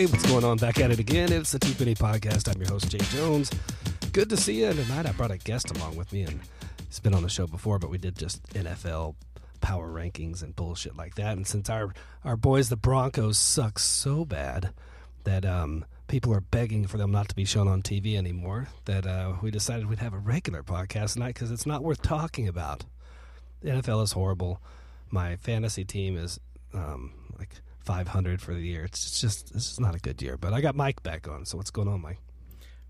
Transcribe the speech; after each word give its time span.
Hey, 0.00 0.06
what's 0.06 0.26
going 0.26 0.44
on? 0.44 0.56
Back 0.56 0.80
at 0.80 0.90
it 0.90 0.98
again. 0.98 1.30
It's 1.30 1.52
the 1.52 1.58
Two 1.58 1.74
Penny 1.74 1.94
Podcast. 1.94 2.50
I'm 2.50 2.58
your 2.58 2.70
host, 2.70 2.90
Jay 2.90 2.96
Jones. 3.14 3.50
Good 4.12 4.30
to 4.30 4.36
see 4.38 4.60
you. 4.60 4.68
And 4.68 4.78
tonight 4.78 5.04
I 5.04 5.12
brought 5.12 5.30
a 5.30 5.36
guest 5.36 5.70
along 5.76 5.96
with 5.96 6.10
me, 6.10 6.22
and 6.22 6.40
he's 6.86 7.00
been 7.00 7.12
on 7.12 7.22
the 7.22 7.28
show 7.28 7.46
before, 7.46 7.78
but 7.78 7.90
we 7.90 7.98
did 7.98 8.16
just 8.16 8.42
NFL 8.54 9.14
power 9.60 9.90
rankings 9.90 10.42
and 10.42 10.56
bullshit 10.56 10.96
like 10.96 11.16
that. 11.16 11.36
And 11.36 11.46
since 11.46 11.68
our 11.68 11.92
our 12.24 12.38
boys, 12.38 12.70
the 12.70 12.78
Broncos, 12.78 13.36
suck 13.36 13.78
so 13.78 14.24
bad 14.24 14.70
that 15.24 15.44
um, 15.44 15.84
people 16.08 16.32
are 16.32 16.40
begging 16.40 16.86
for 16.86 16.96
them 16.96 17.10
not 17.10 17.28
to 17.28 17.34
be 17.34 17.44
shown 17.44 17.68
on 17.68 17.82
TV 17.82 18.16
anymore, 18.16 18.68
that 18.86 19.06
uh, 19.06 19.34
we 19.42 19.50
decided 19.50 19.86
we'd 19.86 19.98
have 19.98 20.14
a 20.14 20.18
regular 20.18 20.62
podcast 20.62 21.12
tonight 21.12 21.34
because 21.34 21.50
it's 21.50 21.66
not 21.66 21.84
worth 21.84 22.00
talking 22.00 22.48
about. 22.48 22.86
The 23.60 23.68
NFL 23.68 24.02
is 24.04 24.12
horrible. 24.12 24.62
My 25.10 25.36
fantasy 25.36 25.84
team 25.84 26.16
is 26.16 26.40
um, 26.72 27.12
like 27.38 27.56
500 27.90 28.40
for 28.40 28.54
the 28.54 28.60
year. 28.60 28.84
It's 28.84 29.20
just 29.20 29.52
this 29.52 29.72
is 29.72 29.80
not 29.80 29.96
a 29.96 29.98
good 29.98 30.22
year. 30.22 30.36
But 30.36 30.52
I 30.52 30.60
got 30.60 30.76
Mike 30.76 31.02
back 31.02 31.26
on. 31.26 31.44
So 31.44 31.56
what's 31.56 31.72
going 31.72 31.88
on, 31.88 32.00
Mike? 32.00 32.20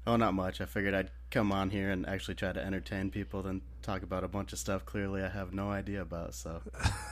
Oh, 0.07 0.17
not 0.17 0.35
much. 0.35 0.61
I 0.61 0.67
figured 0.67 0.93
I'd 0.93 1.11
come 1.31 1.53
on 1.53 1.71
here 1.71 1.89
and 1.91 2.07
actually 2.07 2.35
try 2.35 2.53
to 2.53 2.63
entertain 2.63 3.11
people, 3.11 3.43
then 3.43 3.63
talk 3.81 4.03
about 4.03 4.25
a 4.25 4.29
bunch 4.29 4.53
of 4.53 4.59
stuff. 4.59 4.85
Clearly, 4.85 5.23
I 5.23 5.31
have 5.31 5.55
no 5.55 5.71
idea 5.71 6.03
about. 6.03 6.35
So 6.35 6.61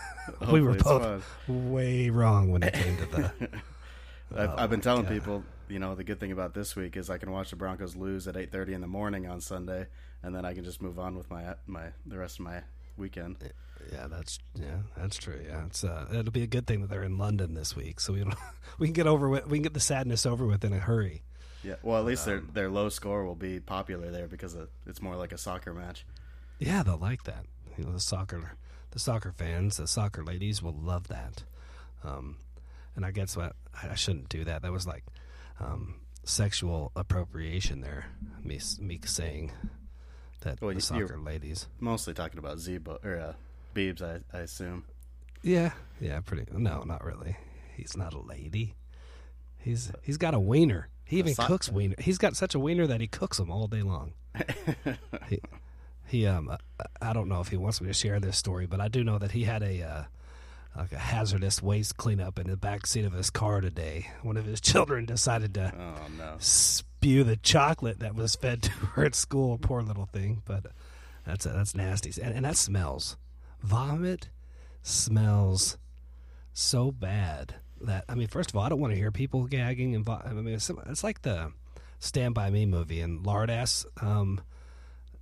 we 0.53 0.61
were 0.61 0.75
both 0.75 1.25
way 1.49 2.11
wrong 2.11 2.51
when 2.51 2.63
it 2.63 2.75
came 2.75 2.97
to 2.99 3.07
the. 3.07 3.33
I've, 3.41 3.61
Oh, 4.51 4.55
I've 4.59 4.69
been 4.69 4.83
telling 4.83 5.05
God. 5.05 5.13
people, 5.13 5.43
you 5.71 5.79
know, 5.79 5.95
the 5.95 6.05
good 6.05 6.21
thing 6.21 6.33
about 6.33 6.53
this 6.53 6.77
week 6.77 6.99
is 6.99 7.09
I 7.09 7.17
can 7.17 7.31
watch 7.31 7.49
the 7.49 7.57
Broncos 7.57 7.97
lose 7.97 8.29
at 8.29 8.35
8:30 8.35 8.75
in 8.75 8.81
the 8.83 8.87
morning 8.87 9.27
on 9.27 9.41
Sunday, 9.41 9.87
and 10.23 10.35
then 10.35 10.45
I 10.45 10.53
can 10.53 10.65
just 10.65 10.83
move 10.83 10.99
on 10.99 11.17
with 11.17 11.31
my 11.31 11.55
my 11.67 11.87
the 12.05 12.19
rest 12.19 12.39
of 12.39 12.45
my 12.45 12.65
weekend. 12.99 13.37
Yeah, 13.93 14.07
that's 14.09 14.39
yeah, 14.55 14.79
that's 14.97 15.17
true. 15.17 15.41
Yeah, 15.47 15.67
it's 15.67 15.85
uh, 15.85 16.07
it'll 16.13 16.33
be 16.33 16.43
a 16.43 16.47
good 16.49 16.67
thing 16.67 16.81
that 16.83 16.91
they're 16.91 17.03
in 17.03 17.19
London 17.19 17.55
this 17.55 17.75
week, 17.75 18.01
so 18.01 18.13
we 18.13 18.21
don't, 18.21 18.35
we 18.79 18.87
can 18.87 18.95
get 18.95 19.07
over 19.07 19.29
with, 19.29 19.47
we 19.47 19.59
can 19.59 19.63
get 19.63 19.75
the 19.75 19.81
sadness 19.81 20.27
over 20.27 20.47
with 20.47 20.65
in 20.65 20.73
a 20.73 20.79
hurry. 20.79 21.23
Yeah, 21.65 21.75
well, 21.83 21.99
at 21.99 22.05
least 22.05 22.25
their 22.25 22.39
Um, 22.39 22.51
their 22.53 22.71
low 22.71 22.89
score 22.89 23.25
will 23.25 23.35
be 23.35 23.61
popular 23.61 24.11
there 24.11 24.29
because 24.29 24.57
it's 24.87 25.03
more 25.03 25.17
like 25.17 25.33
a 25.33 25.39
soccer 25.39 25.75
match. 25.75 26.07
Yeah, 26.59 26.83
they'll 26.83 26.97
like 26.97 27.25
that. 27.25 27.47
You 27.77 27.85
know, 27.85 27.93
the 27.93 28.01
soccer, 28.01 28.53
the 28.91 28.99
soccer 28.99 29.33
fans, 29.33 29.77
the 29.77 29.87
soccer 29.87 30.25
ladies 30.25 30.63
will 30.63 30.77
love 30.77 31.09
that. 31.09 31.43
Um, 32.05 32.37
and 32.95 33.05
I 33.05 33.11
guess 33.11 33.37
what 33.37 33.55
I 33.83 33.91
I 33.91 33.95
shouldn't 33.95 34.29
do 34.29 34.45
that. 34.45 34.63
That 34.63 34.73
was 34.73 34.87
like 34.87 35.05
um, 35.61 35.97
sexual 36.25 36.93
appropriation 36.95 37.81
there. 37.81 38.07
Me, 38.43 38.61
me 38.81 39.01
saying 39.05 39.53
that 40.41 40.61
Well, 40.61 40.75
the 40.75 40.81
soccer 40.81 41.19
ladies. 41.19 41.67
Mostly 41.81 42.15
talking 42.15 42.39
about 42.39 42.59
Zebo 42.59 43.05
or 43.05 43.19
uh, 43.19 43.33
Beebs, 43.79 44.03
I, 44.03 44.37
I 44.37 44.41
assume. 44.41 44.85
Yeah, 45.43 45.71
yeah, 46.01 46.19
pretty. 46.21 46.47
No, 46.51 46.83
not 46.83 47.05
really. 47.05 47.37
He's 47.77 47.97
not 47.97 48.13
a 48.13 48.19
lady. 48.19 48.75
He's 49.57 49.93
he's 50.03 50.17
got 50.17 50.35
a 50.35 50.41
wiener. 50.41 50.89
He 51.05 51.19
even 51.19 51.35
cooks 51.37 51.71
wiener. 51.71 51.95
He's 51.99 52.19
got 52.19 52.37
such 52.37 52.57
a 52.57 52.59
wiener 52.59 52.89
that 52.89 53.01
he 53.01 53.07
cooks 53.07 53.39
them 53.39 53.53
all 53.53 53.69
day 53.69 53.83
long. 53.83 54.15
he, 55.29 55.39
he 56.07 56.27
um 56.27 56.57
I 57.01 57.13
don't 57.13 57.29
know 57.29 57.41
if 57.41 57.49
he 57.49 57.57
wants 57.57 57.81
me 57.81 57.87
to 57.87 57.95
share 57.95 58.19
this 58.19 58.37
story, 58.37 58.67
but 58.67 58.81
I 58.81 58.89
do 58.89 59.05
know 59.05 59.19
that 59.19 59.31
he 59.31 59.45
had 59.45 59.63
a 59.63 59.83
uh, 59.83 60.03
like 60.77 60.93
a 60.93 60.99
hazardous 60.99 61.63
waste 61.63 61.97
cleanup 61.97 62.39
in 62.41 62.49
the 62.49 62.57
back 62.57 62.85
seat 62.85 63.05
of 63.05 63.13
his 63.13 63.31
car 63.31 63.61
today. 63.61 64.11
One 64.23 64.37
of 64.37 64.45
his 64.45 64.61
children 64.73 65.05
decided 65.05 65.55
to 65.55 65.73
oh 65.73 66.09
no. 66.19 66.35
spew 66.41 67.23
the 67.23 67.37
chocolate 67.37 68.01
that 68.01 68.17
was 68.17 68.35
fed 68.35 68.63
to 68.65 68.71
her 68.71 69.05
at 69.05 69.15
school. 69.15 69.57
Poor 69.57 69.83
little 69.83 70.07
thing, 70.07 70.43
but 70.45 70.67
that's 71.25 71.45
that's 71.45 71.77
nasty, 71.77 72.21
and, 72.21 72.35
and 72.35 72.45
that 72.45 72.57
smells. 72.57 73.17
Vomit 73.63 74.29
smells 74.83 75.79
so 76.53 76.91
bad 76.91 77.57
that 77.81 78.05
I 78.09 78.15
mean, 78.15 78.29
first 78.29 78.51
of 78.51 78.57
all, 78.57 78.63
I 78.63 78.69
don't 78.69 78.81
want 78.81 78.93
to 78.93 78.99
hear 78.99 79.11
people 79.11 79.45
gagging 79.45 79.95
and 79.95 80.09
I 80.09 80.33
mean, 80.33 80.55
it's, 80.55 80.71
it's 80.71 81.05
like 81.05 81.23
the 81.23 81.53
Stand 82.01 82.35
by 82.35 82.51
Me 82.51 82.67
movie 82.67 83.01
and 83.01 83.25
Lardass, 83.25 83.85
um, 84.03 84.41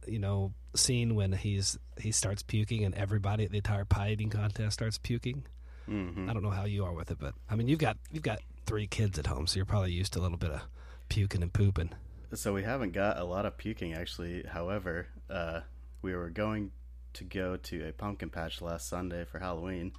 you 0.06 0.18
know, 0.18 0.52
scene 0.74 1.14
when 1.14 1.32
he's 1.32 1.78
he 1.98 2.12
starts 2.12 2.42
puking 2.42 2.84
and 2.84 2.94
everybody 2.94 3.44
at 3.44 3.50
the 3.50 3.56
entire 3.56 3.84
pie 3.84 4.10
eating 4.10 4.30
contest 4.30 4.74
starts 4.74 4.98
puking. 4.98 5.44
hmm 5.86 6.28
I 6.28 6.32
don't 6.32 6.42
know 6.42 6.50
how 6.50 6.64
you 6.64 6.84
are 6.84 6.92
with 6.92 7.10
it, 7.10 7.18
but 7.18 7.34
I 7.50 7.56
mean, 7.56 7.68
you've 7.68 7.78
got 7.78 7.96
you've 8.12 8.22
got 8.22 8.40
three 8.66 8.86
kids 8.86 9.18
at 9.18 9.26
home, 9.26 9.46
so 9.46 9.56
you're 9.56 9.66
probably 9.66 9.92
used 9.92 10.12
to 10.14 10.20
a 10.20 10.22
little 10.22 10.38
bit 10.38 10.50
of 10.50 10.60
puking 11.08 11.42
and 11.42 11.52
pooping. 11.52 11.90
So 12.34 12.52
we 12.52 12.62
haven't 12.62 12.92
got 12.92 13.18
a 13.18 13.24
lot 13.24 13.46
of 13.46 13.56
puking 13.56 13.94
actually. 13.94 14.42
However, 14.42 15.06
uh, 15.30 15.60
we 16.02 16.14
were 16.14 16.28
going 16.30 16.72
to 17.16 17.24
go 17.24 17.56
to 17.56 17.88
a 17.88 17.92
pumpkin 17.92 18.30
patch 18.30 18.60
last 18.60 18.88
Sunday 18.88 19.24
for 19.24 19.38
Halloween, 19.38 19.92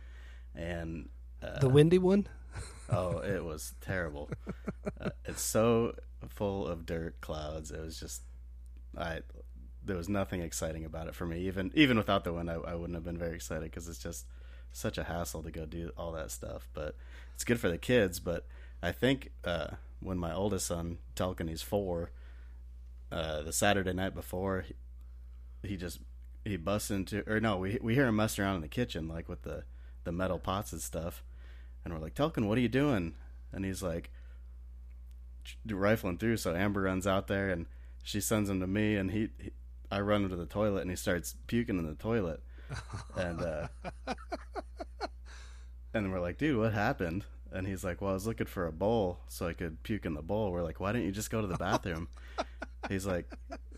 and 0.55 1.09
uh, 1.41 1.59
The 1.59 1.69
windy 1.69 1.97
one? 1.97 2.27
oh, 2.89 3.19
it 3.19 3.43
was 3.43 3.73
terrible. 3.81 4.29
uh, 5.01 5.09
it's 5.25 5.41
so 5.41 5.95
full 6.29 6.67
of 6.67 6.85
dirt 6.85 7.21
clouds. 7.21 7.71
It 7.71 7.81
was 7.81 7.99
just, 7.99 8.21
I 8.97 9.21
there 9.87 9.97
was 9.97 10.09
nothing 10.09 10.41
exciting 10.41 10.85
about 10.85 11.07
it 11.07 11.15
for 11.15 11.25
me. 11.25 11.39
Even 11.41 11.71
even 11.73 11.97
without 11.97 12.23
the 12.23 12.33
wind, 12.33 12.49
I, 12.51 12.55
I 12.55 12.75
wouldn't 12.75 12.95
have 12.95 13.05
been 13.05 13.17
very 13.17 13.35
excited 13.35 13.63
because 13.63 13.87
it's 13.87 13.99
just 13.99 14.25
such 14.71 14.97
a 14.97 15.05
hassle 15.05 15.41
to 15.43 15.51
go 15.51 15.65
do 15.65 15.91
all 15.97 16.11
that 16.11 16.29
stuff. 16.29 16.67
But 16.73 16.95
it's 17.33 17.43
good 17.43 17.59
for 17.59 17.69
the 17.69 17.77
kids. 17.77 18.19
But 18.19 18.45
I 18.83 18.91
think 18.91 19.31
uh, 19.43 19.71
when 19.99 20.17
my 20.17 20.33
oldest 20.33 20.67
son 20.67 20.99
Telkin, 21.15 21.49
he's 21.49 21.61
four, 21.61 22.11
uh, 23.11 23.41
the 23.41 23.53
Saturday 23.53 23.93
night 23.93 24.13
before, 24.13 24.65
he, 24.67 25.69
he 25.69 25.77
just 25.77 25.99
he 26.47 26.57
busts 26.57 26.91
into 26.91 27.23
or 27.29 27.39
no, 27.39 27.57
we 27.57 27.77
we 27.81 27.95
hear 27.95 28.07
him 28.07 28.15
messing 28.15 28.43
around 28.43 28.55
in 28.55 28.61
the 28.61 28.67
kitchen 28.67 29.07
like 29.07 29.29
with 29.29 29.43
the 29.43 29.63
the 30.03 30.11
metal 30.11 30.39
pots 30.39 30.71
and 30.71 30.81
stuff, 30.81 31.23
and 31.83 31.93
we're 31.93 31.99
like, 31.99 32.15
Telkin, 32.15 32.45
what 32.45 32.57
are 32.57 32.61
you 32.61 32.69
doing? 32.69 33.13
And 33.51 33.65
he's 33.65 33.83
like 33.83 34.09
rifling 35.65 36.17
through. 36.17 36.37
So 36.37 36.55
Amber 36.55 36.81
runs 36.81 37.07
out 37.07 37.27
there 37.27 37.49
and 37.49 37.65
she 38.03 38.21
sends 38.21 38.49
him 38.49 38.61
to 38.61 38.67
me, 38.67 38.95
and 38.95 39.11
he, 39.11 39.29
he 39.37 39.51
I 39.91 39.99
run 39.99 40.23
him 40.23 40.29
to 40.29 40.35
the 40.35 40.45
toilet, 40.45 40.81
and 40.81 40.89
he 40.89 40.95
starts 40.95 41.35
puking 41.47 41.77
in 41.77 41.85
the 41.85 41.95
toilet, 41.95 42.41
and 43.17 43.41
uh, 43.41 43.67
and 45.93 46.11
we're 46.11 46.21
like, 46.21 46.37
dude, 46.37 46.57
what 46.57 46.73
happened? 46.73 47.25
And 47.51 47.67
he's 47.67 47.83
like, 47.83 48.01
well, 48.01 48.11
I 48.11 48.13
was 48.13 48.27
looking 48.27 48.47
for 48.47 48.65
a 48.65 48.71
bowl 48.71 49.19
so 49.27 49.47
I 49.47 49.53
could 49.53 49.81
puke 49.83 50.05
in 50.05 50.13
the 50.13 50.21
bowl. 50.21 50.51
We're 50.51 50.63
like, 50.63 50.79
why 50.79 50.91
didn't 50.91 51.07
you 51.07 51.13
just 51.13 51.31
go 51.31 51.41
to 51.41 51.47
the 51.47 51.57
bathroom? 51.57 52.07
he's 52.89 53.05
like, 53.05 53.29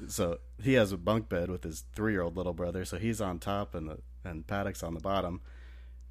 so 0.08 0.40
he 0.62 0.74
has 0.74 0.92
a 0.92 0.98
bunk 0.98 1.30
bed 1.30 1.50
with 1.50 1.64
his 1.64 1.84
three 1.94 2.14
year 2.14 2.22
old 2.22 2.38
little 2.38 2.54
brother, 2.54 2.86
so 2.86 2.98
he's 2.98 3.22
on 3.22 3.40
top 3.40 3.76
and 3.76 3.90
the 3.90 4.00
and 4.24 4.46
Paddock's 4.46 4.84
on 4.84 4.94
the 4.94 5.00
bottom, 5.00 5.42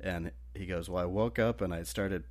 and 0.00 0.32
he 0.54 0.66
goes, 0.66 0.88
well, 0.88 1.02
I 1.02 1.06
woke 1.06 1.38
up 1.38 1.60
and 1.60 1.74
I 1.74 1.82
started, 1.82 2.24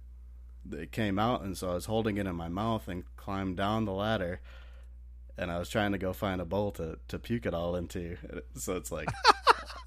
it 0.71 0.91
came 0.91 1.19
out, 1.19 1.43
and 1.43 1.57
so 1.57 1.71
I 1.71 1.73
was 1.75 1.85
holding 1.85 2.17
it 2.17 2.25
in 2.25 2.35
my 2.35 2.49
mouth 2.49 2.87
and 2.87 3.03
climbed 3.15 3.57
down 3.57 3.85
the 3.85 3.93
ladder. 3.93 4.41
And 5.37 5.51
I 5.51 5.59
was 5.59 5.69
trying 5.69 5.91
to 5.91 5.99
go 5.99 6.13
find 6.13 6.41
a 6.41 6.45
bowl 6.45 6.71
to, 6.73 6.97
to 7.09 7.19
puke 7.19 7.45
it 7.45 7.53
all 7.53 7.75
into. 7.75 8.17
So 8.55 8.75
it's 8.75 8.91
like, 8.91 9.07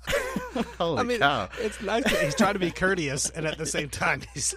holy 0.79 0.99
I 0.99 1.03
mean, 1.03 1.19
cow! 1.19 1.49
it's 1.59 1.83
nice 1.83 2.05
that 2.05 2.23
he's 2.23 2.37
trying 2.37 2.53
to 2.53 2.61
be 2.61 2.71
courteous, 2.71 3.29
and 3.31 3.47
at 3.47 3.59
the 3.59 3.67
same 3.67 3.89
time, 3.89 4.23
he's 4.33 4.55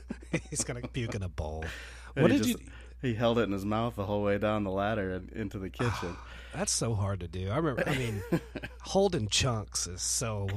he's 0.51 0.63
gonna 0.63 0.87
puke 0.87 1.15
in 1.15 1.23
a 1.23 1.29
bowl. 1.29 1.65
What 2.13 2.27
did 2.27 2.43
just- 2.43 2.59
you? 2.59 2.65
He 3.01 3.15
held 3.15 3.39
it 3.39 3.43
in 3.43 3.51
his 3.51 3.65
mouth 3.65 3.95
the 3.95 4.05
whole 4.05 4.21
way 4.21 4.37
down 4.37 4.63
the 4.63 4.71
ladder 4.71 5.13
and 5.13 5.31
into 5.31 5.57
the 5.57 5.71
kitchen. 5.71 6.15
That's 6.53 6.71
so 6.71 6.93
hard 6.93 7.19
to 7.21 7.27
do. 7.27 7.49
I 7.49 7.57
remember. 7.57 7.83
I 7.87 7.97
mean, 7.97 8.21
holding 8.81 9.27
chunks 9.27 9.87
is 9.87 10.01
so 10.01 10.47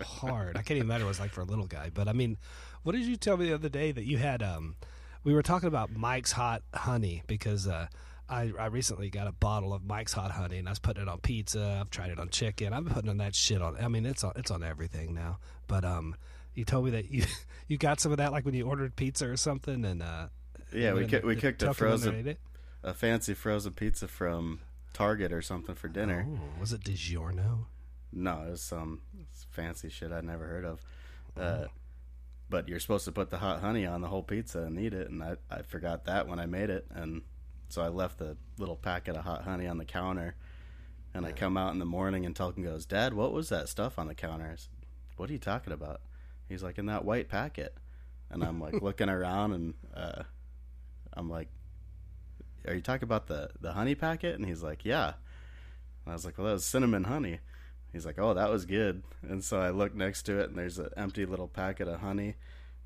hard. 0.00 0.56
I 0.56 0.62
can't 0.62 0.76
even 0.76 0.82
imagine 0.88 1.06
what 1.06 1.10
it's 1.10 1.20
like 1.20 1.30
for 1.32 1.40
a 1.40 1.44
little 1.44 1.66
guy. 1.66 1.90
But 1.92 2.08
I 2.08 2.12
mean, 2.12 2.36
what 2.82 2.92
did 2.92 3.02
you 3.02 3.16
tell 3.16 3.36
me 3.36 3.48
the 3.48 3.54
other 3.54 3.68
day 3.68 3.92
that 3.92 4.04
you 4.04 4.18
had? 4.18 4.42
Um, 4.42 4.76
we 5.24 5.34
were 5.34 5.42
talking 5.42 5.68
about 5.68 5.90
Mike's 5.90 6.32
Hot 6.32 6.62
Honey 6.74 7.22
because 7.26 7.66
uh, 7.66 7.88
I 8.28 8.52
I 8.58 8.66
recently 8.66 9.10
got 9.10 9.26
a 9.26 9.32
bottle 9.32 9.72
of 9.72 9.84
Mike's 9.84 10.12
Hot 10.12 10.30
Honey 10.30 10.58
and 10.58 10.68
I 10.68 10.72
was 10.72 10.78
putting 10.78 11.02
it 11.02 11.08
on 11.08 11.18
pizza. 11.18 11.78
I've 11.80 11.90
tried 11.90 12.10
it 12.10 12.18
on 12.18 12.28
chicken. 12.28 12.72
I'm 12.72 12.84
putting 12.86 13.10
on 13.10 13.18
that 13.18 13.34
shit 13.34 13.60
on. 13.62 13.76
I 13.82 13.88
mean, 13.88 14.06
it's 14.06 14.24
on 14.24 14.32
it's 14.36 14.50
on 14.50 14.62
everything 14.62 15.14
now. 15.14 15.38
But 15.66 15.84
um, 15.84 16.14
you 16.54 16.64
told 16.64 16.84
me 16.84 16.90
that 16.92 17.10
you 17.10 17.24
you 17.68 17.78
got 17.78 18.00
some 18.00 18.12
of 18.12 18.18
that 18.18 18.32
like 18.32 18.44
when 18.44 18.54
you 18.54 18.66
ordered 18.66 18.96
pizza 18.96 19.28
or 19.28 19.36
something 19.36 19.84
and 19.84 20.02
uh. 20.02 20.28
yeah, 20.72 20.92
we 20.92 21.06
ki- 21.06 21.18
the- 21.18 21.26
we 21.26 21.36
cooked 21.36 21.62
a 21.62 21.66
Tucker 21.66 21.88
went 21.88 22.02
there 22.02 22.12
frozen 22.12 22.36
a 22.84 22.92
fancy 22.94 23.34
frozen 23.34 23.72
pizza 23.72 24.08
from 24.08 24.60
Target 24.92 25.32
or 25.32 25.42
something 25.42 25.74
for 25.74 25.88
dinner. 25.88 26.26
Oh, 26.28 26.60
was 26.60 26.72
it 26.72 26.82
DiGiorno? 26.82 27.66
No, 28.12 28.44
it 28.46 28.50
was 28.50 28.62
some 28.62 29.00
fancy 29.50 29.88
shit 29.88 30.12
I'd 30.12 30.24
never 30.24 30.46
heard 30.46 30.64
of. 30.64 30.80
Oh. 31.36 31.42
Uh, 31.42 31.66
but 32.50 32.68
you're 32.68 32.80
supposed 32.80 33.06
to 33.06 33.12
put 33.12 33.30
the 33.30 33.38
hot 33.38 33.60
honey 33.60 33.86
on 33.86 34.02
the 34.02 34.08
whole 34.08 34.22
pizza 34.22 34.60
and 34.60 34.78
eat 34.78 34.92
it, 34.92 35.08
and 35.08 35.22
I, 35.22 35.36
I 35.50 35.62
forgot 35.62 36.04
that 36.04 36.28
when 36.28 36.38
I 36.38 36.44
made 36.44 36.68
it, 36.68 36.86
and 36.90 37.22
so 37.70 37.80
I 37.80 37.88
left 37.88 38.18
the 38.18 38.36
little 38.58 38.76
packet 38.76 39.16
of 39.16 39.24
hot 39.24 39.44
honey 39.44 39.66
on 39.66 39.78
the 39.78 39.86
counter. 39.86 40.34
And 41.14 41.24
I 41.24 41.32
come 41.32 41.56
out 41.56 41.72
in 41.72 41.78
the 41.78 41.86
morning, 41.86 42.26
and 42.26 42.36
Tulkin 42.36 42.62
goes, 42.62 42.84
"Dad, 42.84 43.14
what 43.14 43.32
was 43.32 43.48
that 43.48 43.68
stuff 43.68 43.98
on 43.98 44.06
the 44.06 44.14
counter?" 44.14 44.50
I 44.52 44.56
said, 44.56 44.68
"What 45.16 45.30
are 45.30 45.32
you 45.32 45.38
talking 45.38 45.72
about?" 45.72 46.02
He's 46.48 46.62
like, 46.62 46.78
"In 46.78 46.86
that 46.86 47.04
white 47.04 47.28
packet." 47.28 47.74
And 48.30 48.42
I'm 48.44 48.60
like 48.60 48.74
looking 48.82 49.08
around, 49.08 49.52
and 49.52 49.74
uh, 49.94 50.22
I'm 51.14 51.30
like, 51.30 51.48
"Are 52.66 52.74
you 52.74 52.80
talking 52.80 53.04
about 53.04 53.26
the 53.26 53.50
the 53.60 53.72
honey 53.72 53.94
packet?" 53.94 54.36
And 54.36 54.46
he's 54.46 54.62
like, 54.62 54.84
"Yeah." 54.84 55.14
And 56.04 56.12
I 56.12 56.12
was 56.12 56.24
like, 56.24 56.38
"Well, 56.38 56.46
that 56.48 56.54
was 56.54 56.64
cinnamon 56.64 57.04
honey." 57.04 57.40
He's 57.92 58.06
like, 58.06 58.18
"Oh, 58.18 58.34
that 58.34 58.50
was 58.50 58.64
good." 58.64 59.02
And 59.22 59.44
so 59.44 59.60
I 59.60 59.70
look 59.70 59.94
next 59.94 60.22
to 60.24 60.38
it, 60.40 60.48
and 60.48 60.58
there's 60.58 60.78
an 60.78 60.90
empty 60.96 61.26
little 61.26 61.48
packet 61.48 61.88
of 61.88 62.00
honey, 62.00 62.36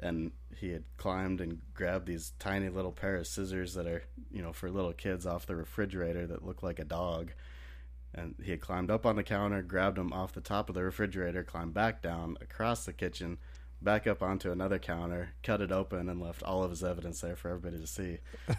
and 0.01 0.33
he 0.57 0.71
had 0.71 0.85
climbed 0.97 1.41
and 1.41 1.61
grabbed 1.75 2.07
these 2.07 2.33
tiny 2.39 2.69
little 2.69 2.93
pair 2.93 3.17
of 3.17 3.27
scissors 3.27 3.75
that 3.75 3.87
are 3.87 4.05
you 4.31 4.43
know 4.43 4.53
for 4.53 4.71
little 4.71 4.93
kids 4.93 5.27
off 5.27 5.47
the 5.47 5.57
refrigerator 5.57 6.27
that 6.27 6.45
look 6.45 6.63
like 6.63 6.79
a 6.79 6.85
dog 6.85 7.33
and 8.15 8.35
he 8.43 8.51
had 8.51 8.61
climbed 8.61 8.91
up 8.91 9.07
on 9.07 9.17
the 9.17 9.23
counter 9.23 9.63
grabbed 9.63 9.97
them 9.97 10.13
off 10.13 10.33
the 10.33 10.41
top 10.41 10.69
of 10.69 10.75
the 10.75 10.83
refrigerator 10.83 11.43
climbed 11.43 11.75
back 11.75 12.03
down 12.03 12.37
across 12.41 12.85
the 12.85 12.93
kitchen 12.93 13.39
back 13.81 14.07
up 14.07 14.23
onto 14.23 14.51
another 14.51 14.79
counter 14.79 15.31
cut 15.43 15.61
it 15.61 15.73
open 15.73 16.09
and 16.09 16.21
left 16.21 16.43
all 16.43 16.63
of 16.63 16.71
his 16.71 16.85
evidence 16.85 17.21
there 17.21 17.37
for 17.37 17.51
everybody 17.51 17.79
to 17.79 17.87
see 17.87 18.19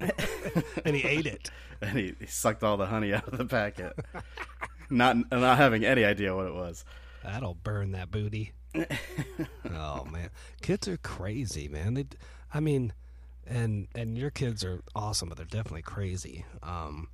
and 0.84 0.96
he 0.96 1.02
ate 1.06 1.26
it. 1.26 1.50
and 1.80 1.98
he, 1.98 2.14
he 2.18 2.26
sucked 2.26 2.62
all 2.62 2.76
the 2.76 2.86
honey 2.86 3.12
out 3.12 3.26
of 3.28 3.38
the 3.38 3.44
packet 3.44 3.98
not 4.90 5.16
not 5.30 5.58
having 5.58 5.84
any 5.84 6.04
idea 6.04 6.34
what 6.34 6.46
it 6.46 6.54
was 6.54 6.84
That'll 7.22 7.54
burn 7.54 7.92
that 7.92 8.10
booty. 8.10 8.52
oh 8.74 10.04
man, 10.04 10.30
kids 10.62 10.88
are 10.88 10.96
crazy, 10.98 11.68
man. 11.68 11.94
They, 11.94 12.06
I 12.52 12.60
mean, 12.60 12.92
and 13.46 13.88
and 13.94 14.16
your 14.16 14.30
kids 14.30 14.64
are 14.64 14.82
awesome, 14.94 15.28
but 15.28 15.36
they're 15.36 15.46
definitely 15.46 15.82
crazy. 15.82 16.44
Um, 16.62 17.08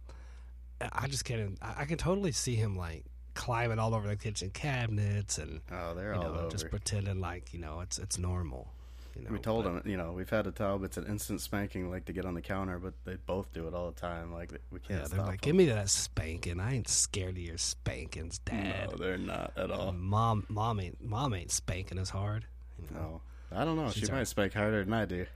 I 0.92 1.06
just 1.06 1.24
can't. 1.24 1.58
I 1.62 1.84
can 1.84 1.96
totally 1.96 2.32
see 2.32 2.54
him 2.54 2.76
like 2.76 3.04
climbing 3.34 3.78
all 3.78 3.94
over 3.94 4.06
the 4.06 4.16
kitchen 4.16 4.50
cabinets 4.50 5.38
and 5.38 5.60
oh 5.72 5.92
they're 5.94 6.14
all 6.14 6.22
know 6.22 6.34
over 6.34 6.48
just 6.50 6.70
pretending 6.70 7.20
like 7.20 7.52
you 7.52 7.58
know 7.58 7.80
it's 7.80 7.98
it's 7.98 8.18
normal. 8.18 8.73
You 9.16 9.22
know, 9.24 9.30
We 9.30 9.38
told 9.38 9.64
but- 9.64 9.70
him, 9.84 9.90
you 9.90 9.96
know, 9.96 10.12
we've 10.12 10.28
had 10.28 10.44
to 10.44 10.52
tell 10.52 10.76
him 10.76 10.84
it's 10.84 10.96
an 10.96 11.06
instant 11.06 11.40
spanking, 11.40 11.90
like 11.90 12.04
to 12.06 12.12
get 12.12 12.24
on 12.24 12.34
the 12.34 12.40
counter, 12.42 12.78
but 12.78 12.94
they 13.04 13.16
both 13.26 13.52
do 13.52 13.68
it 13.68 13.74
all 13.74 13.90
the 13.90 14.00
time. 14.00 14.32
Like 14.32 14.52
we 14.70 14.80
can't 14.80 14.84
stop. 14.84 14.90
Yeah, 14.90 14.96
they're 14.98 15.06
stop 15.06 15.26
like, 15.26 15.40
them. 15.40 15.48
give 15.48 15.56
me 15.56 15.66
that 15.66 15.88
spanking. 15.88 16.60
I 16.60 16.74
ain't 16.74 16.88
scared 16.88 17.36
of 17.36 17.42
your 17.42 17.58
spankings, 17.58 18.38
Dad. 18.38 18.90
No, 18.90 18.96
they're 18.96 19.18
not 19.18 19.52
at 19.56 19.70
all. 19.70 19.92
Mom, 19.92 20.44
mom 20.48 20.80
ain't 20.80 21.02
mom 21.04 21.34
ain't 21.34 21.50
spanking 21.52 21.98
as 21.98 22.10
hard. 22.10 22.46
You 22.80 22.94
know? 22.96 23.20
No, 23.52 23.58
I 23.60 23.64
don't 23.64 23.76
know. 23.76 23.90
She's 23.90 24.04
she 24.06 24.10
all- 24.10 24.18
might 24.18 24.24
spank 24.28 24.52
harder 24.54 24.82
than 24.84 24.92
I 24.92 25.04
do. 25.04 25.26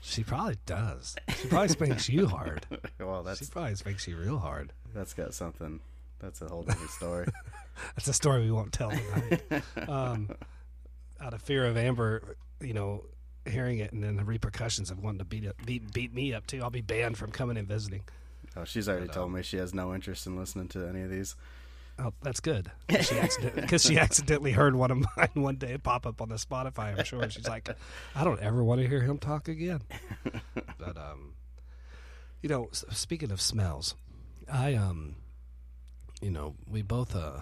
She 0.00 0.22
probably 0.22 0.56
does. 0.66 1.16
She 1.40 1.48
probably 1.48 1.68
spanks 1.68 2.08
you 2.10 2.26
hard. 2.26 2.66
well, 3.00 3.22
that's 3.22 3.38
She 3.40 3.46
probably 3.46 3.74
spanks 3.74 4.06
you 4.06 4.16
real 4.18 4.38
hard. 4.38 4.72
that's 4.94 5.14
got 5.14 5.32
something. 5.32 5.80
That's 6.18 6.40
a 6.42 6.46
whole 6.48 6.62
different 6.62 6.90
story. 6.90 7.26
That's 7.96 8.06
a 8.06 8.12
story 8.12 8.42
we 8.44 8.52
won't 8.52 8.72
tell 8.72 8.90
tonight. 8.92 9.42
um, 9.88 10.30
out 11.20 11.34
of 11.34 11.42
fear 11.42 11.66
of 11.66 11.76
Amber, 11.76 12.36
you 12.60 12.72
know, 12.72 13.04
hearing 13.46 13.78
it 13.78 13.92
and 13.92 14.02
then 14.02 14.16
the 14.16 14.24
repercussions 14.24 14.90
of 14.90 14.98
wanting 15.02 15.18
to 15.18 15.24
beat 15.24 15.44
it, 15.44 15.56
beat 15.64 15.92
beat 15.92 16.14
me 16.14 16.32
up 16.34 16.46
too. 16.46 16.62
I'll 16.62 16.70
be 16.70 16.80
banned 16.80 17.18
from 17.18 17.30
coming 17.30 17.56
and 17.56 17.68
visiting. 17.68 18.02
oh, 18.56 18.64
she's 18.64 18.88
already 18.88 19.06
But, 19.06 19.14
told 19.14 19.32
me 19.32 19.42
she 19.42 19.56
has 19.58 19.74
no 19.74 19.94
interest 19.94 20.26
in 20.26 20.36
listening 20.36 20.68
to 20.68 20.86
any 20.88 21.02
of 21.02 21.10
these. 21.10 21.36
Oh, 21.98 22.12
that's 22.22 22.40
good. 22.40 22.70
She 23.02 23.16
accident 23.18 23.54
because 23.54 23.84
she 23.84 23.98
accidentally 23.98 24.50
heard 24.52 24.74
one 24.74 24.90
of 24.90 25.04
mine 25.16 25.28
one 25.34 25.56
day 25.56 25.78
pop 25.78 26.06
up 26.06 26.20
on 26.20 26.28
the 26.28 26.34
Spotify. 26.36 26.98
I'm 26.98 27.04
sure 27.04 27.28
she's 27.30 27.46
like, 27.48 27.68
I 28.16 28.24
don't 28.24 28.40
ever 28.40 28.64
want 28.64 28.80
to 28.80 28.88
hear 28.88 29.00
him 29.02 29.18
talk 29.18 29.46
again. 29.48 29.80
But 30.78 30.96
um, 30.96 31.34
you 32.42 32.48
know, 32.48 32.68
speaking 32.72 33.30
of 33.30 33.40
smells, 33.40 33.94
I 34.52 34.74
um, 34.74 35.14
you 36.20 36.30
know, 36.30 36.56
we 36.68 36.82
both 36.82 37.14
uh 37.14 37.40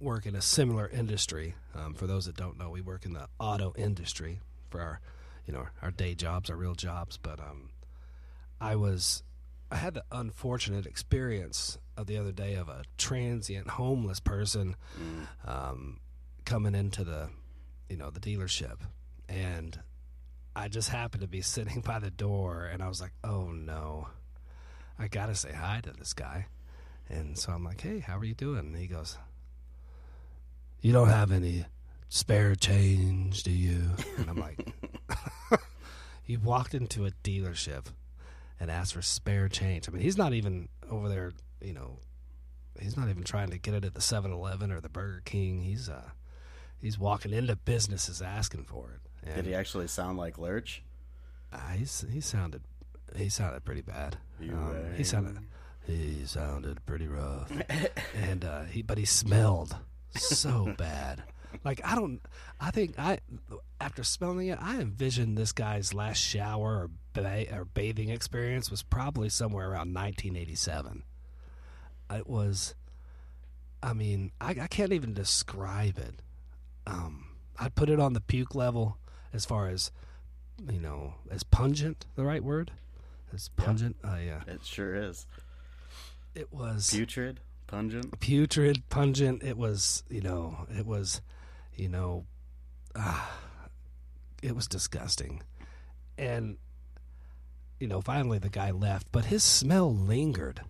work 0.00 0.26
in 0.26 0.36
a 0.36 0.40
similar 0.42 0.86
industry. 0.88 1.54
Um, 1.74 1.92
for 1.94 2.06
those 2.06 2.26
that 2.26 2.36
don't 2.36 2.56
know, 2.56 2.70
we 2.70 2.80
work 2.80 3.04
in 3.04 3.14
the 3.14 3.26
auto 3.40 3.74
industry 3.76 4.38
for 4.70 4.80
our, 4.80 5.00
you 5.48 5.54
know, 5.54 5.66
our 5.82 5.90
day 5.90 6.14
jobs, 6.14 6.50
our 6.50 6.56
real 6.56 6.74
jobs. 6.74 7.16
But 7.16 7.40
um, 7.40 7.70
I 8.60 8.76
was 8.76 9.22
I 9.72 9.76
had 9.76 9.94
the 9.94 10.04
unfortunate 10.12 10.86
experience 10.86 11.78
of 11.96 12.06
the 12.06 12.18
other 12.18 12.32
day 12.32 12.54
of 12.54 12.68
a 12.68 12.84
transient 12.98 13.68
homeless 13.68 14.20
person 14.20 14.76
um, 15.44 15.98
coming 16.44 16.74
into 16.74 17.02
the, 17.02 17.30
you 17.88 17.96
know, 17.96 18.10
the 18.10 18.20
dealership, 18.20 18.76
and 19.28 19.80
I 20.54 20.68
just 20.68 20.90
happened 20.90 21.22
to 21.22 21.28
be 21.28 21.40
sitting 21.40 21.80
by 21.86 21.98
the 21.98 22.10
door, 22.10 22.68
and 22.70 22.82
I 22.82 22.88
was 22.88 23.00
like, 23.00 23.12
"Oh 23.24 23.50
no, 23.50 24.08
I 24.98 25.08
gotta 25.08 25.34
say 25.34 25.52
hi 25.52 25.80
to 25.82 25.92
this 25.92 26.12
guy," 26.12 26.46
and 27.08 27.38
so 27.38 27.52
I'm 27.52 27.64
like, 27.64 27.80
"Hey, 27.80 28.00
how 28.00 28.18
are 28.18 28.24
you 28.24 28.34
doing?" 28.34 28.58
And 28.58 28.76
he 28.76 28.86
goes, 28.86 29.16
"You 30.82 30.92
don't 30.92 31.08
have 31.08 31.32
any 31.32 31.64
spare 32.08 32.54
change, 32.54 33.42
do 33.42 33.50
you?" 33.50 33.82
And 34.18 34.28
I'm 34.30 34.36
like, 34.38 34.72
"He 36.22 36.36
walked 36.36 36.74
into 36.74 37.06
a 37.06 37.10
dealership." 37.22 37.86
and 38.60 38.72
asked 38.72 38.94
for 38.94 39.02
spare 39.02 39.48
change. 39.48 39.88
I 39.88 39.92
mean, 39.92 40.02
he's 40.02 40.18
not 40.18 40.32
even 40.32 40.68
over 40.90 41.08
there, 41.08 41.30
you 41.62 41.72
know, 41.72 42.00
he's 42.80 42.96
not 42.96 43.08
even 43.08 43.22
trying 43.22 43.50
to 43.50 43.58
get 43.58 43.72
it 43.72 43.84
at 43.84 43.94
the 43.94 44.00
7-Eleven 44.00 44.72
or 44.72 44.80
the 44.80 44.88
Burger 44.88 45.22
King. 45.24 45.60
He's 45.62 45.88
uh 45.88 46.10
he's 46.80 46.98
walking 46.98 47.32
into 47.32 47.54
businesses 47.54 48.20
asking 48.20 48.64
for 48.64 48.90
it. 48.90 49.00
And 49.28 49.36
Did 49.36 49.46
he 49.46 49.54
actually 49.54 49.86
sound 49.86 50.18
like 50.18 50.38
Lurch? 50.38 50.82
uh, 51.52 51.70
he's, 51.76 52.04
he 52.12 52.20
sounded 52.20 52.62
he 53.14 53.28
sounded 53.28 53.64
pretty 53.64 53.82
bad. 53.82 54.16
Um, 54.42 54.74
he 54.96 55.04
sounded 55.04 55.38
he 55.86 56.24
sounded 56.26 56.84
pretty 56.84 57.06
rough. 57.06 57.52
and 58.16 58.44
uh 58.44 58.64
he 58.64 58.82
but 58.82 58.98
he 58.98 59.04
smelled 59.04 59.76
so 60.16 60.74
bad. 60.76 61.22
Like 61.64 61.80
I 61.84 61.94
don't 61.94 62.20
I 62.60 62.70
think 62.70 62.98
I 62.98 63.18
after 63.80 64.04
smelling 64.04 64.48
it, 64.48 64.58
I 64.60 64.80
envisioned 64.80 65.36
this 65.36 65.52
guy's 65.52 65.94
last 65.94 66.18
shower 66.18 66.82
or 66.84 66.90
ba- 67.12 67.46
or 67.54 67.64
bathing 67.64 68.10
experience 68.10 68.70
was 68.70 68.82
probably 68.82 69.28
somewhere 69.28 69.66
around 69.66 69.94
1987. 69.94 71.02
It 72.10 72.26
was 72.26 72.74
I 73.82 73.92
mean, 73.92 74.32
I, 74.40 74.50
I 74.60 74.66
can't 74.66 74.92
even 74.92 75.14
describe 75.14 75.98
it. 75.98 76.22
Um 76.86 77.24
I'd 77.58 77.74
put 77.74 77.90
it 77.90 77.98
on 78.00 78.12
the 78.12 78.20
puke 78.20 78.54
level 78.54 78.98
as 79.32 79.44
far 79.44 79.68
as 79.68 79.90
you 80.70 80.80
know, 80.80 81.14
as 81.30 81.42
pungent, 81.44 82.06
the 82.16 82.24
right 82.24 82.42
word? 82.42 82.72
As 83.32 83.48
pungent. 83.50 83.96
Uh, 84.02 84.16
yeah. 84.24 84.40
It 84.46 84.64
sure 84.64 84.94
is. 84.94 85.26
It 86.34 86.52
was 86.52 86.90
Putrid, 86.90 87.40
pungent. 87.66 88.18
putrid, 88.20 88.82
pungent. 88.88 89.42
It 89.42 89.56
was, 89.56 90.02
you 90.08 90.20
know, 90.20 90.66
it 90.76 90.86
was, 90.86 91.20
you 91.78 91.88
know, 91.88 92.26
ah, 92.96 93.38
it 94.42 94.54
was 94.54 94.66
disgusting. 94.66 95.42
And, 96.16 96.58
you 97.80 97.86
know, 97.86 98.00
finally 98.00 98.38
the 98.38 98.48
guy 98.48 98.70
left, 98.72 99.06
but 99.12 99.26
his 99.26 99.42
smell 99.44 99.94
lingered. 99.94 100.60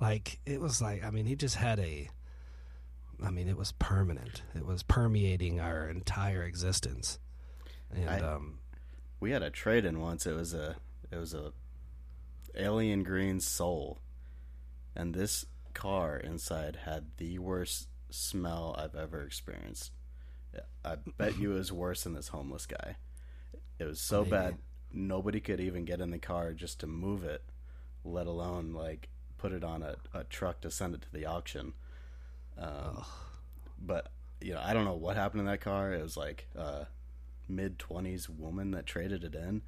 Like, 0.00 0.40
it 0.44 0.60
was 0.60 0.82
like, 0.82 1.04
I 1.04 1.10
mean, 1.10 1.26
he 1.26 1.36
just 1.36 1.54
had 1.54 1.78
a, 1.78 2.08
I 3.24 3.30
mean, 3.30 3.48
it 3.48 3.56
was 3.56 3.72
permanent. 3.72 4.42
It 4.54 4.66
was 4.66 4.82
permeating 4.82 5.60
our 5.60 5.88
entire 5.88 6.42
existence. 6.42 7.20
And, 7.94 8.08
I- 8.10 8.20
um, 8.20 8.58
We 9.20 9.30
had 9.30 9.42
a 9.42 9.50
trade 9.50 9.84
in 9.84 10.00
once. 10.00 10.26
It 10.26 10.34
was 10.34 10.52
a 10.54 10.76
it 11.12 11.16
was 11.18 11.32
a 11.34 11.52
alien 12.56 13.02
green 13.04 13.38
soul, 13.38 14.00
and 14.96 15.14
this 15.14 15.44
car 15.74 16.16
inside 16.16 16.74
had 16.84 17.04
the 17.18 17.38
worst 17.38 17.86
smell 18.10 18.74
I've 18.78 18.96
ever 18.96 19.22
experienced. 19.22 19.92
I 20.84 20.96
bet 21.18 21.38
you 21.38 21.52
it 21.52 21.58
was 21.58 21.72
worse 21.72 22.04
than 22.04 22.14
this 22.14 22.28
homeless 22.28 22.66
guy. 22.66 22.96
It 23.78 23.84
was 23.84 24.00
so 24.00 24.20
Maybe. 24.20 24.30
bad 24.30 24.58
nobody 24.92 25.40
could 25.40 25.60
even 25.60 25.84
get 25.84 26.00
in 26.00 26.10
the 26.10 26.18
car 26.18 26.52
just 26.52 26.80
to 26.80 26.86
move 26.86 27.24
it, 27.24 27.42
let 28.04 28.26
alone 28.26 28.72
like 28.72 29.08
put 29.38 29.52
it 29.52 29.64
on 29.64 29.82
a, 29.82 29.96
a 30.14 30.24
truck 30.24 30.60
to 30.60 30.70
send 30.70 30.94
it 30.94 31.02
to 31.02 31.12
the 31.12 31.26
auction. 31.26 31.72
Um, 32.58 33.04
but 33.80 34.10
you 34.40 34.52
know, 34.54 34.60
I 34.62 34.74
don't 34.74 34.84
know 34.84 34.94
what 34.94 35.16
happened 35.16 35.40
in 35.40 35.46
that 35.46 35.60
car. 35.60 35.92
It 35.92 36.02
was 36.02 36.16
like 36.16 36.46
a 36.54 36.86
mid 37.48 37.78
twenties 37.78 38.28
woman 38.28 38.72
that 38.72 38.86
traded 38.86 39.24
it 39.24 39.34
in. 39.34 39.62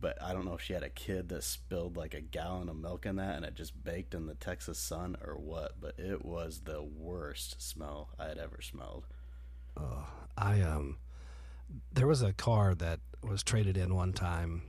But 0.00 0.20
I 0.20 0.32
don't 0.32 0.44
know 0.44 0.54
if 0.54 0.60
she 0.60 0.72
had 0.72 0.82
a 0.82 0.88
kid 0.90 1.28
that 1.28 1.44
spilled 1.44 1.96
like 1.96 2.12
a 2.12 2.20
gallon 2.20 2.68
of 2.68 2.76
milk 2.76 3.06
in 3.06 3.16
that 3.16 3.36
and 3.36 3.44
it 3.44 3.54
just 3.54 3.84
baked 3.84 4.14
in 4.14 4.26
the 4.26 4.34
Texas 4.34 4.78
sun 4.78 5.16
or 5.24 5.36
what. 5.36 5.80
But 5.80 5.96
it 5.98 6.24
was 6.24 6.62
the 6.64 6.82
worst 6.82 7.62
smell 7.62 8.08
I 8.18 8.26
had 8.26 8.38
ever 8.38 8.60
smelled. 8.60 9.06
Oh, 9.76 10.06
I 10.36 10.60
um, 10.60 10.98
there 11.92 12.06
was 12.06 12.22
a 12.22 12.32
car 12.32 12.74
that 12.74 13.00
was 13.22 13.42
traded 13.42 13.76
in 13.76 13.94
one 13.94 14.12
time, 14.12 14.62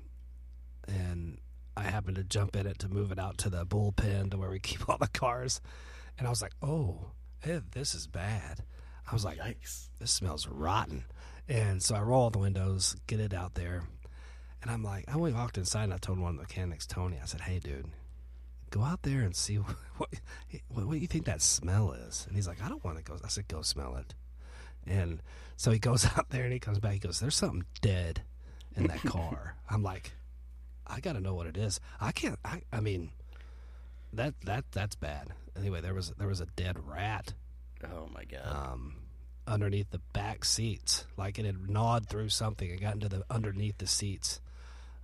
and 0.87 1.37
I 1.75 1.83
happened 1.83 2.17
to 2.17 2.23
jump 2.23 2.55
in 2.55 2.67
it 2.67 2.79
to 2.79 2.89
move 2.89 3.11
it 3.11 3.19
out 3.19 3.37
to 3.39 3.49
the 3.49 3.65
bullpen 3.65 4.31
to 4.31 4.37
where 4.37 4.49
we 4.49 4.59
keep 4.59 4.87
all 4.89 4.97
the 4.97 5.07
cars, 5.07 5.61
and 6.17 6.27
I 6.27 6.29
was 6.29 6.41
like, 6.41 6.53
oh, 6.61 7.11
eh, 7.43 7.59
this 7.71 7.95
is 7.95 8.07
bad. 8.07 8.63
I 9.09 9.13
was 9.13 9.25
like, 9.25 9.37
Yikes. 9.39 9.89
this 9.99 10.11
smells 10.11 10.47
rotten, 10.47 11.05
and 11.47 11.81
so 11.81 11.95
I 11.95 12.01
roll 12.01 12.23
all 12.23 12.29
the 12.29 12.39
windows, 12.39 12.95
get 13.07 13.19
it 13.19 13.33
out 13.33 13.55
there, 13.55 13.83
and 14.61 14.71
I'm 14.71 14.83
like, 14.83 15.03
I 15.09 15.17
went 15.17 15.35
walked 15.35 15.57
inside 15.57 15.83
and 15.83 15.93
I 15.93 15.97
told 15.97 16.19
one 16.19 16.31
of 16.31 16.35
the 16.37 16.43
mechanics, 16.43 16.87
Tony, 16.87 17.19
I 17.21 17.25
said, 17.25 17.41
hey, 17.41 17.59
dude. 17.59 17.87
Go 18.69 18.81
out 18.81 19.03
there 19.03 19.21
and 19.21 19.35
see 19.35 19.57
what, 19.57 19.75
what 19.97 20.09
what 20.69 20.87
what 20.87 20.99
you 20.99 21.05
think 21.05 21.25
that 21.25 21.41
smell 21.43 21.91
is, 21.91 22.25
and 22.27 22.35
he's 22.35 22.47
like, 22.47 22.63
I 22.63 22.69
don't 22.69 22.83
want 22.83 22.97
to 22.97 23.03
go. 23.03 23.19
I 23.23 23.27
said, 23.27 23.47
go 23.47 23.61
smell 23.61 23.95
it. 23.97 24.15
And 24.87 25.21
so 25.55 25.71
he 25.71 25.79
goes 25.79 26.05
out 26.17 26.29
there 26.29 26.43
and 26.43 26.53
he 26.53 26.59
comes 26.59 26.79
back. 26.79 26.93
He 26.93 26.99
goes, 26.99 27.19
"There's 27.19 27.35
something 27.35 27.65
dead 27.81 28.23
in 28.75 28.87
that 28.87 29.01
car." 29.03 29.55
I'm 29.69 29.83
like, 29.83 30.13
"I 30.87 30.99
got 30.99 31.13
to 31.13 31.19
know 31.19 31.33
what 31.33 31.47
it 31.47 31.57
is." 31.57 31.79
I 31.99 32.11
can't. 32.11 32.39
I, 32.43 32.61
I 32.71 32.79
mean, 32.79 33.11
that 34.13 34.33
that 34.45 34.65
that's 34.71 34.95
bad. 34.95 35.29
Anyway, 35.57 35.81
there 35.81 35.93
was 35.93 36.11
there 36.17 36.27
was 36.27 36.41
a 36.41 36.47
dead 36.55 36.77
rat. 36.87 37.33
Oh 37.83 38.09
my 38.13 38.23
god. 38.25 38.45
Um, 38.45 38.95
underneath 39.47 39.89
the 39.91 40.01
back 40.13 40.45
seats, 40.45 41.05
like 41.17 41.37
it 41.39 41.45
had 41.45 41.69
gnawed 41.69 42.07
through 42.07 42.29
something 42.29 42.69
and 42.71 42.79
got 42.79 42.93
into 42.95 43.09
the 43.09 43.23
underneath 43.29 43.77
the 43.77 43.87
seats. 43.87 44.39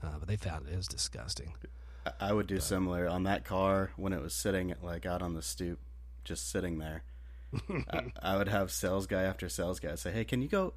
Uh, 0.02 0.18
but 0.18 0.28
they 0.28 0.38
found 0.38 0.68
it, 0.68 0.74
it 0.74 0.78
was 0.78 0.88
disgusting. 0.88 1.54
I 2.20 2.32
would 2.32 2.48
do 2.48 2.60
similar 2.60 3.08
on 3.08 3.24
that 3.24 3.44
car 3.44 3.92
when 3.98 4.14
it 4.14 4.22
was 4.22 4.34
sitting 4.34 4.74
like 4.82 5.06
out 5.06 5.22
on 5.22 5.34
the 5.34 5.42
stoop, 5.42 5.80
just 6.24 6.50
sitting 6.50 6.78
there. 6.80 7.04
I, 7.92 8.12
I 8.22 8.38
would 8.38 8.48
have 8.48 8.72
sales 8.72 9.08
guy 9.08 9.24
after 9.24 9.50
sales 9.50 9.80
guy 9.80 9.96
say, 9.96 10.12
"Hey, 10.12 10.24
can 10.24 10.42
you 10.42 10.48
go? 10.48 10.74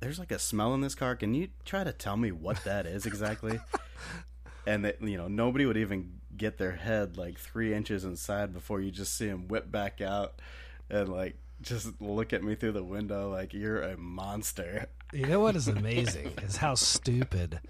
There's 0.00 0.18
like 0.18 0.32
a 0.32 0.38
smell 0.38 0.74
in 0.74 0.80
this 0.80 0.94
car. 0.94 1.16
Can 1.16 1.34
you 1.34 1.48
try 1.64 1.84
to 1.84 1.92
tell 1.92 2.16
me 2.16 2.32
what 2.32 2.62
that 2.64 2.86
is 2.86 3.06
exactly?" 3.06 3.60
and 4.66 4.84
that 4.84 5.02
you 5.02 5.16
know 5.16 5.28
nobody 5.28 5.66
would 5.66 5.76
even 5.76 6.20
get 6.36 6.58
their 6.58 6.72
head 6.72 7.16
like 7.16 7.38
three 7.38 7.74
inches 7.74 8.04
inside 8.04 8.52
before 8.52 8.80
you 8.80 8.90
just 8.90 9.16
see 9.16 9.26
him 9.26 9.48
whip 9.48 9.70
back 9.70 10.00
out 10.00 10.40
and 10.88 11.08
like 11.08 11.36
just 11.60 12.00
look 12.00 12.32
at 12.32 12.42
me 12.42 12.54
through 12.54 12.72
the 12.72 12.82
window 12.84 13.30
like 13.30 13.54
you're 13.54 13.82
a 13.82 13.96
monster. 13.96 14.86
You 15.12 15.26
know 15.26 15.40
what 15.40 15.56
is 15.56 15.68
amazing 15.68 16.32
is 16.42 16.56
how 16.56 16.74
stupid 16.74 17.60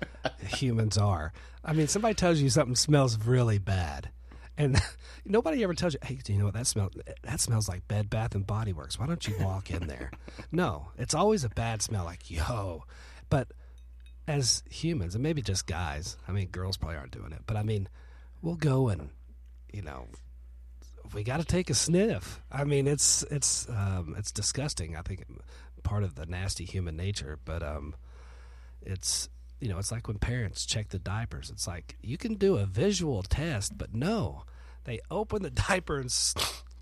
humans 0.46 0.96
are. 0.96 1.32
I 1.64 1.72
mean, 1.72 1.88
somebody 1.88 2.14
tells 2.14 2.40
you 2.40 2.50
something 2.50 2.76
smells 2.76 3.18
really 3.18 3.58
bad, 3.58 4.10
and 4.56 4.80
nobody 5.24 5.62
ever 5.62 5.74
tells 5.74 5.94
you, 5.94 6.00
"Hey, 6.02 6.18
do 6.22 6.32
you 6.32 6.38
know 6.38 6.46
what 6.46 6.54
that 6.54 6.66
smells? 6.66 6.92
That 7.22 7.40
smells 7.40 7.68
like 7.68 7.86
Bed 7.88 8.10
Bath 8.10 8.34
and 8.34 8.46
Body 8.46 8.72
Works. 8.72 8.98
Why 8.98 9.06
don't 9.06 9.26
you 9.26 9.34
walk 9.40 9.70
in 9.70 9.86
there?" 9.86 10.10
no, 10.52 10.88
it's 10.98 11.14
always 11.14 11.44
a 11.44 11.48
bad 11.48 11.82
smell. 11.82 12.04
Like 12.04 12.30
yo, 12.30 12.84
but 13.30 13.48
as 14.26 14.62
humans, 14.70 15.14
and 15.14 15.22
maybe 15.22 15.42
just 15.42 15.66
guys. 15.66 16.16
I 16.28 16.32
mean, 16.32 16.48
girls 16.48 16.76
probably 16.76 16.96
aren't 16.96 17.12
doing 17.12 17.32
it, 17.32 17.42
but 17.46 17.56
I 17.56 17.62
mean, 17.62 17.88
we'll 18.40 18.56
go 18.56 18.88
and 18.88 19.10
you 19.72 19.82
know 19.82 20.06
we 21.14 21.22
got 21.22 21.40
to 21.40 21.44
take 21.44 21.70
a 21.70 21.74
sniff. 21.74 22.40
I 22.50 22.64
mean, 22.64 22.86
it's 22.86 23.22
it's 23.24 23.68
um, 23.68 24.14
it's 24.18 24.32
disgusting. 24.32 24.96
I 24.96 25.02
think 25.02 25.24
part 25.82 26.04
of 26.04 26.14
the 26.14 26.26
nasty 26.26 26.64
human 26.64 26.96
nature, 26.96 27.38
but 27.44 27.62
um, 27.62 27.94
it's 28.80 29.28
you 29.62 29.68
know, 29.68 29.78
it's 29.78 29.92
like 29.92 30.08
when 30.08 30.18
parents 30.18 30.66
check 30.66 30.88
the 30.88 30.98
diapers. 30.98 31.48
It's 31.48 31.68
like 31.68 31.96
you 32.02 32.18
can 32.18 32.34
do 32.34 32.56
a 32.56 32.66
visual 32.66 33.22
test, 33.22 33.78
but 33.78 33.94
no, 33.94 34.42
they 34.84 35.00
open 35.08 35.42
the 35.42 35.50
diaper 35.68 35.98
and 35.98 36.12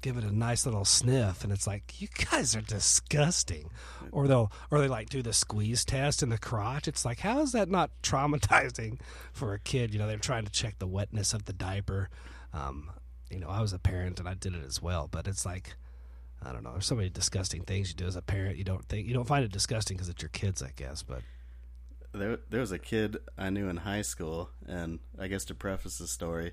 give 0.00 0.16
it 0.16 0.24
a 0.24 0.34
nice 0.34 0.64
little 0.64 0.86
sniff, 0.86 1.44
and 1.44 1.52
it's 1.52 1.66
like 1.66 2.00
you 2.00 2.08
guys 2.30 2.56
are 2.56 2.62
disgusting. 2.62 3.68
Or 4.12 4.26
they'll 4.26 4.50
or 4.70 4.80
they 4.80 4.88
like 4.88 5.10
do 5.10 5.22
the 5.22 5.34
squeeze 5.34 5.84
test 5.84 6.22
in 6.22 6.30
the 6.30 6.38
crotch. 6.38 6.88
It's 6.88 7.04
like 7.04 7.20
how 7.20 7.40
is 7.40 7.52
that 7.52 7.68
not 7.68 7.90
traumatizing 8.02 8.98
for 9.32 9.52
a 9.52 9.58
kid? 9.58 9.92
You 9.92 9.98
know, 9.98 10.06
they're 10.06 10.16
trying 10.16 10.46
to 10.46 10.50
check 10.50 10.78
the 10.78 10.86
wetness 10.86 11.34
of 11.34 11.44
the 11.44 11.52
diaper. 11.52 12.08
Um, 12.54 12.90
you 13.30 13.38
know, 13.38 13.48
I 13.48 13.60
was 13.60 13.74
a 13.74 13.78
parent 13.78 14.18
and 14.18 14.28
I 14.28 14.34
did 14.34 14.54
it 14.54 14.64
as 14.66 14.80
well, 14.80 15.06
but 15.06 15.28
it's 15.28 15.44
like 15.44 15.76
I 16.42 16.52
don't 16.52 16.64
know. 16.64 16.72
There's 16.72 16.86
so 16.86 16.94
many 16.94 17.10
disgusting 17.10 17.62
things 17.62 17.90
you 17.90 17.94
do 17.94 18.06
as 18.06 18.16
a 18.16 18.22
parent. 18.22 18.56
You 18.56 18.64
don't 18.64 18.84
think 18.86 19.06
you 19.06 19.12
don't 19.12 19.26
find 19.28 19.44
it 19.44 19.52
disgusting 19.52 19.98
because 19.98 20.08
it's 20.08 20.22
your 20.22 20.30
kids, 20.30 20.62
I 20.62 20.72
guess. 20.74 21.02
But 21.02 21.20
there 22.12 22.38
there 22.48 22.60
was 22.60 22.72
a 22.72 22.78
kid 22.78 23.18
I 23.38 23.50
knew 23.50 23.68
in 23.68 23.78
high 23.78 24.02
school, 24.02 24.50
and 24.66 24.98
I 25.18 25.28
guess 25.28 25.44
to 25.46 25.54
preface 25.54 25.98
the 25.98 26.06
story, 26.06 26.52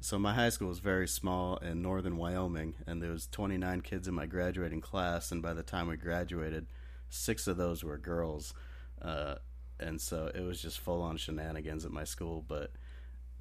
so 0.00 0.18
my 0.18 0.34
high 0.34 0.48
school 0.48 0.68
was 0.68 0.80
very 0.80 1.08
small 1.08 1.56
in 1.58 1.82
northern 1.82 2.16
Wyoming, 2.16 2.74
and 2.86 3.02
there 3.02 3.12
was 3.12 3.26
29 3.28 3.82
kids 3.82 4.08
in 4.08 4.14
my 4.14 4.26
graduating 4.26 4.80
class, 4.80 5.30
and 5.30 5.42
by 5.42 5.54
the 5.54 5.62
time 5.62 5.88
we 5.88 5.96
graduated, 5.96 6.66
six 7.08 7.46
of 7.46 7.56
those 7.56 7.84
were 7.84 7.98
girls, 7.98 8.54
uh, 9.00 9.36
and 9.78 10.00
so 10.00 10.30
it 10.34 10.42
was 10.42 10.60
just 10.60 10.80
full 10.80 11.02
on 11.02 11.16
shenanigans 11.16 11.84
at 11.84 11.92
my 11.92 12.04
school. 12.04 12.44
But 12.46 12.72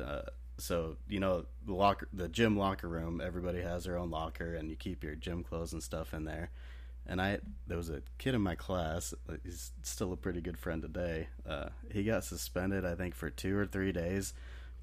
uh, 0.04 0.22
so 0.58 0.98
you 1.08 1.20
know 1.20 1.46
the 1.66 1.74
locker, 1.74 2.08
the 2.14 2.28
gym 2.28 2.58
locker 2.58 2.88
room, 2.88 3.22
everybody 3.24 3.62
has 3.62 3.86
their 3.86 3.98
own 3.98 4.10
locker, 4.10 4.56
and 4.56 4.70
you 4.70 4.76
keep 4.76 5.04
your 5.04 5.16
gym 5.16 5.44
clothes 5.44 5.74
and 5.74 5.84
stuff 5.84 6.14
in 6.14 6.26
there 6.26 6.52
and 7.12 7.22
I 7.22 7.40
there 7.68 7.78
was 7.78 7.90
a 7.90 8.02
kid 8.18 8.34
in 8.34 8.42
my 8.42 8.56
class. 8.56 9.14
uh, 9.30 9.34
He's 9.44 9.72
still 9.84 10.14
a 10.14 10.18
pretty 10.18 10.42
good 10.42 10.58
friend 10.58 10.82
today. 10.82 11.28
Uh, 11.48 11.68
he 11.92 12.04
got 12.04 12.24
suspended, 12.24 12.86
I 12.86 12.96
think, 12.96 13.14
for 13.14 13.30
two 13.30 13.56
or 13.58 13.66
three 13.68 13.92
days 13.92 14.34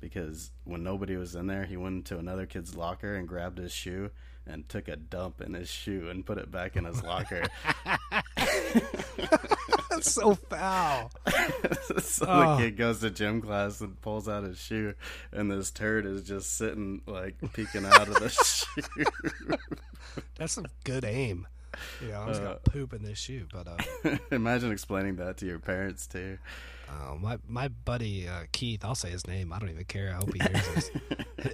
because 0.00 0.50
when 0.64 0.84
nobody 0.84 1.16
was 1.16 1.34
in 1.34 1.46
there, 1.48 1.64
he 1.64 1.76
went 1.76 1.96
into 1.96 2.18
another 2.18 2.46
kid's 2.46 2.76
locker 2.76 3.14
and 3.16 3.26
grabbed 3.26 3.58
his 3.58 3.72
shoe 3.72 4.10
and 4.46 4.68
took 4.68 4.86
a 4.88 4.96
dump 4.96 5.40
in 5.40 5.54
his 5.54 5.68
shoe 5.68 6.08
and 6.10 6.24
put 6.24 6.38
it 6.38 6.50
back 6.50 6.76
in 6.76 6.84
his 6.84 7.02
locker. 7.02 7.44
that's 9.90 10.10
so 10.12 10.34
foul. 10.34 11.10
so 12.00 12.26
Oh. 12.28 12.56
the 12.56 12.62
kid 12.64 12.76
goes 12.76 13.00
to 13.00 13.10
gym 13.10 13.40
class 13.42 13.80
and 13.80 14.00
pulls 14.00 14.28
out 14.28 14.44
his 14.44 14.58
shoe, 14.58 14.94
and 15.32 15.50
this 15.50 15.70
turd 15.70 16.06
is 16.06 16.22
just 16.22 16.56
sitting 16.56 17.00
like 17.06 17.36
peeking 17.52 17.84
out 17.84 18.08
of 18.08 18.14
the 18.20 18.28
shoe. 18.76 19.56
That's 20.36 20.52
some 20.52 20.66
good 20.84 21.04
aim. 21.04 21.46
Know, 22.02 22.12
I 22.14 22.26
was 22.26 22.38
Uh, 22.38 22.42
gonna 22.42 22.56
poop 22.64 22.92
in 22.92 23.02
this 23.02 23.18
shoe, 23.18 23.46
but 23.52 23.66
uh, 23.68 24.16
Imagine 24.30 24.72
explaining 24.72 25.16
that 25.16 25.36
to 25.38 25.46
your 25.46 25.58
parents 25.58 26.06
too. 26.06 26.38
uh, 26.88 27.14
my 27.16 27.38
my 27.46 27.68
buddy 27.68 28.26
uh, 28.28 28.44
Keith, 28.52 28.84
I'll 28.84 28.94
say 28.94 29.10
his 29.10 29.26
name. 29.26 29.52
I 29.52 29.58
don't 29.58 29.70
even 29.70 29.84
care. 29.84 30.10
I 30.12 30.16
hope 30.16 30.32
he 30.32 30.38
hears 30.40 30.68
this. 30.74 30.90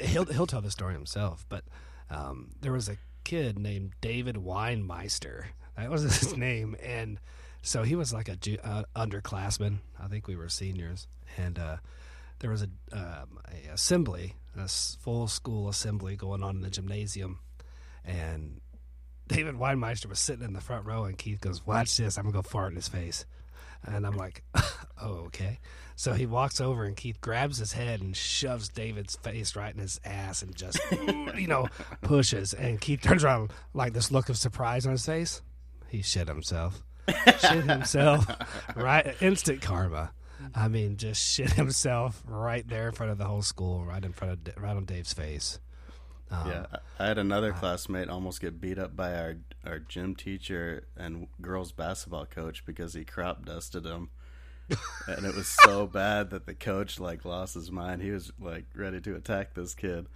he'll 0.11 0.25
he'll 0.26 0.47
tell 0.47 0.61
the 0.62 0.71
story 0.71 0.95
himself. 0.95 1.45
But 1.49 1.64
um, 2.11 2.50
there 2.61 2.73
was 2.73 2.88
a 2.88 2.97
kid 3.25 3.59
named 3.59 3.93
David 4.00 4.37
Weinmeister. 4.37 5.47
That 5.76 5.90
was 5.90 6.02
his 6.02 6.37
name, 6.49 6.76
and 6.83 7.19
so 7.62 7.83
he 7.83 7.97
was 7.97 8.12
like 8.12 8.28
a 8.28 8.37
ju- 8.37 8.59
uh, 8.62 8.85
underclassman. 8.95 9.78
I 9.99 10.07
think 10.09 10.28
we 10.28 10.37
were 10.37 10.49
seniors, 10.49 11.09
and 11.37 11.59
uh, 11.59 11.76
there 12.40 12.50
was 12.50 12.62
a, 12.62 12.69
um, 12.93 13.38
a 13.50 13.73
assembly, 13.73 14.35
a 14.57 14.62
s- 14.62 14.97
full 15.00 15.26
school 15.26 15.69
assembly 15.69 16.14
going 16.16 16.43
on 16.45 16.57
in 16.57 16.62
the 16.62 16.71
gymnasium, 16.71 17.40
and 18.04 18.61
David 19.28 19.54
Weinmeister 19.54 20.07
was 20.07 20.19
sitting 20.19 20.45
in 20.45 20.52
the 20.52 20.61
front 20.61 20.87
row, 20.87 21.04
and 21.04 21.16
Keith 21.16 21.40
goes, 21.40 21.66
"Watch 21.66 21.97
this! 21.97 22.19
I'm 22.19 22.25
gonna 22.25 22.35
go 22.35 22.43
fart 22.43 22.71
in 22.71 22.76
his 22.76 22.88
face." 22.88 23.25
And 23.85 24.07
I'm 24.07 24.16
like, 24.16 24.43
"Oh, 25.00 25.25
okay." 25.26 25.61
So 25.97 26.12
he 26.12 26.26
walks 26.26 26.61
over, 26.61 26.85
and 26.85 26.97
Keith 26.97 27.21
grabs 27.21 27.59
his 27.59 27.73
head 27.73 28.00
and 28.00 28.16
shoves 28.16 28.69
David's 28.69 29.16
face 29.16 29.54
right 29.54 29.73
in 29.73 29.81
his 29.81 30.00
ass, 30.04 30.43
and 30.43 30.54
just, 30.54 30.78
you 31.37 31.47
know, 31.47 31.69
pushes. 32.00 32.52
And 32.52 32.81
Keith 32.81 33.00
turns 33.00 33.23
around 33.25 33.52
like 33.75 33.93
this 33.93 34.11
look 34.11 34.28
of 34.28 34.37
surprise 34.37 34.87
on 34.87 34.93
his 34.93 35.07
face. 35.07 35.40
He 35.88 36.02
shit 36.02 36.26
himself. 36.28 36.83
shit 37.09 37.64
himself. 37.64 38.26
Right, 38.76 39.14
instant 39.21 39.62
karma. 39.62 40.12
I 40.54 40.66
mean, 40.69 40.97
just 40.97 41.23
shit 41.23 41.52
himself 41.52 42.23
right 42.26 42.66
there 42.66 42.88
in 42.88 42.95
front 42.95 43.12
of 43.12 43.19
the 43.19 43.25
whole 43.25 43.43
school, 43.43 43.85
right 43.85 44.04
in 44.04 44.12
front 44.12 44.49
of, 44.49 44.62
right 44.62 44.76
on 44.76 44.85
Dave's 44.85 45.12
face. 45.12 45.61
Um, 46.43 46.50
Yeah, 46.50 46.67
I 46.73 46.79
I 47.05 47.07
had 47.09 47.19
another 47.19 47.53
classmate 47.53 48.09
almost 48.09 48.41
get 48.41 48.61
beat 48.61 48.79
up 48.79 48.95
by 48.97 49.14
our 49.14 49.37
our 49.64 49.79
gym 49.79 50.14
teacher 50.14 50.87
and 50.97 51.26
girls 51.41 51.73
basketball 51.73 52.26
coach 52.26 52.64
because 52.64 52.95
he 52.95 53.05
crop 53.05 53.45
dusted 53.45 53.85
him, 53.85 54.11
and 55.09 55.26
it 55.26 55.35
was 55.35 55.49
so 55.49 55.87
bad 56.03 56.31
that 56.31 56.47
the 56.47 56.55
coach 56.55 57.00
like 57.00 57.25
lost 57.25 57.55
his 57.55 57.71
mind. 57.71 58.00
He 58.03 58.11
was 58.11 58.33
like 58.41 58.64
ready 58.75 59.00
to 59.00 59.17
attack 59.17 59.55
this 59.55 59.75
kid. 59.75 60.07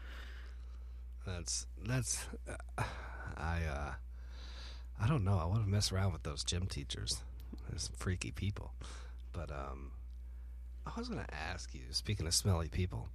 That's 1.27 1.67
that's 1.85 2.27
uh, 2.49 2.83
I 3.37 3.63
uh 3.65 3.93
I 5.01 5.07
don't 5.09 5.25
know. 5.25 5.39
I 5.39 5.45
want 5.45 5.63
to 5.65 5.69
mess 5.69 5.93
around 5.93 6.13
with 6.13 6.23
those 6.23 6.43
gym 6.45 6.67
teachers. 6.67 7.21
They're 7.69 7.79
some 7.79 7.95
freaky 7.97 8.31
people. 8.31 8.73
But 9.33 9.51
um 9.51 9.93
I 10.87 10.99
was 10.99 11.09
going 11.09 11.23
to 11.23 11.35
ask 11.35 11.75
you 11.75 11.83
speaking 11.91 12.27
of 12.27 12.35
smelly 12.35 12.69
people. 12.69 13.09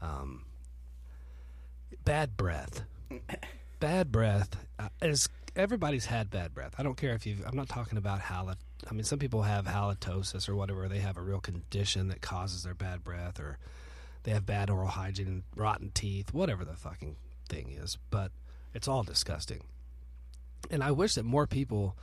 Um 0.00 0.44
bad 2.04 2.36
breath. 2.36 2.82
Bad 3.80 4.10
breath 4.10 4.56
uh, 4.78 4.88
is 5.00 5.28
everybody's 5.54 6.06
had 6.06 6.30
bad 6.30 6.54
breath. 6.54 6.74
I 6.78 6.82
don't 6.82 6.96
care 6.96 7.14
if 7.14 7.26
you've. 7.26 7.44
I'm 7.46 7.56
not 7.56 7.68
talking 7.68 7.96
about 7.96 8.20
halit 8.20 8.56
I 8.88 8.94
mean 8.94 9.04
some 9.04 9.18
people 9.18 9.42
have 9.42 9.66
halitosis 9.66 10.48
or 10.48 10.54
whatever. 10.54 10.88
They 10.88 10.98
have 10.98 11.16
a 11.16 11.22
real 11.22 11.40
condition 11.40 12.08
that 12.08 12.20
causes 12.20 12.62
their 12.62 12.74
bad 12.74 13.02
breath 13.02 13.40
or 13.40 13.58
they 14.22 14.32
have 14.32 14.46
bad 14.46 14.70
oral 14.70 14.88
hygiene, 14.88 15.26
and 15.26 15.42
rotten 15.56 15.90
teeth, 15.94 16.34
whatever 16.34 16.64
the 16.64 16.76
fucking 16.76 17.16
thing 17.48 17.70
is. 17.70 17.98
But 18.10 18.30
it's 18.74 18.88
all 18.88 19.02
disgusting. 19.02 19.62
And 20.70 20.82
I 20.82 20.90
wish 20.90 21.14
that 21.14 21.24
more 21.24 21.46
people, 21.46 21.96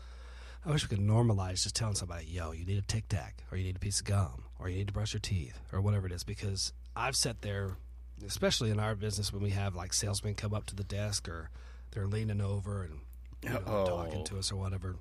I 0.65 0.71
wish 0.71 0.89
we 0.89 0.95
could 0.95 1.05
normalize 1.05 1.63
just 1.63 1.75
telling 1.75 1.95
somebody, 1.95 2.25
yo, 2.25 2.51
you 2.51 2.65
need 2.65 2.77
a 2.77 2.81
tic 2.81 3.07
tac, 3.09 3.43
or 3.51 3.57
you 3.57 3.63
need 3.63 3.75
a 3.75 3.79
piece 3.79 3.99
of 3.99 4.05
gum, 4.05 4.45
or 4.59 4.69
you 4.69 4.77
need 4.77 4.87
to 4.87 4.93
brush 4.93 5.13
your 5.13 5.19
teeth, 5.19 5.59
or 5.71 5.81
whatever 5.81 6.07
it 6.07 6.13
is. 6.13 6.23
Because 6.23 6.73
I've 6.95 7.15
sat 7.15 7.41
there, 7.41 7.77
especially 8.25 8.69
in 8.71 8.79
our 8.79 8.95
business, 8.95 9.33
when 9.33 9.41
we 9.41 9.49
have 9.51 9.75
like 9.75 9.93
salesmen 9.93 10.35
come 10.35 10.53
up 10.53 10.65
to 10.67 10.75
the 10.75 10.83
desk 10.83 11.27
or 11.27 11.49
they're 11.91 12.07
leaning 12.07 12.41
over 12.41 12.83
and 12.83 12.99
you 13.43 13.49
know, 13.49 13.61
Oh. 13.65 13.85
talking 13.85 14.23
to 14.25 14.37
us 14.37 14.51
or 14.51 14.55
whatever. 14.57 14.95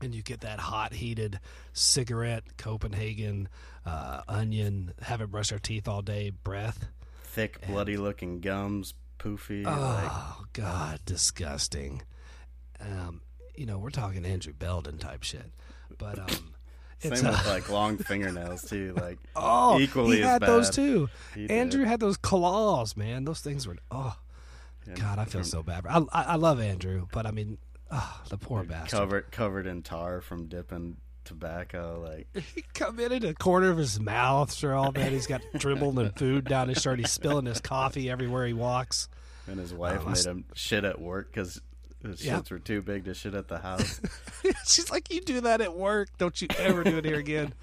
And 0.00 0.14
you 0.14 0.22
get 0.22 0.40
that 0.40 0.58
hot, 0.58 0.92
heated 0.94 1.38
cigarette, 1.72 2.56
Copenhagen, 2.56 3.48
uh, 3.86 4.22
onion, 4.28 4.92
haven't 5.00 5.30
brushed 5.30 5.52
our 5.52 5.58
teeth 5.58 5.86
all 5.86 6.02
day, 6.02 6.30
breath. 6.30 6.86
Thick, 7.24 7.64
bloody 7.66 7.96
looking 7.96 8.40
gums, 8.40 8.94
poofy. 9.18 9.64
like 9.64 9.74
Oh 10.10 10.44
God, 10.52 11.00
disgusting. 11.06 12.02
Um, 12.80 13.20
you 13.54 13.66
know, 13.66 13.78
we're 13.78 13.90
talking 13.90 14.24
Andrew 14.24 14.52
Belden 14.52 14.98
type 14.98 15.22
shit, 15.22 15.52
but 15.98 16.18
um, 16.18 16.51
same 17.02 17.10
with 17.28 17.46
like 17.46 17.68
long 17.68 17.98
fingernails 17.98 18.62
too. 18.62 18.94
Like 18.96 19.18
oh, 19.36 19.78
equally 19.80 20.16
he 20.18 20.22
had 20.22 20.42
those 20.42 20.70
too. 20.70 21.08
He 21.34 21.48
Andrew 21.50 21.82
did. 21.82 21.88
had 21.88 22.00
those 22.00 22.16
claws, 22.16 22.96
man. 22.96 23.24
Those 23.24 23.40
things 23.40 23.66
were 23.66 23.76
oh 23.90 24.16
And 24.86 24.96
God, 24.98 25.18
I 25.18 25.24
feel 25.24 25.40
from- 25.42 25.44
so 25.44 25.62
bad. 25.62 25.86
I, 25.88 25.98
I 26.12 26.22
I 26.22 26.34
love 26.36 26.60
Andrew, 26.60 27.06
but 27.12 27.26
I 27.26 27.30
mean, 27.30 27.58
Oh, 27.94 28.20
the 28.30 28.38
poor 28.38 28.62
bastard. 28.64 28.98
covered 28.98 29.30
covered 29.32 29.66
in 29.66 29.82
tar 29.82 30.20
from 30.22 30.46
dipping 30.46 30.96
tobacco. 31.24 32.02
Like 32.08 32.26
He 32.54 32.64
come 32.74 32.98
in 33.00 33.12
in 33.12 33.22
the 33.22 33.34
corner 33.34 33.70
of 33.70 33.76
his 33.78 34.00
mouth 34.00 34.54
for 34.54 34.74
all 34.74 34.92
that. 34.92 35.12
He's 35.12 35.26
got 35.26 35.42
dribbled 35.56 35.98
and 35.98 36.16
food 36.18 36.44
down 36.46 36.68
his 36.68 36.78
shirt. 36.80 36.98
He's 36.98 37.10
spilling 37.10 37.46
his 37.46 37.60
coffee 37.60 38.10
everywhere 38.10 38.46
he 38.46 38.52
walks. 38.54 39.08
and 39.46 39.58
his 39.58 39.72
oh, 39.72 39.76
wife 39.76 40.00
Oh, 40.02 40.06
made 40.08 40.12
s- 40.18 40.26
him 40.26 40.44
shit 40.54 40.84
at 40.84 41.00
work 41.00 41.30
because 41.32 41.60
Yeah. 42.04 42.38
shits 42.38 42.50
were 42.50 42.58
too 42.58 42.82
big 42.82 43.04
to 43.04 43.14
shit 43.14 43.34
at 43.34 43.48
the 43.48 43.58
house. 43.58 44.00
She's 44.66 44.90
like, 44.90 45.12
"You 45.12 45.20
do 45.20 45.40
that 45.42 45.60
at 45.60 45.76
work? 45.76 46.08
Don't 46.18 46.40
you 46.40 46.48
ever 46.58 46.84
do 46.84 46.98
it 46.98 47.04
here 47.04 47.18
again?" 47.18 47.54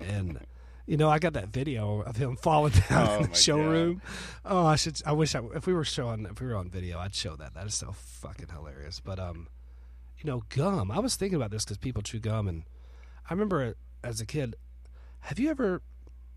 And 0.00 0.38
you 0.86 0.96
know, 0.98 1.08
I 1.08 1.18
got 1.18 1.32
that 1.32 1.48
video 1.48 2.00
of 2.02 2.16
him 2.16 2.36
falling 2.36 2.72
down 2.90 3.08
Oh, 3.08 3.24
in 3.24 3.30
the 3.30 3.34
showroom. 3.36 4.02
Oh, 4.44 4.66
I 4.66 4.76
should. 4.76 5.00
I 5.06 5.12
wish 5.12 5.34
I, 5.34 5.40
if 5.54 5.66
we 5.66 5.72
were 5.72 5.84
showing, 5.84 6.26
if 6.26 6.40
we 6.40 6.46
were 6.48 6.56
on 6.56 6.68
video, 6.68 6.98
I'd 6.98 7.14
show 7.14 7.36
that. 7.36 7.54
That 7.54 7.66
is 7.66 7.74
so 7.74 7.92
fucking 7.92 8.48
hilarious. 8.48 9.00
But 9.00 9.18
um, 9.18 9.48
you 10.18 10.30
know, 10.30 10.42
gum. 10.50 10.90
I 10.90 10.98
was 10.98 11.16
thinking 11.16 11.36
about 11.36 11.50
this 11.50 11.64
because 11.64 11.78
people 11.78 12.02
chew 12.02 12.18
gum, 12.18 12.48
and 12.48 12.64
I 13.28 13.32
remember 13.32 13.76
as 14.02 14.20
a 14.20 14.26
kid. 14.26 14.56
Have 15.20 15.38
you 15.38 15.48
ever? 15.48 15.80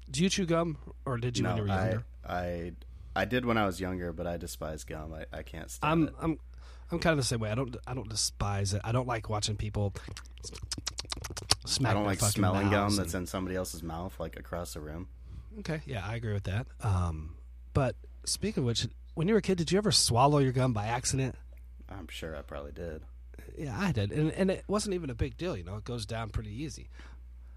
Do 0.10 0.24
you 0.24 0.29
chew 0.29 0.46
gum, 0.46 0.77
or 1.06 1.17
did 1.17 1.38
you 1.38 1.44
when 1.46 1.58
you 1.58 1.63
were 1.63 1.67
no, 1.67 2.01
I. 2.25 2.34
I 2.34 2.72
I 3.17 3.25
did 3.25 3.46
when 3.46 3.58
I 3.58 3.65
was 3.65 3.82
younger, 3.82 4.13
but 4.13 4.27
I 4.27 4.38
despise 4.38 4.84
gum. 4.86 5.13
I, 5.13 5.25
I 5.38 5.41
can't 5.41 5.70
stand 5.72 5.91
I'm 5.91 6.08
it. 6.08 6.13
I'm 6.22 6.39
I'm 6.91 7.00
kind 7.00 7.12
of 7.12 7.17
the 7.17 7.24
same 7.24 7.39
way. 7.39 7.51
I 7.51 7.56
don't 7.56 7.75
I 7.86 7.94
don't 7.94 8.10
despise 8.10 8.74
it. 8.74 8.82
I 8.84 8.91
don't 8.91 9.08
like 9.08 9.29
watching 9.29 9.56
people 9.58 9.94
smack 11.65 11.91
I 11.91 11.94
don't 11.94 12.06
like 12.06 12.20
smelling 12.20 12.70
gum 12.70 12.84
mouths 12.84 12.98
that's 12.98 13.13
and- 13.13 13.24
in 13.24 13.27
somebody 13.27 13.56
else's 13.56 13.84
mouth, 13.84 14.17
like 14.20 14.38
across 14.39 14.74
the 14.74 14.79
room. 14.79 15.08
Okay, 15.60 15.82
yeah, 15.86 16.06
I 16.06 16.15
agree 16.15 16.34
with 16.34 16.44
that. 16.44 16.67
Um, 16.82 17.36
but 17.74 17.96
speaking 18.25 18.62
of 18.62 18.67
which, 18.67 18.88
when 19.15 19.27
you 19.27 19.34
were 19.34 19.39
a 19.39 19.41
kid, 19.41 19.58
did 19.58 19.72
you 19.72 19.77
ever 19.79 19.91
swallow 19.91 20.38
your 20.38 20.51
gum 20.51 20.72
by 20.72 20.86
accident? 20.86 21.36
I'm 21.89 22.08
sure 22.10 22.36
I 22.36 22.41
probably 22.44 22.74
did. 22.74 23.01
Yeah, 23.58 23.75
I 23.77 23.91
did, 23.91 24.12
and 24.12 24.32
and 24.34 24.51
it 24.51 24.63
wasn't 24.67 24.94
even 24.94 25.10
a 25.10 25.15
big 25.15 25.36
deal. 25.36 25.58
You 25.58 25.63
know, 25.63 25.75
it 25.77 25.84
goes 25.84 26.06
down 26.06 26.29
pretty 26.29 26.51
easy. 26.51 26.89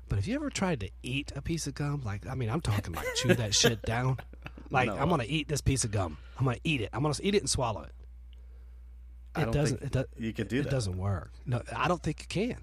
But 0.09 0.17
have 0.17 0.27
you 0.27 0.35
ever 0.35 0.49
tried 0.51 0.81
to 0.81 0.91
eat 1.03 1.31
a 1.37 1.43
piece 1.43 1.67
of 1.69 1.75
gum? 1.75 2.03
Like, 2.05 2.27
I 2.27 2.35
mean, 2.35 2.49
I'm 2.51 2.61
talking 2.63 2.95
like 2.95 3.07
chew 3.17 3.35
that 3.35 3.55
shit 3.55 3.83
down. 3.83 4.19
Like, 4.73 4.87
No. 4.87 4.95
I'm 4.99 5.09
gonna 5.09 5.25
eat 5.27 5.49
this 5.49 5.61
piece 5.61 5.83
of 5.83 5.91
gum. 5.91 6.17
I'm 6.39 6.45
gonna 6.45 6.57
eat 6.63 6.81
it. 6.81 6.91
I'm 6.93 7.03
gonna 7.03 7.15
eat 7.25 7.35
it 7.35 7.39
and 7.43 7.51
swallow 7.51 7.83
it. 7.83 7.91
It 9.37 9.53
doesn't. 9.53 9.83
It, 9.83 9.93
does, 9.93 10.07
you 10.17 10.33
could 10.33 10.49
do 10.49 10.61
it 10.61 10.65
that. 10.65 10.71
doesn't 10.71 10.97
work. 10.97 11.33
No, 11.47 11.63
I 11.75 11.89
don't 11.89 12.03
think 12.03 12.21
you 12.21 12.27
can. 12.27 12.59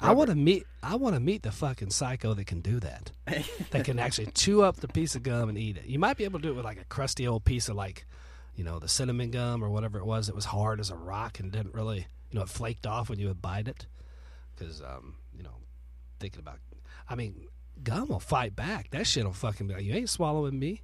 I 0.00 0.12
want 0.12 0.30
to 0.30 0.36
meet. 0.36 0.66
I 0.82 0.96
want 0.96 1.14
to 1.14 1.20
meet 1.20 1.42
the 1.42 1.52
fucking 1.52 1.90
psycho 1.90 2.34
that 2.34 2.46
can 2.46 2.60
do 2.60 2.80
that. 2.80 3.10
that 3.70 3.84
can 3.84 3.98
actually 3.98 4.28
chew 4.28 4.62
up 4.62 4.76
the 4.76 4.88
piece 4.88 5.14
of 5.14 5.22
gum 5.22 5.48
and 5.48 5.58
eat 5.58 5.76
it. 5.76 5.86
You 5.86 5.98
might 5.98 6.16
be 6.16 6.24
able 6.24 6.38
to 6.38 6.42
do 6.42 6.52
it 6.52 6.56
with 6.56 6.64
like 6.64 6.80
a 6.80 6.84
crusty 6.84 7.26
old 7.26 7.44
piece 7.44 7.68
of 7.68 7.76
like, 7.76 8.06
you 8.54 8.64
know, 8.64 8.78
the 8.78 8.88
cinnamon 8.88 9.30
gum 9.30 9.62
or 9.62 9.68
whatever 9.68 9.98
it 9.98 10.06
was. 10.06 10.28
It 10.28 10.34
was 10.34 10.46
hard 10.46 10.80
as 10.80 10.90
a 10.90 10.96
rock 10.96 11.40
and 11.40 11.52
didn't 11.52 11.74
really, 11.74 12.06
you 12.30 12.38
know, 12.38 12.42
it 12.42 12.48
flaked 12.48 12.86
off 12.86 13.10
when 13.10 13.18
you 13.18 13.28
would 13.28 13.42
bite 13.42 13.68
it. 13.68 13.86
Because, 14.56 14.80
um, 14.80 15.16
you 15.36 15.42
know, 15.42 15.56
thinking 16.20 16.40
about, 16.40 16.58
I 17.08 17.14
mean, 17.14 17.46
gum 17.82 18.08
will 18.08 18.20
fight 18.20 18.56
back. 18.56 18.90
That 18.90 19.06
shit 19.06 19.24
will 19.24 19.32
fucking 19.32 19.66
be 19.66 19.74
like, 19.74 19.84
you 19.84 19.94
ain't 19.94 20.08
swallowing 20.08 20.58
me. 20.58 20.82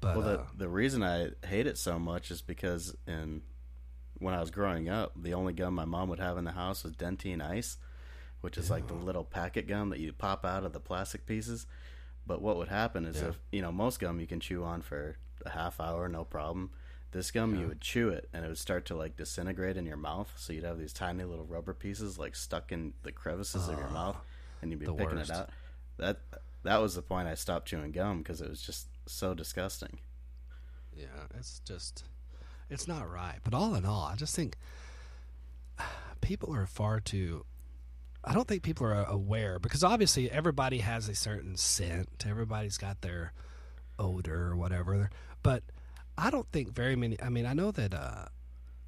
But 0.00 0.16
Well, 0.16 0.26
the 0.26 0.40
uh, 0.40 0.44
the 0.56 0.68
reason 0.68 1.02
I 1.02 1.30
hate 1.46 1.66
it 1.66 1.78
so 1.78 1.98
much 1.98 2.30
is 2.30 2.42
because 2.42 2.94
in 3.06 3.42
when 4.20 4.32
I 4.34 4.40
was 4.40 4.50
growing 4.52 4.88
up, 4.88 5.12
the 5.20 5.34
only 5.34 5.52
gum 5.52 5.74
my 5.74 5.84
mom 5.84 6.08
would 6.08 6.20
have 6.20 6.38
in 6.38 6.44
the 6.44 6.52
house 6.52 6.84
was 6.84 6.92
Dentyne 6.94 7.42
Ice, 7.42 7.76
which 8.42 8.56
is 8.56 8.70
like 8.70 8.86
the 8.86 8.94
little 8.94 9.24
packet 9.24 9.66
gum 9.66 9.90
that 9.90 9.98
you 9.98 10.12
pop 10.12 10.44
out 10.44 10.64
of 10.64 10.72
the 10.72 10.80
plastic 10.80 11.26
pieces. 11.26 11.66
But 12.26 12.40
what 12.40 12.56
would 12.56 12.68
happen 12.68 13.04
is 13.06 13.20
Yeah. 13.20 13.28
if 13.30 13.38
you 13.50 13.62
know 13.62 13.72
most 13.72 13.98
gum 13.98 14.20
you 14.20 14.26
can 14.26 14.38
chew 14.40 14.62
on 14.62 14.82
for 14.82 15.16
a 15.44 15.50
half 15.50 15.80
hour, 15.80 16.08
no 16.08 16.24
problem. 16.24 16.70
This 17.12 17.32
gum 17.32 17.56
you 17.58 17.66
would 17.66 17.80
chew 17.80 18.10
it 18.10 18.28
and 18.32 18.44
it 18.44 18.48
would 18.48 18.58
start 18.58 18.84
to 18.86 18.94
like 18.94 19.16
disintegrate 19.16 19.76
in 19.76 19.84
your 19.84 19.96
mouth, 19.96 20.32
so 20.36 20.52
you'd 20.52 20.62
have 20.64 20.78
these 20.78 20.92
tiny 20.92 21.24
little 21.24 21.44
rubber 21.44 21.74
pieces 21.74 22.18
like 22.18 22.36
stuck 22.36 22.70
in 22.70 22.92
the 23.02 23.10
crevices 23.10 23.66
of 23.68 23.76
your 23.78 23.88
mouth, 23.90 24.16
ah, 24.18 24.24
and 24.62 24.70
you'd 24.70 24.78
be 24.78 24.86
picking 24.86 25.16
worst. 25.16 25.30
it 25.30 25.36
out. 25.36 25.50
That 25.96 26.20
that 26.62 26.76
was 26.80 26.94
the 26.94 27.02
point 27.02 27.26
I 27.26 27.34
stopped 27.34 27.66
chewing 27.68 27.90
gum 27.90 28.18
because 28.18 28.40
it 28.40 28.48
was 28.48 28.62
just 28.62 28.86
so 29.06 29.34
disgusting. 29.34 29.98
Yeah, 30.94 31.06
it's 31.36 31.60
just 31.60 32.04
it's 32.70 32.88
not 32.88 33.10
right. 33.10 33.38
But 33.42 33.54
all 33.54 33.74
in 33.74 33.84
all, 33.84 34.04
I 34.04 34.16
just 34.16 34.34
think 34.34 34.56
people 36.20 36.54
are 36.54 36.66
far 36.66 37.00
too 37.00 37.44
I 38.22 38.34
don't 38.34 38.46
think 38.46 38.62
people 38.62 38.86
are 38.86 39.04
aware 39.04 39.58
because 39.58 39.82
obviously 39.82 40.30
everybody 40.30 40.78
has 40.78 41.08
a 41.08 41.14
certain 41.14 41.56
scent. 41.56 42.26
Everybody's 42.28 42.76
got 42.76 43.00
their 43.00 43.32
odor 43.98 44.48
or 44.48 44.56
whatever. 44.56 45.10
But 45.42 45.62
I 46.18 46.30
don't 46.30 46.50
think 46.52 46.74
very 46.74 46.96
many 46.96 47.20
I 47.22 47.30
mean, 47.30 47.46
I 47.46 47.54
know 47.54 47.70
that 47.70 47.94
uh 47.94 48.26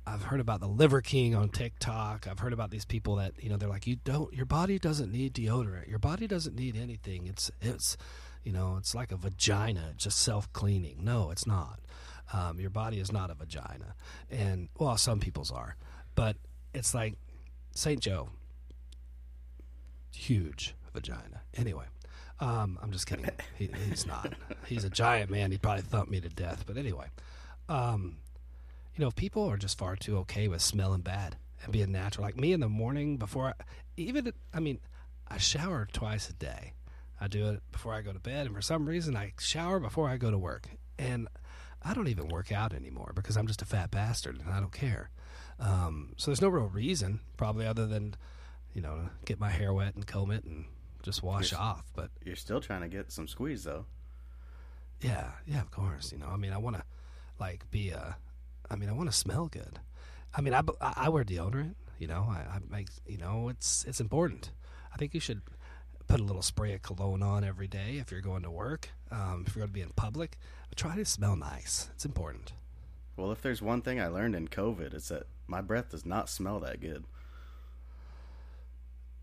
I've 0.04 0.24
heard 0.24 0.40
about 0.40 0.60
the 0.60 0.66
Liver 0.68 1.00
King 1.00 1.34
on 1.34 1.48
TikTok. 1.48 2.26
I've 2.26 2.40
heard 2.40 2.52
about 2.52 2.72
these 2.72 2.84
people 2.84 3.16
that, 3.16 3.34
you 3.42 3.48
know, 3.48 3.56
they're 3.56 3.68
like 3.68 3.86
you 3.86 3.96
don't 3.96 4.32
your 4.34 4.46
body 4.46 4.78
doesn't 4.78 5.10
need 5.10 5.32
deodorant. 5.34 5.88
Your 5.88 5.98
body 5.98 6.26
doesn't 6.26 6.54
need 6.54 6.76
anything. 6.76 7.26
It's 7.26 7.50
it's 7.60 7.96
you 8.44 8.52
know, 8.52 8.76
it's 8.76 8.94
like 8.94 9.12
a 9.12 9.16
vagina, 9.16 9.94
just 9.96 10.18
self-cleaning. 10.18 10.98
No, 11.02 11.30
it's 11.30 11.46
not. 11.46 11.78
Um, 12.32 12.58
your 12.58 12.70
body 12.70 12.98
is 12.98 13.12
not 13.12 13.30
a 13.30 13.34
vagina, 13.34 13.94
and 14.30 14.68
well, 14.78 14.96
some 14.96 15.20
people's 15.20 15.50
are, 15.50 15.76
but 16.14 16.36
it's 16.72 16.94
like 16.94 17.14
Saint 17.74 18.00
Joe, 18.00 18.30
huge 20.14 20.74
vagina. 20.94 21.42
Anyway, 21.54 21.84
um, 22.40 22.78
I'm 22.82 22.90
just 22.90 23.06
kidding. 23.06 23.26
He, 23.58 23.70
he's 23.88 24.06
not. 24.06 24.32
He's 24.66 24.84
a 24.84 24.90
giant 24.90 25.30
man. 25.30 25.52
He'd 25.52 25.62
probably 25.62 25.82
thump 25.82 26.10
me 26.10 26.20
to 26.20 26.28
death. 26.28 26.64
But 26.66 26.76
anyway, 26.76 27.06
um, 27.68 28.16
you 28.96 29.04
know, 29.04 29.10
people 29.10 29.48
are 29.48 29.56
just 29.56 29.78
far 29.78 29.94
too 29.94 30.18
okay 30.18 30.48
with 30.48 30.62
smelling 30.62 31.02
bad 31.02 31.36
and 31.62 31.72
being 31.72 31.92
natural. 31.92 32.24
Like 32.24 32.36
me 32.36 32.52
in 32.52 32.60
the 32.60 32.68
morning 32.68 33.18
before, 33.18 33.48
I, 33.48 33.52
even 33.96 34.32
I 34.52 34.60
mean, 34.60 34.80
I 35.28 35.38
shower 35.38 35.86
twice 35.92 36.28
a 36.28 36.32
day. 36.32 36.72
I 37.20 37.28
do 37.28 37.50
it 37.50 37.62
before 37.70 37.94
I 37.94 38.00
go 38.00 38.12
to 38.12 38.18
bed, 38.18 38.46
and 38.46 38.54
for 38.54 38.62
some 38.62 38.86
reason, 38.86 39.16
I 39.16 39.32
shower 39.38 39.78
before 39.78 40.08
I 40.08 40.16
go 40.16 40.30
to 40.32 40.38
work. 40.38 40.66
And 40.98 41.28
I 41.84 41.94
don't 41.94 42.08
even 42.08 42.28
work 42.28 42.52
out 42.52 42.72
anymore 42.72 43.12
because 43.14 43.36
I'm 43.36 43.46
just 43.46 43.62
a 43.62 43.64
fat 43.66 43.90
bastard 43.90 44.38
and 44.40 44.50
I 44.50 44.60
don't 44.60 44.72
care. 44.72 45.10
Um, 45.58 46.14
so 46.16 46.30
there's 46.30 46.40
no 46.42 46.48
real 46.48 46.66
reason, 46.68 47.20
probably, 47.36 47.66
other 47.66 47.86
than 47.86 48.14
you 48.74 48.80
know, 48.80 49.10
get 49.26 49.38
my 49.38 49.50
hair 49.50 49.72
wet 49.74 49.94
and 49.94 50.06
comb 50.06 50.30
it 50.30 50.44
and 50.44 50.64
just 51.02 51.22
wash 51.22 51.52
Yes. 51.52 51.60
off. 51.60 51.84
But 51.94 52.10
You're 52.24 52.36
still 52.36 52.60
trying 52.60 52.80
to 52.80 52.88
get 52.88 53.12
some 53.12 53.28
squeeze 53.28 53.64
though. 53.64 53.84
yeah, 55.00 55.32
yeah, 55.46 55.60
of 55.60 55.70
course. 55.70 56.12
You 56.12 56.18
know, 56.18 56.28
I 56.28 56.36
mean, 56.36 56.52
I 56.52 56.58
want 56.58 56.76
to 56.76 56.82
like 57.38 57.70
be 57.70 57.90
a. 57.90 58.16
I 58.70 58.76
mean, 58.76 58.88
I 58.88 58.92
want 58.92 59.10
to 59.10 59.16
smell 59.16 59.48
good. 59.48 59.80
I 60.34 60.40
mean, 60.40 60.54
I, 60.54 60.60
I 60.80 60.92
I 60.96 61.08
wear 61.10 61.24
deodorant. 61.24 61.74
You 61.98 62.06
know, 62.06 62.26
I, 62.28 62.56
I 62.56 62.58
make 62.70 62.88
you 63.06 63.18
know 63.18 63.48
it's 63.48 63.84
it's 63.84 64.00
important. 64.00 64.52
I 64.92 64.96
think 64.96 65.14
you 65.14 65.20
should 65.20 65.42
put 66.08 66.20
a 66.20 66.24
little 66.24 66.42
spray 66.42 66.72
of 66.74 66.82
cologne 66.82 67.22
on 67.22 67.44
every 67.44 67.68
day 67.68 67.96
if 67.98 68.10
you're 68.10 68.20
going 68.20 68.42
to 68.42 68.50
work. 68.50 68.88
Um, 69.10 69.44
if 69.46 69.54
you're 69.54 69.60
going 69.62 69.70
to 69.70 69.74
be 69.74 69.82
in 69.82 69.90
public, 69.96 70.36
try 70.74 70.96
to 70.96 71.04
smell 71.04 71.36
nice. 71.36 71.88
It's 71.94 72.04
important. 72.04 72.52
Well, 73.16 73.30
if 73.32 73.42
there's 73.42 73.60
one 73.62 73.82
thing 73.82 74.00
I 74.00 74.08
learned 74.08 74.34
in 74.34 74.48
COVID, 74.48 74.94
it's 74.94 75.08
that 75.08 75.24
my 75.46 75.60
breath 75.60 75.90
does 75.90 76.06
not 76.06 76.28
smell 76.28 76.60
that 76.60 76.80
good. 76.80 77.04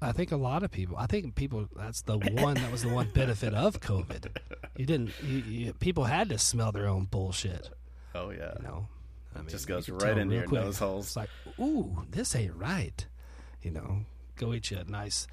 I 0.01 0.11
think 0.13 0.31
a 0.31 0.37
lot 0.37 0.63
of 0.63 0.71
people. 0.71 0.95
I 0.97 1.07
think 1.07 1.35
people. 1.35 1.67
That's 1.75 2.01
the 2.03 2.17
one. 2.17 2.53
That 2.55 2.71
was 2.71 2.83
the 2.83 2.89
one 2.89 3.09
benefit 3.13 3.53
of 3.53 3.81
COVID. 3.81 4.27
You 4.77 4.85
didn't. 4.85 5.11
You, 5.21 5.37
you, 5.39 5.73
people 5.73 6.05
had 6.05 6.29
to 6.29 6.37
smell 6.37 6.71
their 6.71 6.87
own 6.87 7.05
bullshit. 7.05 7.69
Oh 8.15 8.29
yeah. 8.29 8.53
You 8.57 8.63
know, 8.63 8.87
I 9.35 9.39
mean, 9.39 9.47
it 9.47 9.51
Just 9.51 9.67
goes 9.67 9.89
right 9.89 10.17
into 10.17 10.35
your 10.35 10.45
quick. 10.45 10.61
nose 10.61 10.79
holes. 10.79 11.07
It's 11.07 11.15
like, 11.17 11.29
ooh, 11.59 12.03
this 12.09 12.33
ain't 12.35 12.55
right. 12.55 13.05
You 13.61 13.71
know, 13.71 13.99
go 14.37 14.53
eat 14.53 14.71
you 14.71 14.77
a 14.77 14.85
nice 14.85 15.27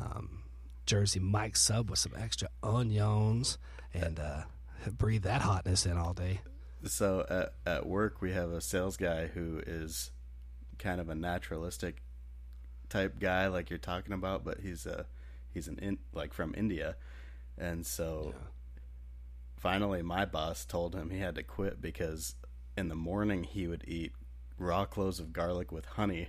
um, 0.00 0.44
Jersey 0.86 1.20
Mike 1.20 1.56
sub 1.56 1.90
with 1.90 1.98
some 1.98 2.12
extra 2.18 2.48
onions 2.62 3.58
and 3.92 4.18
uh, 4.18 4.42
breathe 4.90 5.22
that 5.22 5.42
hotness 5.42 5.86
in 5.86 5.96
all 5.96 6.12
day. 6.14 6.40
So 6.84 7.24
at 7.28 7.54
at 7.74 7.86
work 7.86 8.20
we 8.20 8.32
have 8.32 8.50
a 8.50 8.60
sales 8.60 8.96
guy 8.96 9.26
who 9.26 9.60
is 9.66 10.10
kind 10.78 11.00
of 11.00 11.08
a 11.08 11.14
naturalistic 11.14 12.02
type 12.88 13.18
guy 13.18 13.48
like 13.48 13.70
you're 13.70 13.78
talking 13.78 14.12
about, 14.12 14.44
but 14.44 14.60
he's 14.60 14.86
a 14.86 15.06
he's 15.52 15.68
an 15.68 15.78
in, 15.80 15.98
like 16.12 16.32
from 16.32 16.54
India. 16.56 16.96
And 17.58 17.84
so 17.86 18.34
Yeah. 18.34 18.40
finally 19.56 20.02
my 20.02 20.24
boss 20.24 20.64
told 20.64 20.94
him 20.94 21.10
he 21.10 21.18
had 21.18 21.34
to 21.36 21.42
quit 21.42 21.80
because 21.80 22.34
in 22.76 22.88
the 22.88 22.94
morning 22.94 23.44
he 23.44 23.66
would 23.66 23.84
eat 23.86 24.12
raw 24.58 24.84
cloves 24.84 25.18
of 25.20 25.32
garlic 25.32 25.72
with 25.72 25.84
honey 25.86 26.28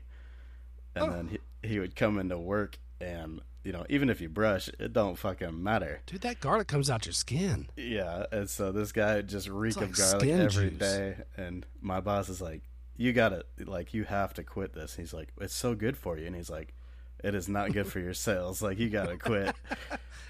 and 0.95 1.05
Oh. 1.05 1.11
then 1.13 1.27
he, 1.27 1.39
he 1.67 1.79
would 1.79 1.95
come 1.95 2.17
into 2.17 2.37
work 2.37 2.79
and 2.99 3.41
you 3.67 3.73
know 3.73 3.85
even 3.89 4.09
if 4.09 4.21
you 4.21 4.29
brush 4.29 4.69
it 4.79 4.93
don't 4.93 5.17
fucking 5.17 5.61
matter 5.61 5.99
Dude, 6.05 6.21
that 6.21 6.39
garlic 6.39 6.69
comes 6.69 6.89
out 6.89 7.05
your 7.05 7.11
skin. 7.11 7.67
yeah, 7.75 8.25
and 8.31 8.49
so 8.49 8.71
this 8.71 8.93
guy 8.93 9.21
just 9.21 9.49
reek 9.49 9.75
like 9.75 9.89
of 9.89 9.97
garlic 9.97 10.29
every 10.29 10.69
juice. 10.69 10.79
day, 10.79 11.15
and 11.35 11.65
my 11.81 11.99
boss 11.99 12.29
is 12.29 12.39
like, 12.39 12.61
"You 12.95 13.11
gotta 13.11 13.43
like, 13.65 13.93
you 13.93 14.05
have 14.05 14.33
to 14.35 14.43
quit 14.43 14.71
this." 14.73 14.95
He's 14.95 15.13
like, 15.13 15.33
"It's 15.41 15.53
so 15.53 15.75
good 15.75 15.97
for 15.97 16.17
you," 16.17 16.27
and 16.27 16.35
he's 16.35 16.49
like, 16.49 16.73
"It 17.21 17.35
is 17.35 17.49
not 17.49 17.73
good 17.73 17.87
for 17.87 17.99
your 17.99 18.13
sales. 18.27 18.61
Like, 18.61 18.79
you 18.79 18.89
gotta 18.89 19.17
quit." 19.17 19.53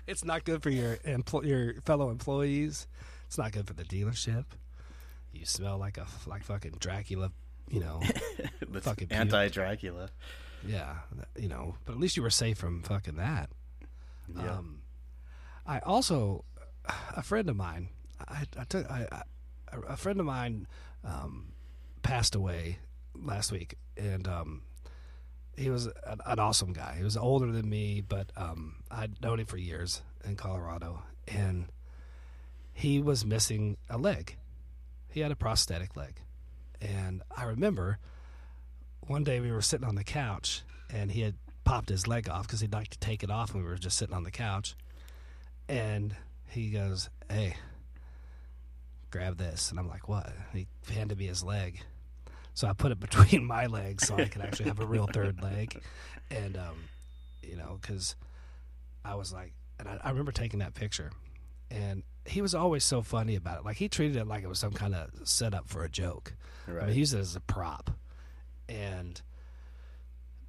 It's 0.08 0.23
not 0.23 0.45
good 0.45 0.63
for 0.63 0.69
your 0.69 0.95
empl- 1.06 1.45
your 1.45 1.82
fellow 1.82 2.10
employees. 2.10 2.88
It's 3.28 3.38
not 3.38 3.52
good 3.52 3.67
for 3.67 3.73
the 3.73 3.84
dealership. 3.84 4.45
You 5.34 5.45
smell 5.45 5.78
like 5.78 5.97
a 5.97 6.08
like 6.26 6.43
fucking 6.43 6.78
Dracula 6.80 7.32
you 7.69 7.82
know, 7.82 8.02
The 8.69 8.82
Fucking 8.82 9.12
anti 9.12 9.50
Dracula. 9.50 10.10
Yeah, 10.68 10.98
you 11.38 11.48
know. 11.48 11.76
But 11.86 11.94
at 11.94 12.00
least 12.00 12.18
you 12.18 12.24
were 12.24 12.30
safe 12.30 12.58
from 12.58 12.84
fucking 12.84 13.16
that. 13.16 13.50
Yeah. 14.36 14.58
Um, 14.58 14.82
I 15.66 15.80
also, 15.80 16.46
a 17.16 17.24
friend 17.24 17.50
of 17.50 17.56
mine, 17.56 17.90
I, 18.28 18.44
I 18.58 18.64
took, 18.64 18.90
I, 18.90 19.08
I, 19.12 19.22
a 19.88 19.98
friend 19.98 20.20
of 20.20 20.26
mine 20.26 20.68
um, 21.04 21.54
passed 22.04 22.36
away 22.36 22.80
last 23.16 23.52
week, 23.52 23.76
and 23.96 24.28
um, 24.28 24.62
he 25.56 25.70
was 25.70 25.88
an, 25.88 26.20
an 26.26 26.40
awesome 26.40 26.74
guy. 26.74 26.96
He 26.98 27.04
was 27.04 27.18
older 27.18 27.52
than 27.52 27.70
me, 27.70 28.02
but 28.02 28.32
um, 28.36 28.84
I'd 28.90 29.22
known 29.22 29.40
him 29.40 29.46
for 29.46 29.58
years 29.58 30.02
in 30.24 30.36
Colorado, 30.36 31.04
and 31.28 31.66
he 32.74 33.02
was 33.02 33.26
missing 33.26 33.78
a 33.90 33.98
leg. 33.98 34.38
He 35.10 35.22
had 35.22 35.32
a 35.32 35.36
prosthetic 35.36 35.96
leg, 35.96 36.22
and 36.82 37.24
I 37.36 37.46
remember 37.46 38.00
one 39.08 39.24
day 39.24 39.39
we 39.39 39.52
were 39.52 39.62
sitting 39.62 39.88
on 39.88 39.96
the 39.96 40.04
couch, 40.04 40.63
and 40.89 41.12
he 41.12 41.22
had 41.22 41.36
popped 41.63 41.89
his 41.89 42.08
leg 42.08 42.30
off 42.30 42.48
because 42.48 42.62
he'd 42.62 42.74
like 42.74 42.89
to 42.89 43.00
take 43.00 43.24
it 43.24 43.32
off, 43.32 43.54
and 43.54 43.63
we 43.63 43.70
were 43.70 43.76
just 43.76 43.98
sitting 43.98 44.15
on 44.15 44.24
the 44.24 44.32
couch, 44.32 44.76
and 45.67 46.15
he 46.50 46.70
goes, 46.70 47.10
"Hey." 47.30 47.56
Grab 49.10 49.38
this, 49.38 49.72
and 49.72 49.80
I'm 49.80 49.88
like, 49.88 50.10
"What?" 50.10 50.34
He 50.52 50.67
handed 50.91 51.17
me 51.17 51.28
his 51.28 51.41
leg, 51.41 51.80
so 52.54 52.67
I 52.67 52.74
put 52.74 52.91
it 52.91 53.00
between 53.08 53.46
my 53.46 53.65
legs 53.67 54.06
so 54.06 54.15
I 54.15 54.26
could 54.26 54.41
actually 54.41 54.67
have 54.67 54.82
a 54.82 54.86
real 54.86 55.08
third 55.08 55.41
leg, 55.43 55.82
and 56.30 56.58
um, 56.58 56.76
you 57.41 57.56
know, 57.56 57.80
because 57.82 58.15
I 59.06 59.15
was 59.15 59.32
like, 59.32 59.54
and 59.80 59.88
I, 59.88 59.98
I 60.04 60.10
remember 60.10 60.34
taking 60.34 60.60
that 60.60 60.74
picture, 60.74 61.12
and 61.72 62.04
he 62.26 62.41
was 62.41 62.54
always 62.54 62.84
so 62.84 63.02
funny 63.02 63.36
about 63.36 63.60
it. 63.60 63.65
Like 63.65 63.78
he 63.78 63.88
treated 63.88 64.17
it 64.17 64.28
like 64.28 64.43
it 64.43 64.50
was 64.50 64.60
some 64.60 64.74
kind 64.74 64.93
of 64.93 65.10
setup 65.24 65.70
for 65.70 65.84
a 65.86 65.89
joke. 65.89 66.34
I 66.67 66.72
mean, 66.86 66.93
he 66.93 67.00
used 67.00 67.13
it 67.13 67.20
as 67.20 67.36
a 67.38 67.39
prop, 67.39 67.91
and 68.70 69.22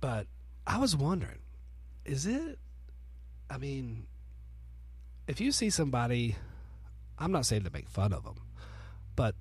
but 0.00 0.26
I 0.66 0.78
was 0.78 0.96
wondering, 0.96 1.38
is 2.04 2.26
it? 2.26 2.58
I 3.50 3.58
mean, 3.58 4.06
if 5.26 5.40
you 5.40 5.52
see 5.52 5.70
somebody, 5.70 6.36
I'm 7.18 7.32
not 7.32 7.46
saying 7.46 7.64
to 7.64 7.70
make 7.70 7.88
fun 7.88 8.12
of 8.12 8.24
them, 8.24 8.36
but 9.16 9.34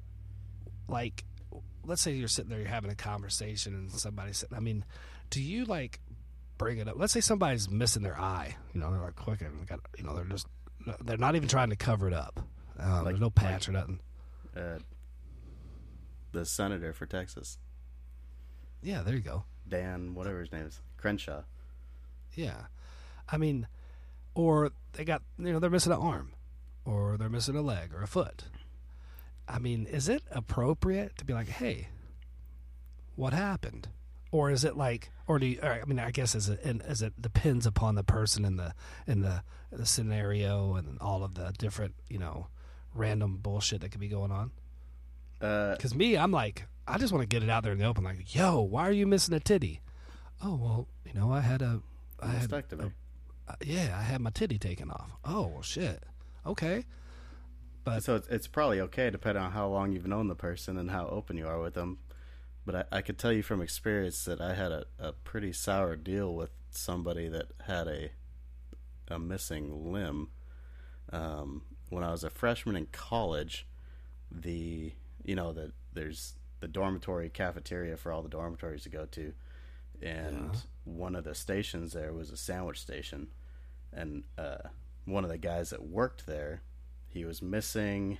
like, 0.87 1.23
let's 1.83 2.01
say 2.01 2.13
you're 2.13 2.27
sitting 2.27 2.49
there, 2.49 2.59
you're 2.59 2.67
having 2.69 2.91
a 2.91 2.95
conversation, 2.95 3.73
and 3.75 3.91
somebody's 3.91 4.37
sitting. 4.37 4.55
I 4.57 4.61
mean, 4.61 4.85
do 5.29 5.41
you 5.41 5.65
like 5.65 5.99
bring 6.57 6.77
it 6.77 6.87
up? 6.87 6.95
Let's 6.97 7.13
say 7.13 7.19
somebody's 7.21 7.69
missing 7.69 8.03
their 8.03 8.17
eye. 8.19 8.55
You 8.73 8.79
know, 8.79 8.89
they're 8.91 9.01
like 9.01 9.15
quick 9.15 9.41
and 9.41 9.67
got, 9.67 9.79
you 9.97 10.03
know, 10.03 10.15
they're 10.15 10.25
just 10.25 10.47
they're 11.03 11.17
not 11.17 11.35
even 11.35 11.49
trying 11.49 11.69
to 11.69 11.75
cover 11.75 12.07
it 12.07 12.13
up. 12.13 12.39
Um, 12.79 12.91
Like- 12.91 13.05
there's 13.05 13.19
no 13.19 13.29
patch 13.29 13.67
or 13.67 13.73
nothing. 13.73 13.99
uh, 14.55 14.79
the 16.31 16.45
senator 16.45 16.93
for 16.93 17.05
Texas, 17.05 17.57
Yeah, 18.81 19.01
there 19.01 19.15
you 19.15 19.21
go. 19.21 19.43
Dan, 19.67 20.13
whatever 20.13 20.39
his 20.39 20.51
name 20.51 20.65
is, 20.65 20.79
Crenshaw. 20.97 21.41
Yeah. 22.35 22.65
I 23.29 23.37
mean, 23.37 23.67
or 24.35 24.71
they 24.93 25.03
got, 25.03 25.21
you 25.37 25.51
know, 25.51 25.59
they're 25.59 25.69
missing 25.69 25.91
an 25.91 25.99
arm, 25.99 26.33
or 26.85 27.17
they're 27.17 27.29
missing 27.29 27.55
a 27.55 27.61
leg 27.61 27.93
or 27.93 28.01
a 28.01 28.07
foot. 28.07 28.45
I 29.47 29.59
mean, 29.59 29.85
is 29.85 30.07
it 30.07 30.23
appropriate 30.31 31.17
to 31.17 31.25
be 31.25 31.33
like, 31.33 31.47
hey, 31.47 31.89
what 33.15 33.33
happened? 33.33 33.89
Or 34.31 34.51
is 34.51 34.63
it 34.63 34.75
like, 34.77 35.09
or 35.25 35.39
do 35.39 35.45
you, 35.47 35.59
or, 35.63 35.79
I 35.81 35.85
mean, 35.85 35.99
I 35.99 36.11
guess 36.11 36.35
as 36.35 36.49
it, 36.49 36.59
as 36.85 37.01
it 37.01 37.21
depends 37.21 37.65
upon 37.65 37.95
the 37.95 38.03
person 38.03 38.45
and 38.45 38.59
the, 38.59 38.73
and 39.07 39.23
the, 39.23 39.41
the 39.71 39.85
scenario 39.85 40.75
and 40.75 40.97
all 40.99 41.23
of 41.23 41.33
the 41.33 41.53
different, 41.57 41.95
you 42.09 42.19
know, 42.19 42.47
random 42.93 43.37
bullshit 43.37 43.81
that 43.81 43.89
could 43.89 44.01
be 44.01 44.09
going 44.09 44.31
on. 44.31 44.51
Uh, 45.41 45.75
Because 45.75 45.95
me, 45.95 46.17
I'm 46.17 46.31
like, 46.31 46.67
I 46.87 46.97
just 46.97 47.11
want 47.11 47.23
to 47.23 47.27
get 47.27 47.43
it 47.43 47.49
out 47.49 47.63
there 47.63 47.73
in 47.73 47.79
the 47.79 47.85
open. 47.85 48.03
Like, 48.03 48.33
yo, 48.33 48.61
why 48.61 48.87
are 48.87 48.91
you 48.91 49.05
missing 49.05 49.33
a 49.35 49.39
titty? 49.39 49.81
Oh 50.43 50.55
well, 50.55 50.87
you 51.05 51.13
know, 51.19 51.31
I 51.31 51.41
had 51.41 51.61
a, 51.61 51.81
I 52.21 52.27
had, 52.41 52.49
uh, 53.47 53.53
yeah, 53.65 53.95
I 53.97 54.03
had 54.03 54.21
my 54.21 54.29
titty 54.29 54.57
taken 54.59 54.89
off. 54.91 55.09
Oh 55.25 55.47
well, 55.47 55.61
shit. 55.61 56.03
Okay, 56.45 56.85
but 57.83 58.03
so 58.03 58.15
it's, 58.15 58.27
it's 58.29 58.47
probably 58.47 58.79
okay 58.81 59.09
depending 59.09 59.43
on 59.43 59.51
how 59.51 59.67
long 59.67 59.91
you've 59.91 60.07
known 60.07 60.27
the 60.27 60.35
person 60.35 60.77
and 60.77 60.91
how 60.91 61.07
open 61.07 61.37
you 61.37 61.47
are 61.47 61.59
with 61.59 61.73
them. 61.73 61.97
But 62.65 62.75
I, 62.75 62.97
I 62.97 63.01
could 63.01 63.17
tell 63.17 63.31
you 63.31 63.43
from 63.43 63.61
experience 63.61 64.25
that 64.25 64.41
I 64.41 64.53
had 64.53 64.71
a, 64.71 64.85
a 64.99 65.13
pretty 65.13 65.53
sour 65.53 65.95
deal 65.95 66.33
with 66.33 66.51
somebody 66.69 67.27
that 67.29 67.47
had 67.65 67.87
a 67.87 68.11
a 69.09 69.19
missing 69.19 69.91
limb. 69.91 70.29
Um, 71.11 71.63
when 71.89 72.03
I 72.03 72.11
was 72.11 72.23
a 72.23 72.29
freshman 72.29 72.75
in 72.75 72.87
college, 72.91 73.65
the 74.31 74.93
you 75.23 75.35
know 75.35 75.51
the 75.51 75.71
there's 75.93 76.36
the 76.59 76.67
dormitory 76.67 77.29
cafeteria 77.29 77.97
for 77.97 78.11
all 78.11 78.21
the 78.21 78.29
dormitories 78.29 78.83
to 78.83 78.89
go 78.89 79.05
to, 79.05 79.33
and 80.01 80.51
Yeah. 80.53 80.59
one 80.85 81.15
of 81.15 81.23
the 81.23 81.35
stations 81.35 81.93
there 81.93 82.13
was 82.13 82.29
a 82.31 82.37
sandwich 82.37 82.79
station, 82.79 83.27
and 83.93 84.23
uh, 84.37 84.57
one 85.05 85.23
of 85.23 85.29
the 85.29 85.37
guys 85.37 85.69
that 85.69 85.83
worked 85.83 86.25
there, 86.25 86.61
he 87.07 87.25
was 87.25 87.41
missing 87.41 88.17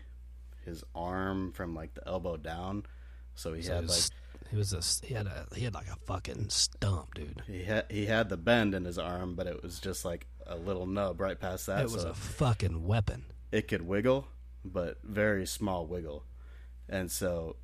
his 0.65 0.83
arm 0.95 1.51
from 1.53 1.73
like 1.75 1.93
the 1.93 2.07
elbow 2.07 2.37
down, 2.37 2.85
so 3.35 3.53
he 3.53 3.61
so 3.61 3.75
had 3.75 3.83
he 3.85 3.89
like 3.89 4.01
he 4.51 4.55
was 4.55 4.71
a, 4.73 5.05
he 5.05 5.13
had 5.13 5.27
a, 5.27 5.45
he 5.55 5.63
had 5.65 5.73
like 5.73 5.87
a 5.89 5.95
fucking 6.05 6.49
stump, 6.49 7.13
dude. 7.15 7.41
he 7.47 7.63
had 7.63 7.85
he 7.91 8.05
had 8.05 8.29
the 8.29 8.37
bend 8.37 8.73
in 8.75 8.85
his 8.85 8.97
arm, 8.97 9.35
but 9.35 9.45
it 9.47 9.61
was 9.63 9.79
just 9.79 10.05
like 10.05 10.25
a 10.45 10.55
little 10.55 10.85
nub 10.85 11.19
right 11.19 11.39
past 11.39 11.65
that, 11.65 11.81
It 11.81 11.91
was 11.91 12.03
so 12.03 12.09
a 12.09 12.13
fucking 12.13 12.85
weapon. 12.85 13.25
it 13.51 13.67
could 13.67 13.81
wiggle, 13.81 14.27
but 14.63 14.99
very 15.03 15.45
small 15.45 15.85
wiggle. 15.85 16.23
And 16.89 17.11
so 17.11 17.57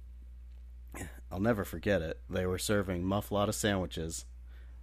I'll 1.33 1.39
never 1.39 1.65
forget 1.65 2.01
it. 2.03 2.19
They 2.29 2.45
were 2.45 2.59
serving 2.59 3.03
muffalata 3.03 3.53
sandwiches. 3.53 4.25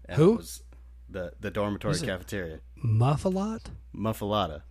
And 0.06 0.16
Who? 0.18 0.32
It 0.34 0.36
was 0.38 0.62
the 1.08 1.32
the 1.38 1.50
dormitory 1.50 1.94
it- 1.94 2.02
cafeteria. 2.02 2.60
Muffalot? 2.84 3.66
Muffalata. 3.94 4.62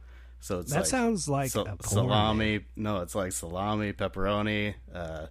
So 0.41 0.59
it's 0.59 0.71
That 0.71 0.79
like 0.79 0.85
sounds 0.87 1.27
like 1.29 1.51
sa- 1.51 1.61
a 1.61 1.65
porn 1.65 1.79
salami. 1.81 2.65
No, 2.75 2.99
it's 3.01 3.15
like 3.15 3.31
salami, 3.31 3.93
pepperoni, 3.93 4.75
uh, 4.93 5.27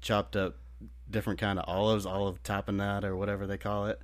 chopped 0.00 0.36
up 0.36 0.56
different 1.10 1.38
kind 1.40 1.58
of 1.58 1.64
olives, 1.68 2.06
olive 2.06 2.42
tapenade 2.42 3.04
or 3.04 3.16
whatever 3.16 3.46
they 3.46 3.58
call 3.58 3.86
it. 3.86 4.00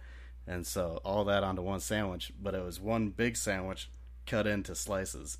And 0.46 0.66
so 0.66 1.00
all 1.04 1.24
that 1.26 1.42
onto 1.44 1.62
one 1.62 1.80
sandwich, 1.80 2.32
but 2.40 2.54
it 2.54 2.64
was 2.64 2.80
one 2.80 3.10
big 3.10 3.36
sandwich 3.36 3.90
cut 4.26 4.46
into 4.46 4.74
slices. 4.74 5.38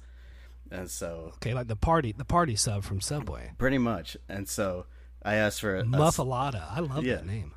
And 0.71 0.91
so 0.91 1.33
Okay, 1.37 1.55
like 1.55 1.69
the 1.69 1.77
party, 1.77 2.13
the 2.13 2.25
party 2.25 2.57
sub 2.57 2.83
from 2.85 3.01
Subway. 3.01 3.53
Pretty 3.59 3.79
much. 3.79 4.17
And 4.29 4.49
so 4.49 4.87
I 5.25 5.35
asked 5.37 5.61
for 5.61 5.77
a, 5.77 5.83
Muffalata. 5.85 6.65
I 6.71 6.81
love 6.81 7.05
Yeah. 7.05 7.17
that 7.17 7.27
name. 7.27 7.53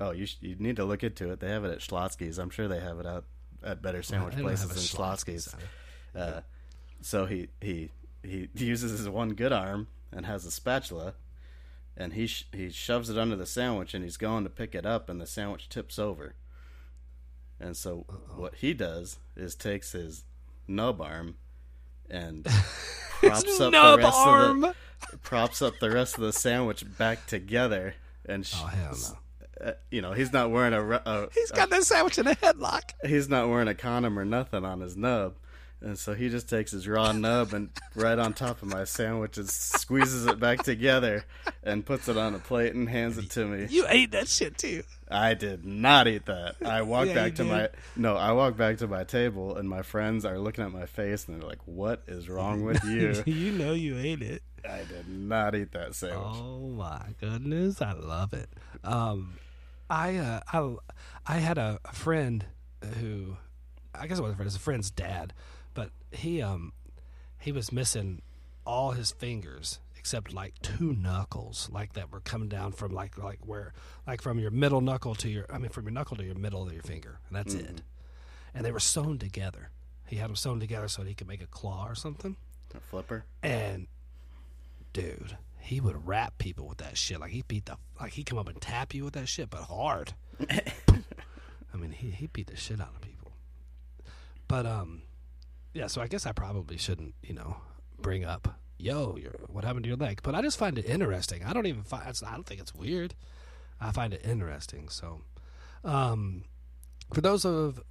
oh, 0.00 0.10
you 0.10 0.26
sh- 0.26 0.36
you 0.40 0.56
need 0.58 0.76
to 0.76 0.84
look 0.84 1.02
into 1.04 1.30
it. 1.30 1.40
They 1.40 1.48
have 1.50 1.64
it 1.64 1.70
at 1.70 1.78
Schlotzsky's. 1.78 2.38
I'm 2.38 2.50
sure 2.50 2.68
they 2.68 2.80
have 2.80 2.98
it 2.98 3.06
out 3.06 3.24
at 3.62 3.80
better 3.82 4.02
sandwich 4.02 4.34
don't 4.34 4.42
places 4.44 4.68
than. 4.68 4.76
Schlotzsky's. 4.78 5.54
Uh, 6.14 6.40
so 7.00 7.26
he 7.26 7.48
he 7.60 7.90
he 8.22 8.48
uses 8.54 8.98
his 8.98 9.08
one 9.08 9.30
good 9.34 9.52
arm 9.52 9.86
and 10.12 10.26
has 10.26 10.44
a 10.44 10.50
spatula, 10.50 11.14
and 11.96 12.12
he 12.14 12.26
sh- 12.26 12.48
he 12.52 12.70
shoves 12.70 13.08
it 13.10 13.16
under 13.18 13.36
the 13.36 13.46
sandwich 13.46 13.94
and 13.94 14.02
he's 14.04 14.16
going 14.16 14.44
to 14.44 14.50
pick 14.50 14.74
it 14.74 14.84
up 14.86 15.08
and 15.08 15.20
the 15.20 15.26
sandwich 15.26 15.68
tips 15.68 15.98
over. 15.98 16.34
And 17.60 17.76
so 17.76 18.04
what 18.34 18.56
he 18.56 18.74
does 18.74 19.18
is 19.36 19.54
takes 19.54 19.92
his 19.92 20.24
nub 20.68 21.00
arm 21.00 21.36
and 22.10 22.44
props 23.20 23.44
up 23.44 23.56
the 23.58 23.70
Nub 23.70 23.98
rest 24.00 24.16
arm. 24.16 24.64
of 24.64 24.70
the 24.70 24.76
props 25.22 25.62
up 25.62 25.78
the 25.80 25.90
rest 25.90 26.16
of 26.16 26.22
the 26.24 26.32
sandwich 26.32 26.84
back 26.98 27.26
together 27.26 27.94
and 28.24 28.46
sh- 28.46 28.54
Oh 28.56 28.66
hell 28.66 28.96
no! 29.60 29.66
uh, 29.68 29.72
you 29.90 30.02
know 30.02 30.12
he's 30.12 30.32
not 30.32 30.50
wearing 30.50 30.72
a, 30.74 30.82
a 30.82 31.28
He's 31.32 31.50
got 31.50 31.70
that 31.70 31.84
sandwich 31.84 32.18
in 32.18 32.26
a 32.26 32.34
headlock. 32.34 32.92
he's 33.04 33.28
not 33.28 33.48
wearing 33.48 33.68
a 33.68 33.74
condom 33.74 34.18
or 34.18 34.24
nothing 34.24 34.64
on 34.64 34.80
his 34.80 34.96
nub. 34.96 35.34
And 35.82 35.98
so 35.98 36.14
he 36.14 36.30
just 36.30 36.48
takes 36.48 36.72
his 36.72 36.88
raw 36.88 37.12
nub 37.12 37.52
and 37.52 37.68
right 37.94 38.18
on 38.18 38.32
top 38.32 38.62
of 38.62 38.68
my 38.68 38.84
sandwich 38.84 39.36
and 39.36 39.46
squeezes 39.48 40.24
it 40.24 40.40
back 40.40 40.62
together 40.62 41.26
and 41.62 41.84
puts 41.84 42.08
it 42.08 42.16
on 42.16 42.34
a 42.34 42.38
plate 42.38 42.72
and 42.74 42.88
hands 42.88 43.18
it 43.18 43.28
to 43.32 43.44
me. 43.44 43.66
You 43.68 43.84
ate 43.86 44.10
that 44.12 44.26
shit 44.26 44.56
too. 44.56 44.84
I 45.10 45.34
did 45.34 45.66
not 45.66 46.08
eat 46.08 46.24
that. 46.26 46.56
I 46.64 46.80
walked 46.80 47.08
Yeah, 47.08 47.14
back 47.16 47.34
to 47.36 47.42
did. 47.44 47.52
my 47.52 47.68
no, 47.94 48.16
I 48.16 48.32
walked 48.32 48.56
back 48.56 48.78
to 48.78 48.88
my 48.88 49.04
table 49.04 49.56
and 49.58 49.68
my 49.68 49.82
friends 49.82 50.24
are 50.24 50.38
looking 50.38 50.64
at 50.64 50.72
my 50.72 50.86
face 50.86 51.26
and 51.28 51.40
they're 51.40 51.48
like, 51.48 51.60
"What 51.66 52.02
is 52.08 52.26
wrong 52.26 52.62
with 52.64 52.82
you?" 52.86 53.22
you 53.26 53.52
know 53.52 53.74
you 53.74 53.98
ate 53.98 54.22
it. 54.22 54.42
I 54.68 54.84
did 54.84 55.08
not 55.08 55.54
eat 55.54 55.72
that 55.72 55.94
sandwich. 55.94 56.18
Oh 56.20 56.68
my 56.68 57.14
goodness, 57.20 57.80
I 57.80 57.92
love 57.92 58.32
it. 58.32 58.48
Um, 58.84 59.38
I 59.88 60.16
uh, 60.16 60.40
I 60.52 60.76
I 61.26 61.38
had 61.38 61.58
a, 61.58 61.78
a 61.84 61.92
friend 61.92 62.44
who 63.00 63.36
I 63.94 64.06
guess 64.06 64.18
it 64.18 64.22
wasn't 64.22 64.34
a 64.34 64.36
friend, 64.36 64.40
it 64.40 64.44
was 64.46 64.56
a 64.56 64.60
friend's 64.60 64.90
dad, 64.90 65.32
but 65.74 65.90
he 66.10 66.42
um 66.42 66.72
he 67.38 67.52
was 67.52 67.72
missing 67.72 68.22
all 68.64 68.92
his 68.92 69.12
fingers 69.12 69.78
except 69.96 70.32
like 70.32 70.54
two 70.62 70.92
knuckles, 70.92 71.68
like 71.72 71.94
that 71.94 72.12
were 72.12 72.20
coming 72.20 72.48
down 72.48 72.72
from 72.72 72.92
like 72.92 73.18
like 73.18 73.40
where 73.44 73.72
like 74.06 74.22
from 74.22 74.38
your 74.38 74.50
middle 74.50 74.80
knuckle 74.80 75.14
to 75.16 75.28
your 75.28 75.46
I 75.50 75.58
mean 75.58 75.70
from 75.70 75.84
your 75.84 75.92
knuckle 75.92 76.16
to 76.16 76.24
your 76.24 76.34
middle 76.34 76.66
of 76.66 76.72
your 76.72 76.82
finger, 76.82 77.18
and 77.28 77.36
that's 77.36 77.54
it. 77.54 77.82
And 78.54 78.64
they 78.64 78.72
were 78.72 78.80
sewn 78.80 79.18
together. 79.18 79.70
He 80.06 80.16
had 80.16 80.28
them 80.28 80.36
sewn 80.36 80.60
together 80.60 80.88
so 80.88 81.02
that 81.02 81.08
he 81.08 81.14
could 81.14 81.26
make 81.26 81.42
a 81.42 81.46
claw 81.46 81.86
or 81.88 81.94
something. 81.94 82.36
A 82.74 82.80
flipper. 82.80 83.24
And 83.42 83.86
dude, 84.96 85.36
he 85.58 85.78
would 85.78 86.06
rap 86.06 86.38
people 86.38 86.66
with 86.66 86.78
that 86.78 86.96
shit. 86.96 87.20
Like 87.20 87.30
he 87.30 87.42
beat 87.46 87.66
the 87.66 87.76
like 88.00 88.14
he 88.14 88.24
come 88.24 88.38
up 88.38 88.48
and 88.48 88.58
tap 88.58 88.94
you 88.94 89.04
with 89.04 89.12
that 89.12 89.28
shit, 89.28 89.50
but 89.50 89.60
hard. 89.60 90.14
I 90.50 91.76
mean, 91.76 91.90
he 91.90 92.10
he 92.10 92.28
beat 92.28 92.46
the 92.46 92.56
shit 92.56 92.80
out 92.80 92.94
of 92.94 93.02
people. 93.02 93.32
But 94.48 94.64
um, 94.64 95.02
yeah. 95.74 95.88
So 95.88 96.00
I 96.00 96.06
guess 96.06 96.24
I 96.24 96.32
probably 96.32 96.78
shouldn't, 96.78 97.14
you 97.22 97.34
know, 97.34 97.58
bring 98.00 98.24
up, 98.24 98.58
yo, 98.78 99.16
your 99.16 99.32
what 99.48 99.64
happened 99.64 99.84
to 99.84 99.88
your 99.88 99.98
leg? 99.98 100.20
But 100.22 100.34
I 100.34 100.40
just 100.40 100.58
find 100.58 100.78
it 100.78 100.86
interesting. 100.86 101.44
I 101.44 101.52
don't 101.52 101.66
even 101.66 101.82
find. 101.82 102.02
I 102.06 102.32
don't 102.32 102.46
think 102.46 102.62
it's 102.62 102.74
weird. 102.74 103.14
I 103.78 103.92
find 103.92 104.14
it 104.14 104.24
interesting. 104.24 104.88
So, 104.88 105.20
um, 105.84 106.44
for 107.12 107.20
those 107.20 107.44
of 107.44 107.82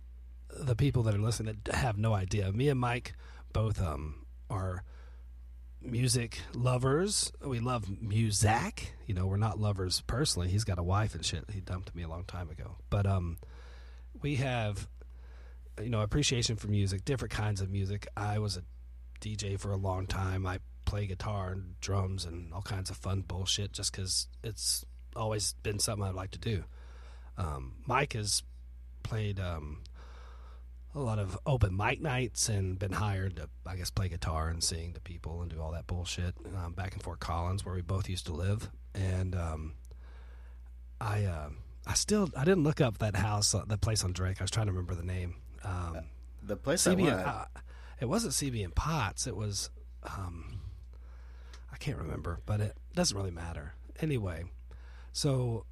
the 0.49 0.75
people 0.75 1.03
that 1.03 1.13
are 1.13 1.19
listening 1.19 1.59
that 1.65 1.75
have 1.75 1.99
no 1.99 2.15
idea, 2.15 2.51
me 2.51 2.67
and 2.67 2.79
Mike 2.79 3.13
both 3.53 3.79
um 3.79 4.25
are 4.49 4.83
music 5.85 6.39
lovers. 6.53 7.31
We 7.43 7.59
love 7.59 7.85
music. 8.01 8.93
You 9.05 9.13
know, 9.13 9.27
we're 9.27 9.37
not 9.37 9.59
lovers 9.59 10.01
personally. 10.01 10.49
He's 10.49 10.63
got 10.63 10.79
a 10.79 10.83
wife 10.83 11.15
and 11.15 11.25
shit. 11.25 11.45
He 11.51 11.61
dumped 11.61 11.95
me 11.95 12.03
a 12.03 12.07
long 12.07 12.23
time 12.25 12.49
ago. 12.49 12.77
But 12.89 13.05
um, 13.05 13.37
we 14.21 14.35
have, 14.35 14.87
you 15.81 15.89
know, 15.89 16.01
appreciation 16.01 16.55
for 16.55 16.67
music, 16.67 17.05
different 17.05 17.33
kinds 17.33 17.61
of 17.61 17.69
music. 17.69 18.07
I 18.17 18.39
was 18.39 18.57
a 18.57 18.63
DJ 19.21 19.59
for 19.59 19.71
a 19.71 19.77
long 19.77 20.07
time. 20.07 20.45
I 20.45 20.59
play 20.85 21.07
guitar 21.07 21.51
and 21.51 21.79
drums 21.79 22.25
and 22.25 22.53
all 22.53 22.61
kinds 22.61 22.89
of 22.89 22.97
fun 22.97 23.21
bullshit 23.21 23.73
just 23.73 23.91
because 23.91 24.27
it's 24.43 24.85
always 25.15 25.53
been 25.63 25.79
something 25.79 26.05
I'd 26.07 26.15
like 26.15 26.31
to 26.31 26.39
do. 26.39 26.63
Um, 27.37 27.73
Mike 27.85 28.13
has 28.13 28.43
played 29.03 29.39
um, 29.39 29.83
a 30.95 30.99
lot 30.99 31.19
of 31.19 31.37
open 31.45 31.75
mic 31.75 32.01
nights 32.01 32.47
and 32.47 32.79
been 32.79 32.93
hired 32.93 33.35
to, 33.35 33.49
I 33.65 33.75
guess, 33.75 33.89
play 33.89 34.07
guitar 34.07 34.47
and 34.47 34.63
sing 34.63 34.93
to 34.93 35.01
people 35.01 35.41
and 35.41 35.51
do 35.51 35.61
all 35.61 35.71
that 35.73 35.87
bullshit 35.87 36.33
um, 36.63 36.71
back 36.73 36.93
in 36.93 36.99
Fort 36.99 37.19
Collins, 37.19 37.65
where 37.65 37.75
we 37.75 37.81
both 37.81 38.09
used 38.09 38.25
to 38.27 38.33
live. 38.33 38.69
And 38.93 39.35
um, 39.35 39.73
I, 41.01 41.25
uh, 41.25 41.49
I 41.85 41.93
still, 41.95 42.29
I 42.35 42.45
didn't 42.45 42.63
look 42.63 42.79
up 42.79 42.99
that 42.99 43.17
house, 43.17 43.53
uh, 43.53 43.65
the 43.67 43.77
place 43.77 44.03
on 44.05 44.13
Drake. 44.13 44.37
I 44.39 44.45
was 44.45 44.51
trying 44.51 44.67
to 44.67 44.71
remember 44.71 44.95
the 44.95 45.03
name. 45.03 45.35
Um, 45.65 45.99
the 46.41 46.55
place 46.55 46.83
CB, 46.83 47.11
uh, 47.11 47.45
it 47.99 48.05
wasn't 48.05 48.33
CB 48.33 48.63
and 48.63 48.73
Potts. 48.73 49.27
It 49.27 49.35
was, 49.35 49.69
um, 50.03 50.61
I 51.73 51.77
can't 51.77 51.97
remember, 51.97 52.39
but 52.45 52.61
it 52.61 52.77
doesn't 52.95 53.17
really 53.17 53.31
matter. 53.31 53.73
Anyway, 53.99 54.45
so 55.11 55.65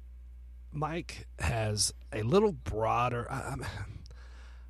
Mike 0.70 1.26
has 1.38 1.94
a 2.12 2.22
little 2.22 2.52
broader. 2.52 3.26
I, 3.30 3.56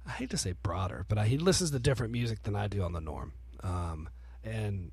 I 0.06 0.10
hate 0.10 0.30
to 0.30 0.36
say 0.36 0.52
broader, 0.62 1.04
but 1.08 1.18
I, 1.18 1.26
he 1.26 1.38
listens 1.38 1.70
to 1.70 1.78
different 1.78 2.12
music 2.12 2.42
than 2.42 2.54
I 2.54 2.66
do 2.68 2.82
on 2.82 2.92
the 2.92 3.00
norm. 3.00 3.32
Um, 3.62 4.08
and 4.42 4.92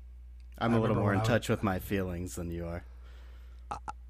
I'm 0.58 0.74
I 0.74 0.76
a 0.78 0.80
little 0.80 0.96
more 0.96 1.12
in 1.12 1.18
I 1.18 1.22
was- 1.22 1.28
touch 1.28 1.48
with 1.48 1.62
my 1.62 1.78
feelings 1.78 2.34
than 2.36 2.50
you 2.50 2.66
are. 2.66 2.84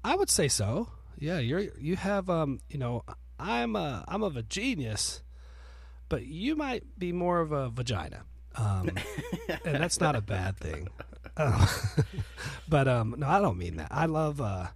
I 0.03 0.15
would 0.15 0.29
say 0.29 0.47
so. 0.49 0.89
Yeah, 1.17 1.39
you're 1.39 1.59
you 1.79 1.95
have 1.95 2.29
um, 2.29 2.59
you 2.69 2.77
know, 2.77 3.03
I'm 3.39 3.75
a 3.75 4.03
I'm 4.07 4.23
of 4.23 4.35
a 4.35 4.43
genius, 4.43 5.21
but 6.09 6.25
you 6.25 6.55
might 6.55 6.83
be 6.99 7.11
more 7.13 7.39
of 7.39 7.51
a 7.53 7.69
vagina. 7.69 8.23
Um, 8.55 8.89
and 9.65 9.81
that's 9.81 9.99
not 10.01 10.15
a 10.15 10.21
bad 10.21 10.57
thing. 10.57 10.89
Uh, 11.37 11.65
but 12.67 12.87
um, 12.89 13.15
no, 13.17 13.27
I 13.27 13.39
don't 13.39 13.57
mean 13.57 13.77
that. 13.77 13.87
I 13.91 14.05
love 14.05 14.41
uh, 14.41 14.67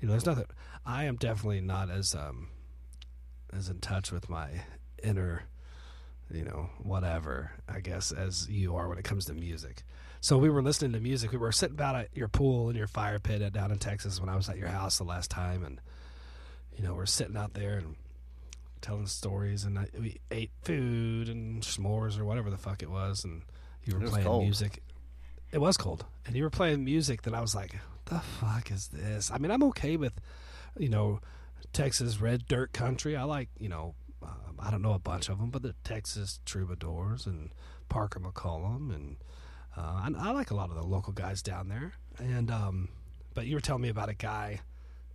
you 0.00 0.06
know, 0.06 0.12
there's 0.12 0.26
nothing. 0.26 0.46
I 0.84 1.04
am 1.04 1.16
definitely 1.16 1.60
not 1.60 1.90
as 1.90 2.14
um, 2.14 2.48
as 3.52 3.68
in 3.68 3.80
touch 3.80 4.12
with 4.12 4.28
my 4.28 4.48
inner, 5.02 5.44
you 6.30 6.44
know, 6.44 6.70
whatever. 6.82 7.52
I 7.68 7.80
guess 7.80 8.12
as 8.12 8.48
you 8.48 8.76
are 8.76 8.88
when 8.88 8.98
it 8.98 9.04
comes 9.04 9.26
to 9.26 9.34
music. 9.34 9.82
So 10.20 10.38
we 10.38 10.50
were 10.50 10.62
listening 10.62 10.92
to 10.92 11.00
music. 11.00 11.30
We 11.30 11.38
were 11.38 11.52
sitting 11.52 11.80
out 11.80 11.94
at 11.94 12.08
your 12.14 12.28
pool 12.28 12.68
in 12.70 12.76
your 12.76 12.88
fire 12.88 13.18
pit 13.18 13.52
down 13.52 13.70
in 13.70 13.78
Texas 13.78 14.20
when 14.20 14.28
I 14.28 14.36
was 14.36 14.48
at 14.48 14.58
your 14.58 14.68
house 14.68 14.98
the 14.98 15.04
last 15.04 15.30
time, 15.30 15.64
and 15.64 15.80
you 16.76 16.82
know 16.82 16.94
we're 16.94 17.06
sitting 17.06 17.36
out 17.36 17.54
there 17.54 17.78
and 17.78 17.94
telling 18.80 19.06
stories, 19.06 19.64
and 19.64 19.78
I, 19.78 19.88
we 19.98 20.16
ate 20.30 20.50
food 20.62 21.28
and 21.28 21.62
s'mores 21.62 22.18
or 22.18 22.24
whatever 22.24 22.50
the 22.50 22.56
fuck 22.56 22.82
it 22.82 22.90
was, 22.90 23.24
and 23.24 23.42
you 23.84 23.98
were 23.98 24.08
playing 24.08 24.26
cold. 24.26 24.42
music. 24.42 24.82
It 25.52 25.58
was 25.58 25.76
cold, 25.76 26.04
and 26.26 26.34
you 26.34 26.42
were 26.42 26.50
playing 26.50 26.84
music 26.84 27.22
that 27.22 27.34
I 27.34 27.40
was 27.40 27.54
like, 27.54 27.76
the 28.06 28.20
fuck 28.20 28.70
is 28.70 28.88
this?" 28.88 29.30
I 29.30 29.38
mean, 29.38 29.50
I'm 29.50 29.62
okay 29.64 29.96
with, 29.96 30.14
you 30.76 30.88
know, 30.88 31.20
Texas 31.72 32.20
red 32.20 32.46
dirt 32.46 32.72
country. 32.72 33.16
I 33.16 33.24
like, 33.24 33.48
you 33.58 33.68
know, 33.68 33.94
um, 34.58 34.66
I 34.66 34.70
don't 34.70 34.82
know 34.82 34.92
a 34.92 34.98
bunch 34.98 35.28
of 35.28 35.38
them, 35.38 35.50
but 35.50 35.62
the 35.62 35.74
Texas 35.84 36.40
Troubadours 36.44 37.26
and 37.26 37.50
Parker 37.88 38.20
McCollum, 38.20 38.94
and 38.94 39.16
uh, 39.76 39.80
I, 39.80 40.10
I 40.18 40.30
like 40.32 40.50
a 40.50 40.54
lot 40.54 40.70
of 40.70 40.76
the 40.76 40.82
local 40.82 41.12
guys 41.12 41.42
down 41.42 41.68
there. 41.68 41.92
And 42.18 42.50
um, 42.50 42.88
but 43.34 43.46
you 43.46 43.56
were 43.56 43.60
telling 43.60 43.82
me 43.82 43.88
about 43.88 44.08
a 44.08 44.14
guy, 44.14 44.60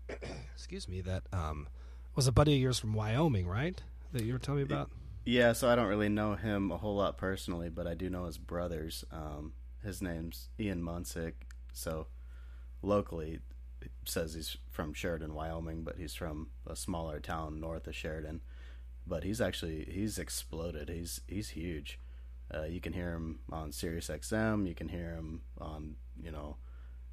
excuse 0.53 0.87
me, 0.87 1.01
that 1.01 1.23
um, 1.33 1.67
was 2.15 2.27
a 2.27 2.31
buddy 2.31 2.55
of 2.55 2.61
yours 2.61 2.79
from 2.79 2.93
Wyoming, 2.93 3.47
right? 3.47 3.81
That 4.13 4.23
you 4.23 4.33
were 4.33 4.39
telling 4.39 4.59
me 4.59 4.63
about. 4.63 4.89
Yeah, 5.23 5.53
so 5.53 5.69
I 5.69 5.75
don't 5.75 5.87
really 5.87 6.09
know 6.09 6.35
him 6.35 6.71
a 6.71 6.77
whole 6.77 6.95
lot 6.95 7.17
personally, 7.17 7.69
but 7.69 7.85
I 7.85 7.93
do 7.93 8.09
know 8.09 8.25
his 8.25 8.39
brothers. 8.39 9.05
Um, 9.11 9.53
his 9.83 10.01
name's 10.01 10.49
Ian 10.59 10.81
Munsick. 10.81 11.33
So 11.73 12.07
locally, 12.81 13.39
it 13.81 13.91
says 14.05 14.33
he's 14.33 14.57
from 14.71 14.93
Sheridan, 14.93 15.33
Wyoming, 15.33 15.83
but 15.83 15.97
he's 15.97 16.15
from 16.15 16.49
a 16.67 16.75
smaller 16.75 17.19
town 17.19 17.59
north 17.59 17.87
of 17.87 17.95
Sheridan. 17.95 18.41
But 19.05 19.23
he's 19.23 19.41
actually 19.41 19.87
he's 19.89 20.17
exploded. 20.17 20.89
He's 20.89 21.21
he's 21.27 21.49
huge. 21.49 21.99
Uh, 22.53 22.63
you 22.63 22.81
can 22.81 22.93
hear 22.93 23.13
him 23.13 23.39
on 23.51 23.71
Sirius 23.71 24.07
XM. 24.07 24.67
You 24.67 24.75
can 24.75 24.89
hear 24.89 25.13
him 25.15 25.41
on 25.59 25.95
you 26.21 26.31
know 26.31 26.57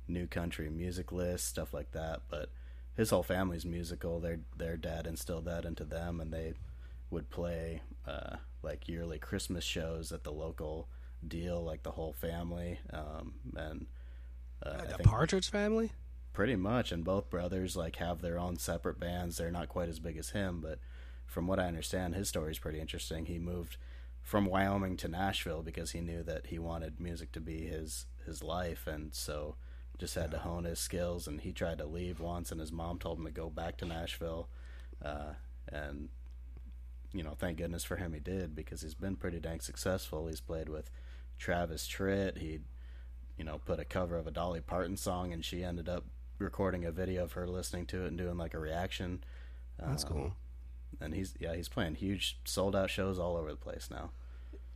new 0.07 0.27
country 0.27 0.69
music 0.71 1.13
lists, 1.13 1.49
stuff 1.49 1.73
like 1.73 1.93
that. 1.93 2.23
But 2.29 2.51
his 2.97 3.11
whole 3.11 3.23
family's 3.23 3.65
musical. 3.65 4.21
Their 4.21 4.41
their 4.57 4.77
dad 4.77 5.07
instilled 5.07 5.47
that 5.47 5.65
into 5.65 5.85
them, 5.85 6.21
and 6.21 6.33
they 6.33 6.55
would 7.11 7.31
play 7.31 7.83
uh, 8.07 8.37
like 8.63 8.89
yearly 8.89 9.19
Christmas 9.19 9.65
shows 9.65 10.13
at 10.13 10.25
the 10.25 10.33
local 10.33 10.89
deal, 11.27 11.65
like 11.65 11.83
the 11.83 11.93
whole 11.93 12.13
family. 12.13 12.81
Um, 12.93 13.35
and 13.57 13.87
uh, 14.63 14.85
the 14.97 15.05
Partridge 15.05 15.51
Family. 15.51 15.93
pretty 16.33 16.57
much, 16.57 16.93
and 16.93 17.05
both 17.05 17.31
brothers 17.31 17.77
like 17.77 17.97
have 17.97 18.21
their 18.21 18.39
own 18.39 18.57
separate 18.59 18.99
bands. 18.99 19.37
They're 19.37 19.51
not 19.51 19.69
quite 19.69 19.89
as 19.89 20.01
big 20.01 20.17
as 20.17 20.31
him, 20.31 20.61
but 20.61 20.79
from 21.29 21.47
what 21.47 21.61
I 21.61 21.67
understand, 21.67 22.15
his 22.15 22.29
story 22.29 22.51
is 22.53 22.59
pretty 22.59 22.81
interesting. 22.81 23.27
He 23.27 23.39
moved 23.39 23.77
from 24.23 24.47
Wyoming 24.47 24.97
to 24.99 25.09
Nashville 25.09 25.63
because 25.63 25.93
he 25.93 26.01
knew 26.01 26.23
that 26.25 26.47
he 26.47 26.59
wanted 26.59 26.99
music 27.01 27.31
to 27.33 27.41
be 27.41 27.67
his 27.67 28.07
his 28.27 28.43
life, 28.43 28.87
and 28.87 29.15
so 29.15 29.55
just 29.99 30.15
had 30.15 30.31
to 30.31 30.39
hone 30.39 30.65
his 30.65 30.79
skills. 30.79 31.27
And 31.29 31.41
he 31.41 31.53
tried 31.53 31.79
to 31.79 31.87
leave 31.87 32.19
once, 32.21 32.51
and 32.51 32.61
his 32.61 32.73
mom 32.73 32.99
told 32.99 33.19
him 33.19 33.25
to 33.27 33.31
go 33.31 33.49
back 33.51 33.77
to 33.79 33.85
Nashville. 33.87 34.49
Uh, 35.05 35.35
and 35.71 36.09
you 37.13 37.23
know, 37.23 37.35
thank 37.39 37.59
goodness 37.59 37.85
for 37.85 37.97
him, 37.97 38.13
he 38.13 38.21
did 38.21 38.55
because 38.55 38.83
he's 38.83 38.95
been 38.95 39.17
pretty 39.17 39.41
dang 39.41 39.61
successful. 39.61 40.27
He's 40.27 40.41
played 40.41 40.69
with 40.69 40.91
Travis 41.39 41.87
Tritt. 41.89 42.39
He, 42.39 42.61
you 43.39 43.45
know, 43.45 43.59
put 43.65 43.81
a 43.81 43.85
cover 43.85 44.17
of 44.19 44.27
a 44.27 44.31
Dolly 44.31 44.61
Parton 44.61 44.97
song, 44.97 45.33
and 45.33 45.45
she 45.45 45.63
ended 45.65 45.89
up 45.89 46.05
recording 46.39 46.85
a 46.85 46.93
video 46.93 47.25
of 47.25 47.33
her 47.33 47.47
listening 47.49 47.87
to 47.87 48.05
it 48.05 48.09
and 48.09 48.19
doing 48.19 48.37
like 48.37 48.55
a 48.55 48.59
reaction. 48.59 49.25
That's 49.79 50.05
Um, 50.05 50.11
cool. 50.11 50.33
And 51.01 51.15
he's 51.15 51.35
yeah, 51.39 51.55
he's 51.55 51.69
playing 51.69 51.95
huge 51.95 52.39
sold 52.45 52.75
out 52.75 52.91
shows 52.91 53.19
all 53.19 53.37
over 53.37 53.51
the 53.51 53.57
place 53.57 53.89
now. 53.91 54.11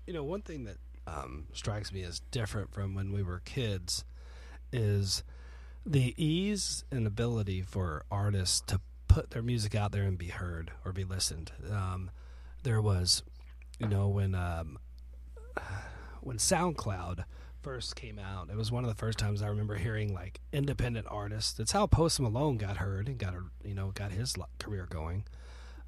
You 0.06 0.14
know, 0.14 0.24
one 0.24 0.42
thing 0.42 0.64
that 0.64 0.76
um, 1.06 1.46
strikes 1.52 1.92
me 1.92 2.02
as 2.02 2.20
different 2.30 2.72
from 2.72 2.94
when 2.94 3.12
we 3.12 3.22
were 3.22 3.40
kids 3.44 4.04
is 4.72 5.22
the 5.84 6.14
ease 6.16 6.84
and 6.90 7.06
ability 7.06 7.62
for 7.62 8.04
artists 8.10 8.60
to 8.68 8.80
put 9.08 9.30
their 9.30 9.42
music 9.42 9.74
out 9.74 9.92
there 9.92 10.04
and 10.04 10.16
be 10.16 10.28
heard 10.28 10.70
or 10.84 10.92
be 10.92 11.04
listened. 11.04 11.52
Um, 11.70 12.10
there 12.62 12.80
was, 12.80 13.22
you 13.78 13.88
know, 13.88 14.08
when 14.08 14.34
um, 14.34 14.78
when 16.20 16.38
SoundCloud 16.38 17.24
first 17.62 17.94
came 17.94 18.18
out, 18.18 18.48
it 18.50 18.56
was 18.56 18.72
one 18.72 18.84
of 18.84 18.90
the 18.90 18.96
first 18.96 19.18
times 19.18 19.42
I 19.42 19.48
remember 19.48 19.76
hearing 19.76 20.14
like 20.14 20.40
independent 20.52 21.06
artists. 21.10 21.58
It's 21.60 21.72
how 21.72 21.86
Post 21.86 22.20
Malone 22.20 22.56
got 22.56 22.78
heard 22.78 23.08
and 23.08 23.18
got 23.18 23.34
a, 23.34 23.42
you 23.64 23.74
know 23.74 23.90
got 23.92 24.12
his 24.12 24.34
career 24.58 24.86
going, 24.88 25.24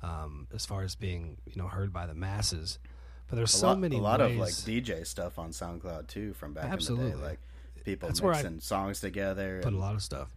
um, 0.05 0.47
as 0.55 0.67
far 0.67 0.83
as 0.83 0.95
being 0.95 1.37
you 1.47 1.57
know 1.57 1.69
heard 1.69 1.93
by 1.93 2.07
the 2.07 2.15
masses. 2.15 2.79
But 3.29 3.37
there's 3.37 3.55
A 3.55 3.59
so 3.59 3.67
lot, 3.69 3.79
many 3.81 3.97
a 3.97 4.01
lot 4.01 4.21
ways. 4.21 4.33
of 4.33 4.37
like 4.39 4.53
DJ 4.53 5.07
stuff 5.07 5.39
on 5.39 5.51
SoundCloud 5.51 6.09
too 6.09 6.35
from 6.35 6.53
back 6.53 6.65
in 6.65 6.71
the 6.71 6.75
Absolutely. 6.75 7.11
day, 7.13 7.17
like 7.17 7.39
people 7.85 8.09
That's 8.09 8.23
mixing 8.23 8.61
songs 8.61 9.01
together 9.01 9.61
put 9.63 9.73
a 9.73 9.79
lot 9.79 9.95
of 9.95 10.03
stuff. 10.03 10.29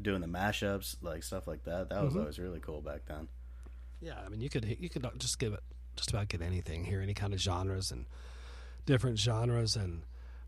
doing 0.00 0.20
the 0.22 0.26
mashups, 0.26 0.96
like 1.02 1.22
stuff 1.22 1.46
like 1.46 1.64
that. 1.64 1.88
That 1.90 2.02
was 2.02 2.14
Mhm. 2.14 2.20
always 2.20 2.38
really 2.38 2.60
cool 2.60 2.80
back 2.80 3.02
then. 3.06 3.28
Yeah, 4.00 4.18
I 4.24 4.28
mean, 4.28 4.40
you 4.40 4.48
could 4.50 4.64
you 4.80 4.88
could 4.88 5.06
just 5.18 5.38
give 5.38 5.52
it 5.52 5.60
just 5.96 6.10
about 6.10 6.28
get 6.28 6.42
anything 6.42 6.84
here, 6.86 7.00
any 7.00 7.14
kind 7.14 7.32
of 7.32 7.38
genres 7.40 7.92
and 7.92 8.06
different 8.86 9.18
genres, 9.18 9.76
and 9.76 10.02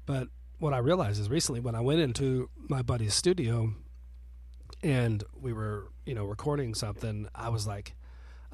but 0.06 0.28
what 0.58 0.72
I 0.74 0.78
realized 0.78 1.20
is 1.20 1.28
recently 1.30 1.60
when 1.60 1.74
I 1.76 1.80
went 1.80 2.00
into 2.00 2.50
my 2.68 2.82
buddy's 2.82 3.14
studio 3.14 3.74
and 4.82 5.22
we 5.40 5.52
were 5.52 5.88
you 6.04 6.14
know 6.14 6.24
recording 6.24 6.74
something, 6.74 7.28
I 7.34 7.48
was 7.50 7.66
like, 7.66 7.94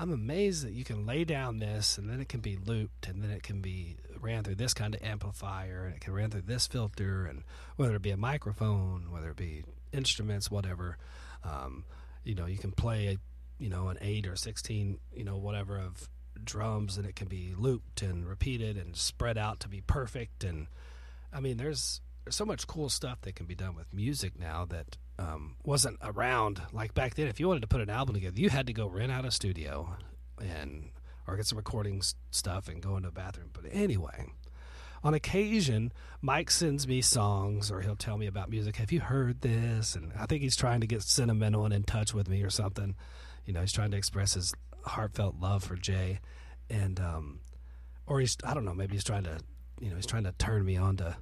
I'm 0.01 0.15
amazed 0.15 0.65
that 0.65 0.73
you 0.73 0.83
can 0.83 1.05
lay 1.05 1.25
down 1.25 1.59
this 1.59 1.99
and 1.99 2.09
then 2.09 2.23
it 2.23 2.29
can 2.31 2.41
be 2.41 2.57
looped 2.57 3.07
and 3.07 3.23
then 3.23 3.31
it 3.31 3.43
can 3.43 3.61
be 3.61 3.97
ran 4.19 4.43
through 4.43 4.55
this 4.55 4.73
kind 4.73 4.95
of 4.95 5.03
amplifier 5.03 5.85
and 5.85 5.95
it 5.95 6.01
can 6.01 6.15
ran 6.15 6.31
through 6.31 6.45
this 6.47 6.67
filter 6.67 7.27
and 7.27 7.43
whether 7.77 7.97
it 7.97 8.01
be 8.01 8.11
a 8.11 8.17
microphone, 8.17 9.11
whether 9.11 9.29
it 9.29 9.37
be 9.37 9.63
instruments, 9.93 10.51
whatever. 10.51 10.97
Um, 11.45 11.85
you 12.25 12.35
know, 12.35 12.47
you 12.47 12.57
can 12.57 12.73
play, 12.73 13.09
a, 13.09 13.19
you 13.63 13.69
know, 13.69 13.89
an 13.89 13.99
eight 14.01 14.27
or 14.27 14.37
sixteen, 14.37 15.01
you 15.15 15.25
know, 15.25 15.37
whatever 15.37 15.77
of 15.77 16.09
drums, 16.43 16.97
and 16.97 17.07
it 17.07 17.15
can 17.15 17.29
be 17.29 17.53
looped 17.55 18.01
and 18.01 18.27
repeated 18.27 18.79
and 18.79 18.97
spread 18.97 19.37
out 19.37 19.61
to 19.61 19.69
be 19.69 19.83
perfect. 19.83 20.45
And 20.45 20.69
I 21.31 21.41
mean, 21.41 21.59
there's 21.59 22.01
there's 22.25 22.37
so 22.37 22.47
much 22.47 22.67
cool 22.67 22.89
stuff 22.89 23.21
that 23.23 23.37
can 23.37 23.45
be 23.45 23.55
done 23.55 23.75
with 23.75 23.93
music 23.93 24.39
now 24.39 24.65
that 24.67 24.97
um, 25.21 25.57
wasn't 25.65 25.99
around 26.03 26.63
like 26.73 26.95
back 26.95 27.15
then. 27.15 27.29
If 27.29 27.39
you 27.39 27.49
wanted 27.49 27.61
to 27.61 27.67
put 27.67 27.81
an 27.81 27.91
album 27.91 28.15
together, 28.15 28.41
you 28.41 28.49
had 28.49 28.67
to 28.69 28.73
go 28.73 28.87
rent 28.87 29.13
out 29.13 29.25
a 29.25 29.31
studio 29.31 29.97
and 30.41 30.91
or 31.27 31.37
get 31.37 31.47
some 31.47 31.59
recording 31.59 32.03
stuff 32.31 32.69
and 32.69 32.83
go 32.83 32.97
into 32.97 33.09
a 33.09 33.13
bathroom. 33.13 33.51
But 33.53 33.65
anyway, 33.71 34.27
on 35.05 35.15
occasion, 35.15 35.93
Mike 36.23 36.51
sends 36.51 36.89
me 36.89 37.03
songs 37.03 37.71
or 37.71 37.83
he'll 37.83 37.97
tell 37.97 38.17
me 38.17 38.27
about 38.27 38.51
music. 38.51 38.77
Have 38.77 38.93
you 38.93 39.01
heard 39.01 39.43
this? 39.43 39.95
And 39.95 40.13
I 40.19 40.27
think 40.27 40.43
he's 40.43 40.57
trying 40.57 40.81
to 40.81 40.87
get 40.87 41.03
sentimental 41.03 41.65
and 41.65 41.75
in 41.75 41.85
touch 41.85 42.15
with 42.15 42.29
me 42.29 42.43
or 42.43 42.51
something. 42.51 42.95
You 43.45 43.53
know, 43.53 43.61
he's 43.61 43.73
trying 43.73 43.91
to 43.91 43.97
express 43.97 44.35
his 44.35 44.55
heartfelt 44.85 45.37
love 45.39 45.63
for 45.63 45.77
Jay, 45.77 46.21
and 46.71 46.99
um, 46.99 47.41
or 48.07 48.21
he's 48.21 48.37
I 48.45 48.55
don't 48.55 48.65
know, 48.65 48.75
maybe 48.75 48.95
he's 48.95 49.05
trying 49.05 49.25
to, 49.25 49.39
you 49.81 49.91
know, 49.91 49.97
he's 49.97 50.07
trying 50.07 50.25
to 50.25 50.33
turn 50.33 50.65
me 50.65 50.77
on 50.77 50.97
to, 50.99 51.17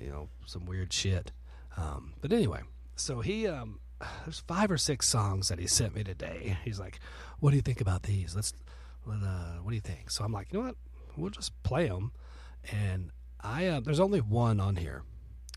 you 0.00 0.08
know, 0.08 0.28
some 0.46 0.66
weird 0.66 0.92
shit. 0.92 1.32
Um, 1.76 2.14
but 2.20 2.32
anyway, 2.32 2.60
so 3.00 3.20
he 3.20 3.46
um, 3.46 3.80
there's 4.24 4.40
five 4.40 4.70
or 4.70 4.78
six 4.78 5.08
songs 5.08 5.48
that 5.48 5.58
he 5.58 5.66
sent 5.66 5.94
me 5.94 6.04
today. 6.04 6.58
He's 6.64 6.80
like, 6.80 7.00
"What 7.38 7.50
do 7.50 7.56
you 7.56 7.62
think 7.62 7.80
about 7.80 8.04
these? 8.04 8.34
Let's, 8.34 8.54
let, 9.06 9.22
uh, 9.22 9.58
what 9.62 9.70
do 9.70 9.74
you 9.74 9.80
think?" 9.80 10.10
So 10.10 10.24
I'm 10.24 10.32
like, 10.32 10.52
you 10.52 10.60
know 10.60 10.66
what? 10.66 10.76
We'll 11.16 11.30
just 11.30 11.60
play 11.62 11.88
them 11.88 12.12
and 12.70 13.10
I 13.40 13.66
uh, 13.66 13.80
there's 13.80 14.00
only 14.00 14.20
one 14.20 14.60
on 14.60 14.76
here. 14.76 15.02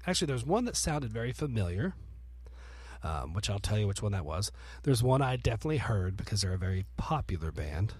Actually, 0.05 0.27
there's 0.27 0.45
one 0.45 0.65
that 0.65 0.75
sounded 0.75 1.11
very 1.11 1.31
familiar, 1.31 1.93
um, 3.03 3.33
which 3.33 3.49
I'll 3.49 3.59
tell 3.59 3.77
you 3.77 3.87
which 3.87 4.01
one 4.01 4.11
that 4.11 4.25
was. 4.25 4.51
There's 4.83 5.03
one 5.03 5.21
I 5.21 5.37
definitely 5.37 5.77
heard 5.77 6.17
because 6.17 6.41
they're 6.41 6.53
a 6.53 6.57
very 6.57 6.85
popular 6.97 7.51
band, 7.51 7.93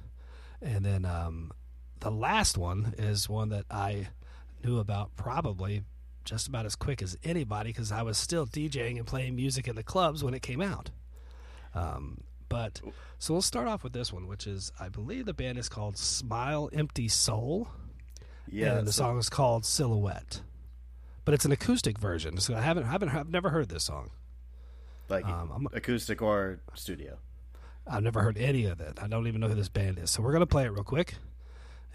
and 0.62 0.86
then 0.86 1.06
um, 1.06 1.52
the 2.00 2.12
last 2.12 2.58
one 2.58 2.94
is 2.98 3.30
one 3.30 3.50
that 3.50 3.66
I 3.70 4.10
knew 4.64 4.80
about 4.80 5.16
probably 5.16 5.84
just 6.24 6.48
about 6.48 6.66
as 6.66 6.76
quick 6.76 7.02
as 7.02 7.18
anybody 7.24 7.70
because 7.70 7.92
I 7.92 8.02
was 8.02 8.18
still 8.18 8.46
DJing 8.46 8.98
and 8.98 9.06
playing 9.06 9.36
music 9.36 9.68
in 9.68 9.76
the 9.76 9.84
clubs 9.84 10.24
when 10.24 10.34
it 10.34 10.42
came 10.42 10.62
out. 10.62 10.90
Um, 11.76 12.24
but 12.50 12.82
so 13.18 13.34
we'll 13.34 13.42
start 13.42 13.68
off 13.68 13.84
with 13.84 13.94
this 13.94 14.14
one, 14.14 14.28
which 14.28 14.46
is 14.46 14.72
I 14.80 14.90
believe 14.90 15.26
the 15.26 15.34
band 15.34 15.58
is 15.58 15.70
called 15.70 15.98
Smile 15.98 16.70
Empty 16.72 17.08
Soul. 17.08 17.68
Yeah, 18.48 18.78
and 18.78 18.88
the 18.88 18.94
song 18.94 19.18
is 19.18 19.30
called 19.30 19.66
Silhouette, 19.66 20.42
but 21.26 21.34
it's 21.34 21.46
an 21.46 21.52
acoustic 21.52 21.98
version. 21.98 22.38
So 22.38 22.54
I 22.54 22.62
haven't, 22.62 22.84
haven't, 22.84 23.10
I've 23.10 23.30
never 23.30 23.50
heard 23.50 23.70
this 23.70 23.86
song. 23.86 24.12
Like 25.10 25.26
um, 25.26 25.68
acoustic 25.74 26.22
or 26.22 26.60
studio. 26.76 27.18
I've 27.88 28.04
never 28.04 28.22
heard 28.22 28.38
any 28.38 28.66
of 28.66 28.80
it. 28.80 29.00
I 29.02 29.08
don't 29.08 29.28
even 29.28 29.42
know 29.42 29.48
who 29.48 29.56
this 29.56 29.70
band 29.70 29.98
is. 29.98 30.12
So 30.12 30.22
we're 30.22 30.34
gonna 30.34 30.46
play 30.46 30.66
it 30.66 30.72
real 30.72 30.84
quick, 30.84 31.16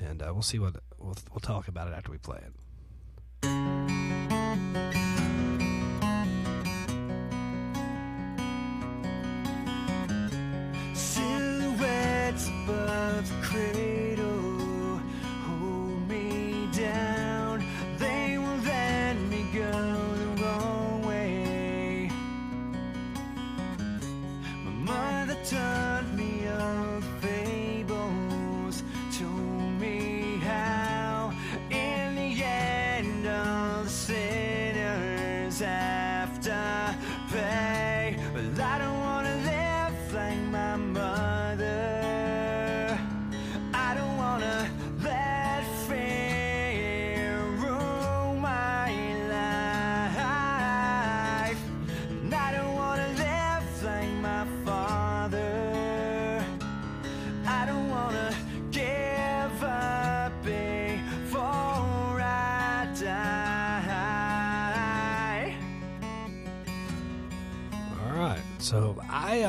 and 0.01 0.23
uh, 0.23 0.31
we'll 0.33 0.43
see 0.43 0.59
what 0.59 0.77
we'll 0.99 1.17
we'll 1.31 1.41
talk 1.41 1.69
about 1.69 1.88
it 1.88 1.95
after 1.95 2.11
we 2.11 2.19
play 2.19 2.38
it. 2.38 3.98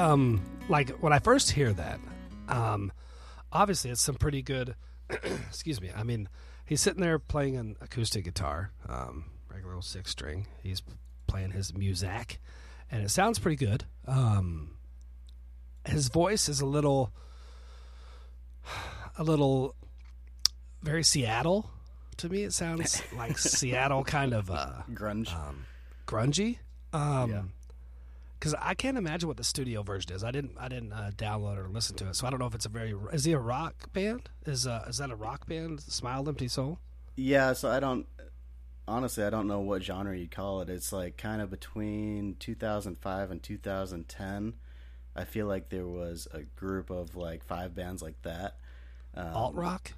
Um 0.10 0.42
like 0.68 0.90
when 1.02 1.14
I 1.14 1.20
first 1.20 1.52
hear 1.52 1.74
that, 1.74 2.00
um, 2.48 2.92
obviously 3.52 3.92
it's 3.92 4.02
some 4.02 4.16
pretty 4.16 4.42
good. 4.42 4.76
excuse 5.48 5.82
me. 5.82 5.90
I 5.96 6.04
mean, 6.04 6.30
he's 6.66 6.82
sitting 6.82 7.02
there 7.02 7.18
playing 7.18 7.58
an 7.58 7.76
acoustic 7.82 8.26
guitar, 8.26 8.72
um, 8.88 9.26
regular 9.52 9.76
old 9.76 9.86
six 9.86 10.12
string. 10.12 10.48
He's 10.62 10.82
playing 11.28 11.52
his 11.52 11.72
muzak, 11.72 12.38
and 12.92 13.04
it 13.04 13.10
sounds 13.10 13.40
pretty 13.40 13.56
good. 13.56 13.86
Um, 14.08 14.72
his 15.86 16.10
voice 16.10 16.48
is 16.48 16.62
a 16.62 16.66
little, 16.66 17.12
a 19.18 19.24
little, 19.24 19.76
very 20.84 21.04
Seattle 21.04 21.72
to 22.18 22.30
me. 22.30 22.44
It 22.44 22.54
sounds 22.54 23.02
like 23.18 23.40
Seattle 23.40 24.04
kind 24.04 24.34
of 24.34 24.52
uh, 24.52 24.84
grunge, 24.92 25.34
um, 25.34 25.66
grungy. 26.06 26.58
Um, 26.94 27.32
yeah 27.32 27.42
because 28.40 28.56
I 28.60 28.74
can't 28.74 28.98
imagine 28.98 29.28
what 29.28 29.38
the 29.38 29.44
studio 29.44 29.84
version 29.84 30.14
is. 30.14 30.24
I 30.24 30.32
didn't 30.32 30.54
I 30.58 30.70
didn't 30.70 30.94
uh, 30.94 31.12
download 31.16 31.58
or 31.58 31.68
listen 31.68 31.96
to 31.98 32.08
it, 32.08 32.16
so 32.16 32.26
I 32.26 32.30
don't 32.30 32.40
know 32.40 32.46
if 32.46 32.56
it's 32.56 32.66
a 32.66 32.70
very 32.70 32.96
is 33.12 33.26
he 33.26 33.34
a 33.34 33.40
rock 33.40 33.92
band? 33.94 34.30
Is 34.46 34.66
uh, 34.66 34.86
is 34.88 34.98
that 34.98 35.12
a 35.12 35.16
rock 35.16 35.48
band? 35.48 35.82
Smile 35.82 36.28
Empty 36.28 36.48
Soul. 36.48 36.80
Yeah, 37.16 37.54
so 37.54 37.70
I 37.70 37.80
don't 37.80 38.06
honestly 38.88 39.24
I 39.24 39.30
don't 39.30 39.48
know 39.48 39.60
what 39.60 39.84
genre 39.84 40.18
you'd 40.18 40.32
call 40.32 40.62
it. 40.62 40.70
It's 40.70 40.94
like 40.94 41.18
kind 41.18 41.42
of 41.42 41.50
between 41.50 42.36
2005 42.40 43.32
and 43.32 43.44
2010. 43.44 44.54
I 45.16 45.26
feel 45.26 45.48
like 45.48 45.70
there 45.70 45.88
was 45.88 46.28
a 46.32 46.44
group 46.44 46.90
of 46.90 47.16
like 47.16 47.44
five 47.44 47.76
bands 47.76 48.02
like 48.02 48.22
that. 48.22 48.56
Um, 49.16 49.34
Alt 49.34 49.56
rock. 49.56 49.92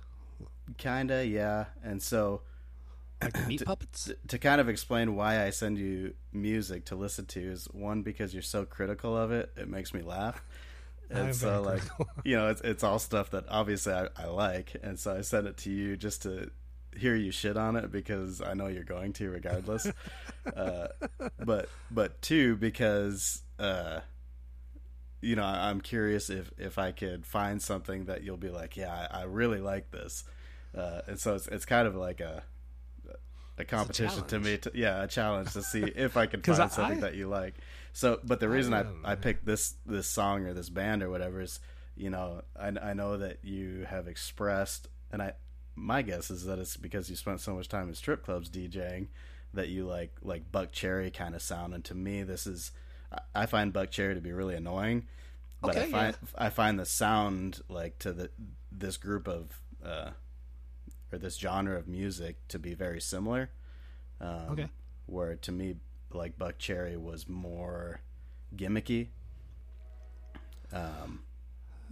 Kinda, 0.77 1.25
yeah. 1.27 1.65
And 1.83 2.01
so 2.01 2.41
like 3.21 3.47
meat 3.47 3.65
puppets. 3.65 4.05
To, 4.05 4.17
to, 4.27 4.37
kind 4.37 4.61
of 4.61 4.69
explain 4.69 5.15
why 5.15 5.45
I 5.45 5.49
send 5.49 5.77
you 5.77 6.13
music 6.31 6.85
to 6.85 6.95
listen 6.95 7.25
to 7.27 7.39
is 7.39 7.65
one 7.71 8.01
because 8.01 8.33
you're 8.33 8.43
so 8.43 8.65
critical 8.65 9.17
of 9.17 9.31
it, 9.31 9.51
it 9.55 9.67
makes 9.67 9.93
me 9.93 10.01
laugh. 10.01 10.43
And 11.13 11.35
so, 11.35 11.61
like, 11.61 11.81
you 12.23 12.37
know, 12.37 12.47
it's 12.47 12.61
it's 12.61 12.85
all 12.85 12.97
stuff 12.97 13.31
that 13.31 13.43
obviously 13.49 13.91
I, 13.91 14.07
I 14.15 14.27
like, 14.27 14.77
and 14.81 14.97
so 14.97 15.13
I 15.13 15.21
send 15.21 15.45
it 15.45 15.57
to 15.57 15.69
you 15.69 15.97
just 15.97 16.21
to 16.21 16.51
hear 16.95 17.15
you 17.15 17.31
shit 17.31 17.57
on 17.57 17.75
it 17.75 17.91
because 17.91 18.41
I 18.41 18.53
know 18.53 18.67
you're 18.67 18.83
going 18.83 19.13
to 19.13 19.29
regardless. 19.29 19.91
uh, 20.55 20.87
but 21.39 21.69
but 21.89 22.21
two 22.21 22.55
because 22.55 23.41
uh, 23.59 24.01
you 25.21 25.35
know 25.35 25.43
I'm 25.43 25.81
curious 25.81 26.29
if 26.29 26.51
if 26.57 26.77
I 26.77 26.91
could 26.91 27.25
find 27.25 27.61
something 27.61 28.05
that 28.05 28.23
you'll 28.23 28.37
be 28.37 28.49
like, 28.49 28.77
yeah, 28.77 29.07
I, 29.11 29.21
I 29.21 29.23
really 29.23 29.59
like 29.59 29.91
this, 29.91 30.23
uh, 30.75 31.01
and 31.07 31.19
so 31.19 31.35
it's 31.35 31.47
it's 31.47 31.65
kind 31.65 31.87
of 31.87 31.95
like 31.95 32.19
a 32.19 32.43
a 33.61 33.65
competition 33.65 34.23
to 34.25 34.39
me. 34.39 34.57
To, 34.57 34.71
yeah, 34.73 35.03
a 35.03 35.07
challenge 35.07 35.53
to 35.53 35.63
see 35.63 35.81
if 35.95 36.17
I 36.17 36.25
can 36.25 36.41
find 36.41 36.71
something 36.71 36.97
I, 36.97 37.01
that 37.01 37.15
you 37.15 37.27
like. 37.27 37.55
So, 37.93 38.19
but 38.23 38.39
the 38.39 38.49
reason 38.49 38.73
I, 38.73 38.81
I, 38.81 39.13
I 39.13 39.15
picked 39.15 39.45
this 39.45 39.75
this 39.85 40.07
song 40.07 40.45
or 40.45 40.53
this 40.53 40.69
band 40.69 41.03
or 41.03 41.09
whatever 41.09 41.41
is, 41.41 41.59
you 41.95 42.09
know, 42.09 42.41
I, 42.59 42.67
I 42.67 42.93
know 42.93 43.17
that 43.17 43.39
you 43.43 43.85
have 43.89 44.07
expressed, 44.07 44.87
and 45.11 45.21
I 45.21 45.33
my 45.75 46.01
guess 46.01 46.29
is 46.29 46.45
that 46.45 46.59
it's 46.59 46.77
because 46.77 47.09
you 47.09 47.15
spent 47.15 47.41
so 47.41 47.55
much 47.55 47.67
time 47.67 47.89
in 47.89 47.95
strip 47.95 48.23
clubs 48.23 48.49
DJing 48.49 49.07
that 49.53 49.69
you 49.69 49.85
like 49.85 50.15
like 50.21 50.51
Buckcherry 50.51 51.13
kind 51.13 51.35
of 51.35 51.41
sound. 51.41 51.73
And 51.73 51.83
to 51.85 51.95
me, 51.95 52.23
this 52.23 52.47
is 52.47 52.71
I 53.35 53.45
find 53.45 53.73
Buckcherry 53.73 54.15
to 54.15 54.21
be 54.21 54.31
really 54.31 54.55
annoying, 54.55 55.07
but 55.61 55.71
okay, 55.71 55.83
I 55.83 55.91
find 55.91 56.17
yeah. 56.21 56.45
I 56.45 56.49
find 56.49 56.79
the 56.79 56.85
sound 56.85 57.61
like 57.69 57.99
to 57.99 58.13
the 58.13 58.29
this 58.71 58.97
group 58.97 59.27
of 59.27 59.59
uh, 59.83 60.11
or 61.11 61.17
this 61.17 61.37
genre 61.37 61.77
of 61.77 61.87
music 61.87 62.35
to 62.49 62.59
be 62.59 62.73
very 62.73 63.01
similar. 63.01 63.49
Um, 64.19 64.47
okay. 64.51 64.69
Where 65.05 65.35
to 65.35 65.51
me, 65.51 65.75
like 66.11 66.37
Buckcherry 66.37 66.97
was 66.97 67.27
more 67.27 68.01
gimmicky. 68.55 69.07
Um, 70.73 71.23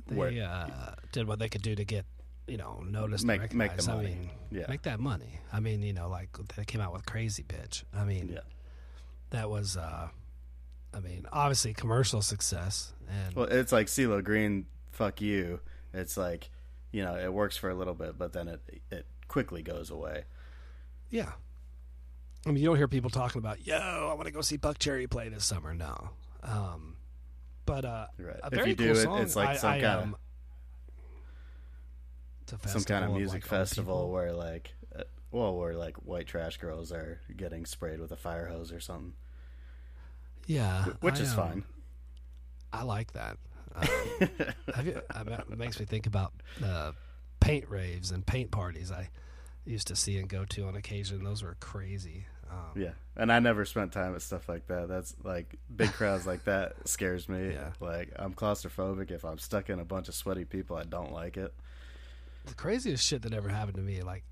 they 0.07 0.15
where, 0.15 0.43
uh, 0.43 0.95
did 1.11 1.27
what 1.27 1.39
they 1.39 1.49
could 1.49 1.61
do 1.61 1.75
to 1.75 1.83
get 1.83 2.05
you 2.47 2.57
know 2.57 2.81
noticed, 2.87 3.25
make 3.25 3.53
make 3.53 3.75
the 3.75 3.91
money. 3.91 4.07
I 4.07 4.09
mean, 4.09 4.29
yeah, 4.51 4.65
make 4.69 4.83
that 4.83 4.99
money. 4.99 5.39
I 5.51 5.59
mean, 5.59 5.83
you 5.83 5.93
know, 5.93 6.09
like 6.09 6.29
they 6.55 6.65
came 6.65 6.81
out 6.81 6.93
with 6.93 7.05
Crazy 7.05 7.43
Bitch. 7.43 7.83
I 7.93 8.05
mean, 8.05 8.29
yeah. 8.33 8.39
that 9.31 9.49
was 9.49 9.75
uh, 9.75 10.07
I 10.93 10.99
mean, 10.99 11.25
obviously 11.31 11.73
commercial 11.73 12.21
success, 12.21 12.93
and 13.07 13.35
Well, 13.35 13.45
it's 13.45 13.71
like 13.71 13.87
CeeLo 13.87 14.23
Green, 14.23 14.65
fuck 14.91 15.21
you. 15.21 15.59
It's 15.93 16.17
like, 16.17 16.49
you 16.91 17.03
know, 17.03 17.15
it 17.15 17.31
works 17.33 17.55
for 17.57 17.69
a 17.69 17.75
little 17.75 17.93
bit, 17.93 18.17
but 18.17 18.33
then 18.33 18.47
it 18.47 18.61
it 18.91 19.05
quickly 19.27 19.61
goes 19.61 19.89
away. 19.89 20.23
yeah. 21.09 21.31
I 22.45 22.51
mean, 22.51 22.63
you 22.63 22.69
don't 22.69 22.77
hear 22.77 22.87
people 22.87 23.09
talking 23.09 23.39
about, 23.39 23.67
"Yo, 23.67 23.75
I 23.75 24.13
want 24.13 24.25
to 24.27 24.31
go 24.31 24.39
see 24.41 24.57
Buckcherry 24.57 25.09
play 25.09 25.27
this 25.27 25.43
summer." 25.43 25.73
No, 25.73 26.11
um, 26.41 26.95
but 27.65 27.83
uh, 27.83 28.07
Right. 28.17 28.39
a 28.41 28.47
If 28.47 28.53
very 28.53 28.69
you 28.69 28.75
do 28.75 28.87
cool 28.93 28.97
it, 28.97 29.03
song. 29.03 29.21
it's 29.21 29.35
like 29.35 29.49
I- 29.49 29.55
some 29.57 29.69
I, 29.71 29.73
kinda- 29.79 29.99
um, 30.03 30.15
a 32.63 32.67
Some 32.69 32.83
kind 32.83 33.03
of 33.03 33.11
of, 33.11 33.17
music 33.17 33.43
like, 33.43 33.49
festival 33.49 34.09
where 34.09 34.31
like, 34.33 34.73
uh, 34.97 35.03
well, 35.31 35.55
where 35.55 35.75
like 35.75 35.97
white 35.97 36.25
trash 36.27 36.57
girls 36.57 36.91
are 36.91 37.19
getting 37.35 37.65
sprayed 37.65 37.99
with 37.99 38.11
a 38.11 38.15
fire 38.17 38.47
hose 38.47 38.71
or 38.71 38.79
something, 38.79 39.13
Yeah, 40.47 40.85
which 41.01 41.15
I, 41.15 41.19
is 41.19 41.29
um, 41.31 41.35
fine. 41.35 41.63
I 42.73 42.83
like 42.83 43.13
that. 43.13 43.37
Um, 43.75 43.87
you, 44.85 45.01
I 45.13 45.23
mean, 45.23 45.33
it 45.33 45.57
makes 45.57 45.79
me 45.79 45.85
think 45.85 46.07
about 46.07 46.33
uh, 46.63 46.91
paint 47.39 47.69
raves 47.69 48.11
and 48.11 48.25
paint 48.25 48.51
parties 48.51 48.91
I 48.91 49.09
used 49.65 49.87
to 49.87 49.95
see 49.95 50.17
and 50.17 50.27
go 50.27 50.45
to 50.45 50.65
on 50.67 50.75
occasion. 50.75 51.23
Those 51.23 51.43
were 51.43 51.55
crazy. 51.59 52.25
Um, 52.49 52.81
Yeah, 52.81 52.91
and 53.15 53.31
I 53.31 53.39
never 53.39 53.63
spent 53.65 53.91
time 53.91 54.15
at 54.15 54.21
stuff 54.21 54.49
like 54.49 54.67
that. 54.67 54.87
That's 54.87 55.15
like 55.23 55.57
big 55.75 55.91
crowds 55.93 56.25
like 56.25 56.45
that 56.45 56.87
scares 56.87 57.29
me. 57.29 57.49
Yeah. 57.53 57.71
Like 57.79 58.11
I'm 58.17 58.33
claustrophobic. 58.33 59.11
If 59.11 59.23
I'm 59.23 59.37
stuck 59.37 59.69
in 59.69 59.79
a 59.79 59.85
bunch 59.85 60.07
of 60.07 60.15
sweaty 60.15 60.45
people, 60.45 60.75
I 60.75 60.83
don't 60.83 61.11
like 61.11 61.37
it. 61.37 61.53
The 62.45 62.55
craziest 62.55 63.05
shit 63.05 63.21
that 63.23 63.33
ever 63.33 63.49
happened 63.49 63.75
to 63.75 63.83
me, 63.83 64.01
like, 64.01 64.23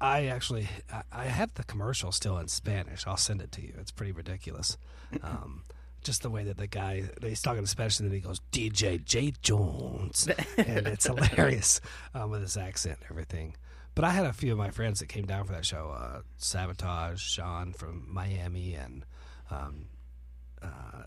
I 0.00 0.26
actually 0.26 0.68
I, 0.92 1.02
I 1.12 1.24
have 1.24 1.54
the 1.54 1.64
commercial 1.64 2.12
still 2.12 2.38
in 2.38 2.48
Spanish. 2.48 3.06
I'll 3.06 3.16
send 3.16 3.40
it 3.40 3.52
to 3.52 3.62
you. 3.62 3.74
It's 3.80 3.90
pretty 3.92 4.12
ridiculous. 4.12 4.76
Um, 5.22 5.62
just 6.02 6.22
the 6.22 6.30
way 6.30 6.42
that 6.44 6.56
the 6.56 6.66
guy 6.66 7.04
he's 7.22 7.40
talking 7.40 7.60
in 7.60 7.66
Spanish 7.66 8.00
and 8.00 8.08
then 8.08 8.14
he 8.14 8.20
goes 8.20 8.40
DJ 8.52 9.02
J 9.04 9.32
Jones, 9.40 10.28
and 10.56 10.86
it's 10.88 11.06
hilarious 11.06 11.80
um, 12.12 12.30
with 12.30 12.42
his 12.42 12.56
accent 12.56 12.98
and 13.02 13.10
everything. 13.10 13.54
But 13.96 14.04
I 14.04 14.10
had 14.10 14.26
a 14.26 14.32
few 14.32 14.52
of 14.52 14.58
my 14.58 14.70
friends 14.70 15.00
that 15.00 15.06
came 15.06 15.24
down 15.26 15.46
for 15.46 15.52
that 15.54 15.64
show. 15.64 15.90
Uh, 15.90 16.20
Sabotage, 16.36 17.18
Sean 17.20 17.72
from 17.72 18.04
Miami, 18.06 18.74
and 18.74 19.04
um, 19.50 19.86
uh, 20.62 21.04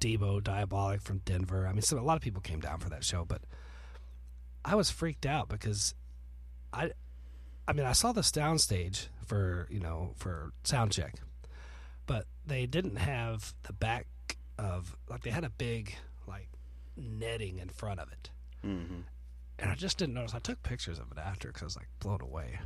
Debo 0.00 0.42
Diabolic 0.42 1.00
from 1.02 1.18
Denver. 1.24 1.66
I 1.68 1.72
mean, 1.72 1.82
a 1.90 2.02
lot 2.02 2.16
of 2.16 2.20
people 2.22 2.42
came 2.42 2.58
down 2.58 2.80
for 2.80 2.90
that 2.90 3.04
show, 3.04 3.24
but 3.24 3.42
I 4.64 4.74
was 4.74 4.90
freaked 4.90 5.24
out 5.24 5.48
because 5.48 5.94
I, 6.72 6.90
I 7.68 7.72
mean, 7.74 7.86
I 7.86 7.92
saw 7.92 8.10
the 8.10 8.22
downstage 8.22 9.06
for 9.24 9.68
you 9.70 9.78
know 9.78 10.14
for 10.16 10.52
sound 10.64 10.90
check, 10.90 11.14
but 12.06 12.26
they 12.44 12.66
didn't 12.66 12.96
have 12.96 13.54
the 13.62 13.72
back 13.72 14.06
of 14.58 14.96
like 15.08 15.22
they 15.22 15.30
had 15.30 15.44
a 15.44 15.50
big 15.50 15.94
like 16.26 16.48
netting 16.96 17.58
in 17.58 17.68
front 17.68 18.00
of 18.00 18.10
it, 18.10 18.30
Mhm. 18.64 19.04
And 19.62 19.70
I 19.70 19.76
just 19.76 19.96
didn't 19.96 20.14
notice. 20.14 20.34
I 20.34 20.40
took 20.40 20.62
pictures 20.64 20.98
of 20.98 21.12
it 21.12 21.18
after 21.18 21.48
because 21.48 21.62
I 21.62 21.66
was 21.66 21.76
like 21.76 21.88
blown 22.00 22.20
away. 22.20 22.58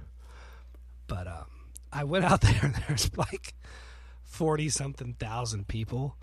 But 1.07 1.26
um, 1.26 1.44
I 1.92 2.05
went 2.05 2.24
out 2.24 2.40
there 2.40 2.59
and 2.62 2.74
there's 2.88 3.14
like 3.16 3.55
forty 4.24 4.70
something 4.70 5.14
thousand 5.14 5.68
people, 5.68 6.16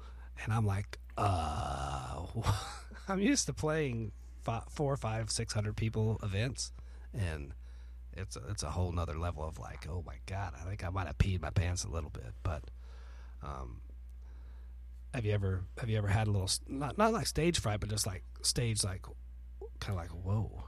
and 0.44 0.52
I'm 0.52 0.66
like, 0.66 0.98
uh, 1.18 2.26
I'm 3.08 3.20
used 3.20 3.46
to 3.46 3.54
playing 3.54 4.12
five, 4.42 4.64
four, 4.70 4.98
five, 4.98 5.30
six 5.30 5.54
hundred 5.54 5.78
people 5.78 6.20
events, 6.24 6.74
and 7.14 7.54
it's 8.14 8.36
a, 8.36 8.42
it's 8.50 8.64
a 8.64 8.72
whole 8.72 8.92
nother 8.92 9.18
level 9.18 9.44
of 9.44 9.60
like, 9.60 9.88
oh 9.88 10.04
my 10.06 10.16
god, 10.26 10.54
I 10.60 10.68
think 10.68 10.84
I 10.84 10.90
might 10.90 11.06
have 11.06 11.20
peed 11.20 11.40
my 11.42 11.52
pants 11.52 11.84
a 11.84 11.90
little 11.90 12.10
bit, 12.10 12.34
but 12.42 12.64
um. 13.42 13.80
Have 15.14 15.26
you 15.26 15.34
ever 15.34 15.62
have 15.78 15.92
you 15.92 15.98
ever 16.00 16.08
had 16.08 16.26
a 16.26 16.32
little 16.32 16.50
not 16.68 16.98
not 16.98 17.14
like 17.14 17.28
stage 17.28 17.60
fright, 17.60 17.80
but 17.80 17.88
just 17.88 18.08
like 18.08 18.24
stage 18.42 18.84
like 18.84 19.06
kind 19.80 19.98
of 20.00 20.04
like 20.04 20.12
whoa. 20.26 20.64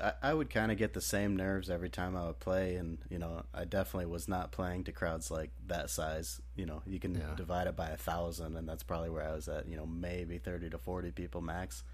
I, 0.00 0.12
I 0.22 0.34
would 0.34 0.48
kind 0.48 0.72
of 0.72 0.78
get 0.78 0.94
the 0.94 1.00
same 1.00 1.36
nerves 1.36 1.68
every 1.68 1.90
time 1.90 2.16
I 2.16 2.26
would 2.26 2.38
play, 2.40 2.76
and 2.76 2.98
you 3.10 3.18
know, 3.18 3.42
I 3.52 3.64
definitely 3.64 4.06
was 4.06 4.28
not 4.28 4.50
playing 4.50 4.84
to 4.84 4.92
crowds 4.92 5.30
like 5.30 5.50
that 5.66 5.90
size. 5.90 6.40
You 6.56 6.66
know, 6.66 6.82
you 6.86 6.98
can 6.98 7.14
Yeah. 7.14 7.34
divide 7.36 7.66
it 7.66 7.76
by 7.76 7.90
a 7.90 7.96
thousand, 7.96 8.56
and 8.56 8.68
that's 8.68 8.82
probably 8.82 9.10
where 9.10 9.28
I 9.28 9.34
was 9.34 9.48
at. 9.48 9.68
You 9.68 9.76
know, 9.76 9.86
maybe 9.86 10.38
thirty 10.38 10.70
to 10.70 10.78
forty 10.78 11.10
people 11.10 11.40
max. 11.40 11.84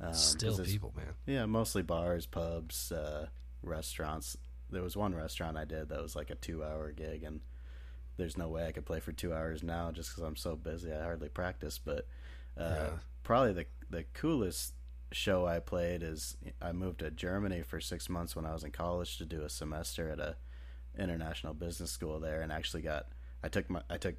Um, 0.00 0.14
Still 0.14 0.58
people, 0.58 0.92
man. 0.96 1.14
Yeah, 1.26 1.46
mostly 1.46 1.82
bars, 1.82 2.26
pubs, 2.26 2.90
uh, 2.92 3.26
restaurants. 3.62 4.36
There 4.70 4.82
was 4.82 4.96
one 4.96 5.14
restaurant 5.14 5.56
I 5.56 5.64
did 5.64 5.88
that 5.90 6.02
was 6.02 6.16
like 6.16 6.30
a 6.30 6.34
two-hour 6.34 6.92
gig, 6.92 7.22
and 7.22 7.40
there's 8.16 8.36
no 8.36 8.48
way 8.48 8.66
I 8.66 8.72
could 8.72 8.86
play 8.86 9.00
for 9.00 9.12
two 9.12 9.32
hours 9.32 9.62
now 9.62 9.90
just 9.92 10.10
because 10.10 10.22
I'm 10.24 10.36
so 10.36 10.56
busy. 10.56 10.92
I 10.92 11.02
hardly 11.02 11.28
practice. 11.28 11.78
But 11.78 12.06
uh, 12.58 12.74
Yeah. 12.74 12.90
probably 13.22 13.52
the 13.52 13.66
the 13.90 14.04
coolest 14.14 14.73
show 15.12 15.46
I 15.46 15.60
played 15.60 16.02
is 16.02 16.36
I 16.60 16.72
moved 16.72 17.00
to 17.00 17.10
Germany 17.10 17.62
for 17.62 17.80
six 17.80 18.08
months 18.08 18.34
when 18.34 18.46
I 18.46 18.52
was 18.52 18.64
in 18.64 18.70
college 18.70 19.18
to 19.18 19.24
do 19.24 19.42
a 19.42 19.48
semester 19.48 20.10
at 20.10 20.18
a 20.18 20.36
international 20.98 21.54
business 21.54 21.90
school 21.90 22.20
there, 22.20 22.42
and 22.42 22.52
actually 22.52 22.82
got 22.82 23.06
I 23.42 23.48
took 23.48 23.68
my 23.70 23.82
I 23.90 23.96
took 23.96 24.16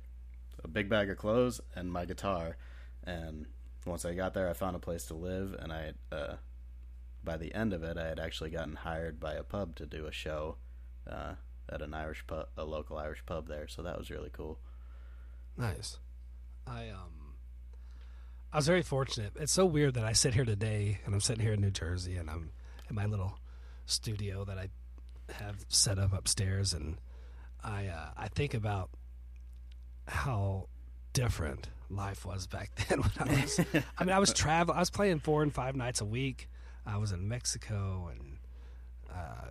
a 0.64 0.68
big 0.68 0.90
bag 0.90 1.10
of 1.10 1.18
clothes 1.18 1.62
and 1.76 1.92
my 1.92 2.06
guitar, 2.06 2.58
and 3.04 3.46
once 3.86 4.06
I 4.06 4.14
got 4.14 4.34
there, 4.34 4.50
I 4.50 4.54
found 4.54 4.76
a 4.76 4.80
place 4.80 5.06
to 5.06 5.14
live, 5.14 5.56
and 5.60 5.72
I 5.72 5.94
uh, 6.12 6.36
by 7.24 7.38
the 7.38 7.54
end 7.54 7.74
of 7.74 7.84
it, 7.84 7.98
I 7.98 8.08
had 8.08 8.20
actually 8.20 8.50
gotten 8.50 8.76
hired 8.76 9.20
by 9.20 9.34
a 9.34 9.44
pub 9.44 9.76
to 9.78 9.86
do 9.86 10.06
a 10.06 10.12
show 10.12 10.58
uh, 11.10 11.34
at 11.70 11.82
an 11.82 11.94
Irish 11.94 12.26
pub, 12.28 12.48
a 12.58 12.64
local 12.64 12.98
Irish 12.98 13.26
pub 13.26 13.48
there. 13.48 13.68
So 13.68 13.82
that 13.82 13.98
was 13.98 14.12
really 14.12 14.30
cool. 14.32 14.60
Nice. 15.58 15.98
I 16.68 16.90
um 16.90 17.25
I 18.56 18.58
was 18.58 18.68
very 18.68 18.84
fortunate. 18.84 19.34
It's 19.38 19.52
so 19.52 19.66
weird 19.66 19.96
that 19.96 20.06
I 20.06 20.14
sit 20.14 20.34
here 20.34 20.46
today 20.46 21.00
and 21.04 21.14
I'm 21.14 21.20
sitting 21.20 21.44
here 21.44 21.52
in 21.52 21.60
New 21.60 21.72
Jersey 21.72 22.16
and 22.16 22.30
I'm 22.30 22.52
in 22.90 22.96
my 22.96 23.06
little 23.06 23.38
studio 23.86 24.46
that 24.46 24.58
I 24.58 24.70
have 25.30 25.66
set 25.68 26.00
up 26.00 26.14
upstairs 26.14 26.72
and 26.72 26.98
I 27.62 27.88
uh, 27.88 28.12
I 28.16 28.30
think 28.30 28.54
about 28.54 28.92
how 30.08 30.70
different 31.12 31.68
life 31.90 32.26
was 32.26 32.48
back 32.48 32.74
then 32.88 33.02
when 33.02 33.30
I 33.30 33.42
was 33.42 33.60
I 33.98 34.04
mean 34.06 34.16
I 34.16 34.20
was 34.20 34.32
traveling 34.32 34.78
I 34.78 34.80
was 34.80 34.90
playing 34.90 35.20
four 35.20 35.44
and 35.44 35.54
five 35.54 35.76
nights 35.76 36.00
a 36.00 36.06
week. 36.06 36.48
I 36.86 36.96
was 36.96 37.12
in 37.12 37.28
Mexico 37.28 38.10
and 38.10 38.38
uh, 39.14 39.50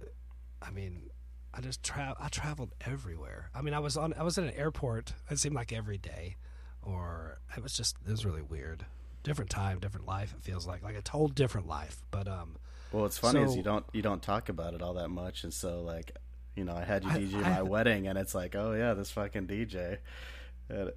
I 0.62 0.70
mean 0.70 1.10
I 1.52 1.60
just 1.60 1.82
tra- 1.82 2.16
I 2.18 2.28
traveled 2.28 2.72
everywhere. 2.86 3.50
I 3.54 3.60
mean, 3.60 3.74
I 3.74 3.80
was 3.80 3.98
on 3.98 4.14
I 4.16 4.22
was 4.22 4.38
in 4.38 4.44
an 4.44 4.54
airport. 4.54 5.12
It 5.30 5.38
seemed 5.38 5.54
like 5.54 5.74
every 5.74 5.98
day, 5.98 6.36
or 6.84 7.38
it 7.56 7.62
was 7.62 7.76
just 7.76 7.96
it 8.06 8.10
was 8.10 8.24
really 8.24 8.42
weird. 8.42 8.84
Different 9.22 9.50
time, 9.50 9.78
different 9.80 10.06
life. 10.06 10.34
It 10.36 10.42
feels 10.42 10.66
like 10.66 10.82
like 10.82 10.96
a 10.96 11.10
whole 11.10 11.28
different 11.28 11.66
life. 11.66 12.04
But 12.10 12.28
um, 12.28 12.56
Well, 12.92 13.02
what's 13.02 13.18
funny 13.18 13.40
is 13.40 13.56
you 13.56 13.62
don't 13.62 13.84
you 13.92 14.02
don't 14.02 14.22
talk 14.22 14.48
about 14.48 14.74
it 14.74 14.82
all 14.82 14.94
that 14.94 15.08
much, 15.08 15.44
and 15.44 15.52
so 15.52 15.80
like 15.82 16.12
you 16.54 16.64
know 16.64 16.74
I 16.76 16.84
had 16.84 17.04
you 17.04 17.10
DJ 17.10 17.44
I- 17.44 17.50
my 17.56 17.62
wedding, 17.62 18.06
and 18.06 18.18
it's 18.18 18.34
like 18.34 18.54
oh 18.54 18.72
yeah, 18.74 18.94
this 18.94 19.10
fucking 19.10 19.46
DJ, 19.46 19.98
and, 20.68 20.90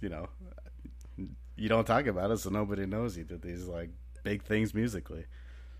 you 0.00 0.08
know, 0.08 0.28
you 1.56 1.68
don't 1.68 1.86
talk 1.86 2.06
about 2.06 2.30
it, 2.30 2.38
so 2.38 2.50
nobody 2.50 2.86
knows 2.86 3.16
you 3.16 3.24
did 3.24 3.42
these 3.42 3.66
like 3.66 3.90
big 4.22 4.42
things 4.42 4.74
musically. 4.74 5.24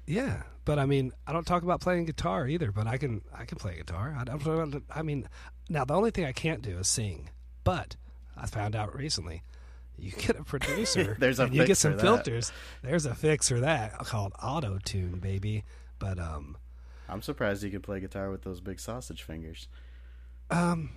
yeah. 0.07 0.43
But 0.65 0.79
I 0.81 0.87
mean, 0.87 1.13
I 1.27 1.33
don't 1.33 1.47
talk 1.47 1.63
about 1.63 1.81
playing 1.81 2.07
guitar 2.07 2.49
either. 2.49 2.73
But 2.73 2.87
I 2.87 2.97
can 2.99 3.23
I 3.33 3.45
can 3.45 3.57
play 3.59 3.77
guitar. 3.77 4.17
I 4.19 4.25
don't. 4.25 4.83
I 4.91 5.03
mean, 5.03 5.29
now 5.69 5.85
the 5.85 5.95
only 5.95 6.11
thing 6.11 6.25
I 6.25 6.33
can't 6.33 6.61
do 6.61 6.79
is 6.79 6.89
sing. 6.89 7.31
But 7.63 7.95
I 8.37 8.47
found 8.47 8.77
out 8.77 8.95
recently. 8.97 9.43
You 9.99 10.11
get 10.13 10.39
a 10.39 10.45
producer, 10.45 11.17
There's 11.21 11.41
a 11.41 11.49
you 11.49 11.65
get 11.67 11.79
some 11.79 11.99
filters. 11.99 12.53
There's 12.83 13.07
a 13.07 13.15
fix 13.15 13.49
for 13.49 13.61
that 13.61 13.97
called 14.01 14.35
Auto 14.43 14.79
Tune, 14.85 15.19
baby. 15.21 15.65
But 15.99 16.19
um, 16.19 16.59
I'm 17.09 17.23
surprised 17.23 17.63
you 17.63 17.71
could 17.71 17.83
play 17.83 18.01
guitar 18.01 18.31
with 18.31 18.43
those 18.43 18.61
big 18.61 18.79
sausage 18.79 19.23
fingers. 19.23 19.69
Um, 20.51 20.91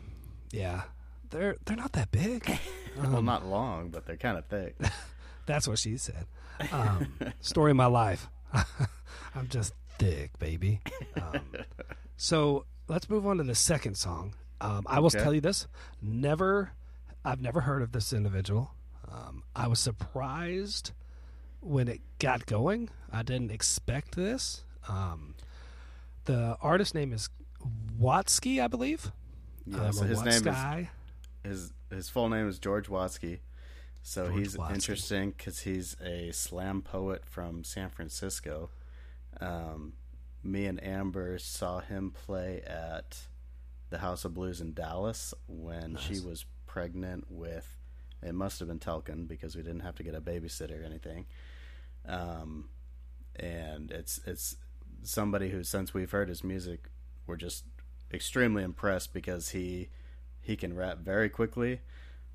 yeah, 0.52 0.82
they're 1.30 1.56
they're 1.66 1.78
not 1.78 1.94
that 1.94 2.12
big. 2.12 2.60
Um, 3.00 3.14
well, 3.14 3.22
not 3.22 3.46
long, 3.46 3.90
but 3.90 4.06
they're 4.06 4.18
kind 4.18 4.38
of 4.38 4.46
thick. 4.48 4.76
That's 5.46 5.68
what 5.70 5.80
she 5.80 5.96
said. 5.96 6.26
Um, 6.74 7.14
story 7.40 7.72
of 7.72 7.78
my 7.78 7.86
life. 7.86 8.28
I'm 8.54 9.48
just 9.48 9.74
thick, 10.00 10.38
baby. 10.40 10.82
Um, 11.16 11.40
so 12.18 12.66
let's 12.90 13.10
move 13.10 13.26
on 13.26 13.38
to 13.38 13.44
the 13.44 13.56
second 13.56 13.96
song. 13.96 14.34
Um, 14.60 14.86
I 14.88 15.00
will 15.00 15.08
Okay. 15.08 15.20
tell 15.20 15.34
you 15.34 15.40
this: 15.40 15.68
never, 16.02 16.72
I've 17.26 17.42
never 17.42 17.62
heard 17.62 17.82
of 17.82 17.92
this 17.92 18.14
individual. 18.14 18.72
Um, 19.12 19.44
I 19.56 19.68
was 19.68 19.80
surprised 19.80 20.92
when 21.62 21.88
it 21.88 22.02
got 22.20 22.46
going. 22.46 22.90
I 23.12 23.24
didn't 23.24 23.52
expect 23.52 24.16
this. 24.16 24.64
Um, 24.88 25.36
the 26.26 26.58
artist 26.62 26.96
name 26.96 27.12
is 27.12 27.30
Watsky, 28.00 28.62
I 28.64 28.68
believe. 28.68 29.12
Yeah, 29.66 29.78
Um, 29.90 30.08
his 30.08 30.24
name 30.24 30.48
is 30.48 30.88
his 31.44 31.74
his 31.90 32.10
full 32.10 32.30
name 32.30 32.48
is 32.48 32.60
George 32.60 32.88
Watsky. 32.88 33.40
So 34.02 34.28
George 34.30 34.40
he's 34.40 34.56
Watsky. 34.58 34.74
interesting 34.76 35.32
because 35.32 35.60
he's 35.62 35.98
a 36.04 36.32
slam 36.32 36.82
poet 36.82 37.26
from 37.26 37.64
San 37.64 37.90
Francisco. 37.90 38.70
Um, 39.42 39.94
me 40.44 40.66
and 40.66 40.82
Amber 40.84 41.38
saw 41.38 41.80
him 41.80 42.12
play 42.12 42.62
at 42.66 43.18
the 43.90 43.98
House 44.00 44.24
of 44.24 44.34
Blues 44.34 44.62
in 44.62 44.74
Dallas 44.74 45.34
when 45.48 45.98
she 45.98 46.20
was 46.20 46.46
pregnant 46.74 47.26
with. 47.30 47.68
It 48.22 48.36
must 48.36 48.60
have 48.60 48.68
been 48.68 48.80
Telkin 48.80 49.28
because 49.28 49.56
we 49.56 49.64
didn't 49.64 49.80
have 49.82 49.96
to 49.96 50.04
get 50.04 50.14
a 50.14 50.22
babysitter 50.22 50.82
or 50.82 50.86
anything. 50.86 51.26
Um, 52.06 52.70
and 53.36 53.92
it's 53.92 54.20
it's 54.26 54.56
somebody 55.04 55.50
who 55.50 55.64
since 55.64 55.94
we've 55.94 56.12
heard 56.12 56.30
his 56.30 56.44
music, 56.44 56.90
we're 57.26 57.38
just 57.38 57.64
extremely 58.14 58.64
impressed 58.64 59.14
because 59.14 59.50
he 59.50 59.90
he 60.42 60.56
can 60.56 60.76
rap 60.76 61.00
very 61.00 61.30
quickly. 61.30 61.80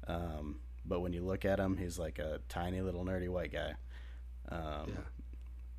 Um, 0.09 0.61
but 0.87 1.01
when 1.01 1.13
you 1.13 1.23
look 1.25 1.45
at 1.45 1.59
him, 1.61 1.77
he's 1.77 1.99
like 1.99 2.19
a 2.19 2.41
tiny 2.49 2.81
little 2.81 3.05
nerdy 3.05 3.29
white 3.29 3.53
guy. 3.53 3.75
Um, 4.49 4.89
Yeah. 4.89 4.95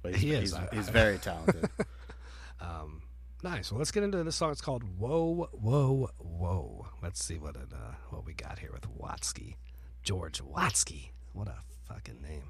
But 0.01 0.13
he's, 0.15 0.21
He 0.21 0.31
is. 0.33 0.41
He's, 0.41 0.53
I- 0.53 0.69
he's 0.75 0.89
I- 0.89 0.91
very 0.91 1.17
talented. 1.29 1.69
Um, 2.61 3.01
nice. 3.45 3.71
Well, 3.71 3.77
let's 3.77 3.91
get 3.91 4.03
into 4.03 4.21
this 4.23 4.35
song. 4.35 4.51
It's 4.51 4.59
called 4.59 4.83
"Whoa, 4.97 5.47
Whoa, 5.53 6.09
Whoa." 6.17 6.87
Let's 7.01 7.23
see 7.23 7.37
what 7.37 7.55
it, 7.55 7.71
uh, 7.71 7.93
what 8.09 8.25
we 8.25 8.33
got 8.33 8.59
here 8.59 8.71
with 8.73 8.89
Watsky, 8.99 9.55
George 10.03 10.41
Watsky. 10.43 11.11
What 11.31 11.47
a 11.47 11.57
fucking 11.87 12.21
name. 12.21 12.49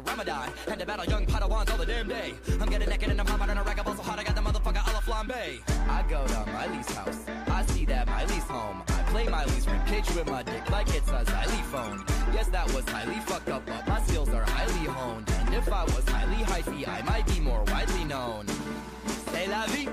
Ramadan, 0.00 0.52
and 0.68 0.80
to 0.80 0.86
battle 0.86 1.04
young 1.06 1.26
Padawans 1.26 1.70
all 1.70 1.78
the 1.78 1.86
damn 1.86 2.08
day. 2.08 2.34
I'm 2.60 2.68
getting 2.68 2.88
naked 2.88 3.10
and 3.10 3.20
I'm 3.20 3.26
hot 3.26 3.48
on 3.48 3.56
a 3.56 3.62
rag 3.62 3.76
so 3.84 4.02
hot 4.02 4.18
I 4.18 4.24
got 4.24 4.34
the 4.34 4.40
motherfucker 4.40 4.88
a 4.88 4.92
la 4.92 5.00
flambe. 5.00 5.60
I 5.88 6.04
go 6.08 6.26
to 6.26 6.50
Miley's 6.52 6.90
house, 6.94 7.24
I 7.48 7.64
see 7.66 7.84
that 7.86 8.06
Miley's 8.06 8.44
home. 8.44 8.82
I 8.88 9.02
play 9.10 9.28
Miley's 9.28 9.66
ribcage 9.66 10.14
with 10.16 10.28
my 10.28 10.42
dick 10.42 10.68
like 10.70 10.88
it's 10.94 11.08
a 11.08 11.24
xylophone. 11.24 12.04
Yes, 12.32 12.48
that 12.48 12.72
was 12.72 12.88
highly 12.88 13.20
fucked 13.20 13.48
up, 13.48 13.64
but 13.66 13.86
my 13.86 14.00
skills 14.02 14.28
are 14.30 14.44
highly 14.44 14.86
honed. 14.86 15.30
And 15.40 15.54
if 15.54 15.72
I 15.72 15.84
was 15.84 16.08
highly 16.08 16.42
hyphy, 16.44 16.86
I 16.86 17.02
might 17.02 17.26
be 17.26 17.40
more 17.40 17.64
widely 17.68 18.04
known. 18.04 18.46
Say 19.32 19.48
la 19.48 19.66
vie. 19.66 19.88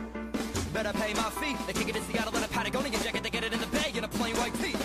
Better 0.73 0.93
pay 0.93 1.13
my 1.13 1.29
fee. 1.39 1.55
They 1.65 1.73
kick 1.73 1.89
it 1.89 1.95
in 1.95 2.03
Seattle 2.03 2.35
in 2.37 2.43
a 2.43 2.47
Patagonian 2.47 3.01
jacket. 3.01 3.23
They 3.23 3.29
get 3.29 3.43
it 3.43 3.53
in 3.53 3.59
the 3.59 3.67
bay 3.67 3.91
in 3.95 4.03
a 4.03 4.07
plain 4.07 4.35
white 4.35 4.53
tee. 4.55 4.75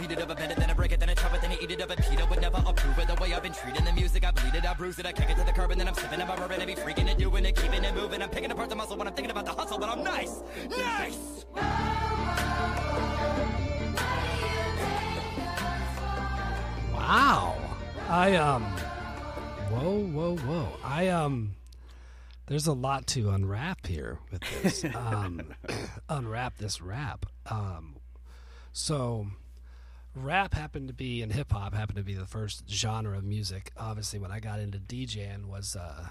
Beat, 0.00 0.12
I 0.12 0.14
know 0.14 0.22
I 0.22 0.26
gotta 0.26 0.30
beat 0.30 0.30
it 0.30 0.30
up. 0.30 0.30
I 0.30 0.34
bend 0.34 0.52
it, 0.52 0.58
then 0.58 0.70
I 0.70 0.74
break 0.74 0.92
it, 0.92 1.00
then 1.00 1.10
I 1.10 1.14
chop 1.14 1.34
it, 1.34 1.40
then 1.40 1.50
I 1.50 1.58
eat 1.60 1.70
it 1.70 1.80
up. 1.80 1.90
And 1.90 2.04
Peter 2.04 2.26
would 2.26 2.40
never 2.40 2.62
approve 2.66 2.98
of 2.98 3.06
the 3.06 3.22
way 3.22 3.34
I've 3.34 3.42
been 3.42 3.52
treating 3.52 3.84
the 3.84 3.92
music. 3.92 4.24
I 4.24 4.30
bleed 4.30 4.54
it, 4.54 4.64
I 4.64 4.74
bruise 4.74 4.98
it, 4.98 5.06
I 5.06 5.12
kick 5.12 5.30
it 5.30 5.36
to 5.36 5.44
the 5.44 5.52
curb, 5.52 5.70
and 5.70 5.80
then 5.80 5.88
I'm 5.88 5.94
sipping 5.94 6.20
up 6.20 6.28
my 6.28 6.36
bourbon. 6.36 6.60
I 6.60 6.66
be 6.66 6.74
freaking 6.74 7.08
and 7.10 7.18
doing 7.18 7.44
it, 7.44 7.56
keeping 7.56 7.84
it 7.84 7.94
moving. 7.94 8.22
I'm 8.22 8.30
picking 8.30 8.50
apart 8.50 8.68
the 8.68 8.76
muscle 8.76 8.96
when 8.96 9.06
I'm 9.06 9.14
thinking 9.14 9.30
about 9.30 9.44
the 9.44 9.52
hustle, 9.52 9.78
but 9.78 9.88
I'm 9.88 10.02
nice. 10.04 10.42
Nice! 10.70 11.44
Wow. 16.94 17.56
I 18.08 18.36
um. 18.36 18.64
Whoa, 19.70 20.04
whoa, 20.06 20.36
whoa. 20.36 20.68
I 20.84 21.08
um. 21.08 21.54
There's 22.46 22.66
a 22.66 22.72
lot 22.72 23.06
to 23.08 23.30
unwrap 23.30 23.86
here 23.86 24.18
with 24.32 24.42
this. 24.62 24.84
Um, 24.96 25.54
unwrap 26.08 26.58
this 26.58 26.80
rap. 26.80 27.26
Um, 27.46 27.94
so, 28.72 29.28
rap 30.14 30.54
happened 30.54 30.88
to 30.88 30.94
be 30.94 31.22
and 31.22 31.32
hip 31.32 31.52
hop 31.52 31.74
happened 31.74 31.96
to 31.98 32.02
be 32.04 32.14
the 32.14 32.26
first 32.26 32.68
genre 32.70 33.16
of 33.16 33.24
music. 33.24 33.72
Obviously, 33.76 34.18
when 34.18 34.30
I 34.32 34.40
got 34.40 34.60
into 34.60 34.78
DJing 34.78 35.46
was 35.46 35.76
uh, 35.76 36.08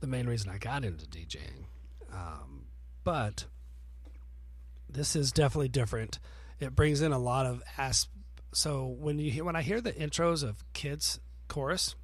the 0.00 0.06
main 0.06 0.26
reason 0.26 0.50
I 0.50 0.58
got 0.58 0.84
into 0.84 1.06
DJing. 1.06 1.64
Um, 2.12 2.66
but 3.04 3.44
this 4.88 5.14
is 5.14 5.32
definitely 5.32 5.68
different. 5.68 6.18
It 6.58 6.74
brings 6.74 7.00
in 7.00 7.12
a 7.12 7.18
lot 7.18 7.46
of 7.46 7.62
as 7.78 8.08
so 8.52 8.86
when 8.86 9.18
you 9.18 9.30
hear 9.30 9.44
when 9.44 9.56
I 9.56 9.62
hear 9.62 9.80
the 9.80 9.92
intros 9.92 10.42
of 10.42 10.64
kids 10.72 11.20
chorus, 11.48 11.94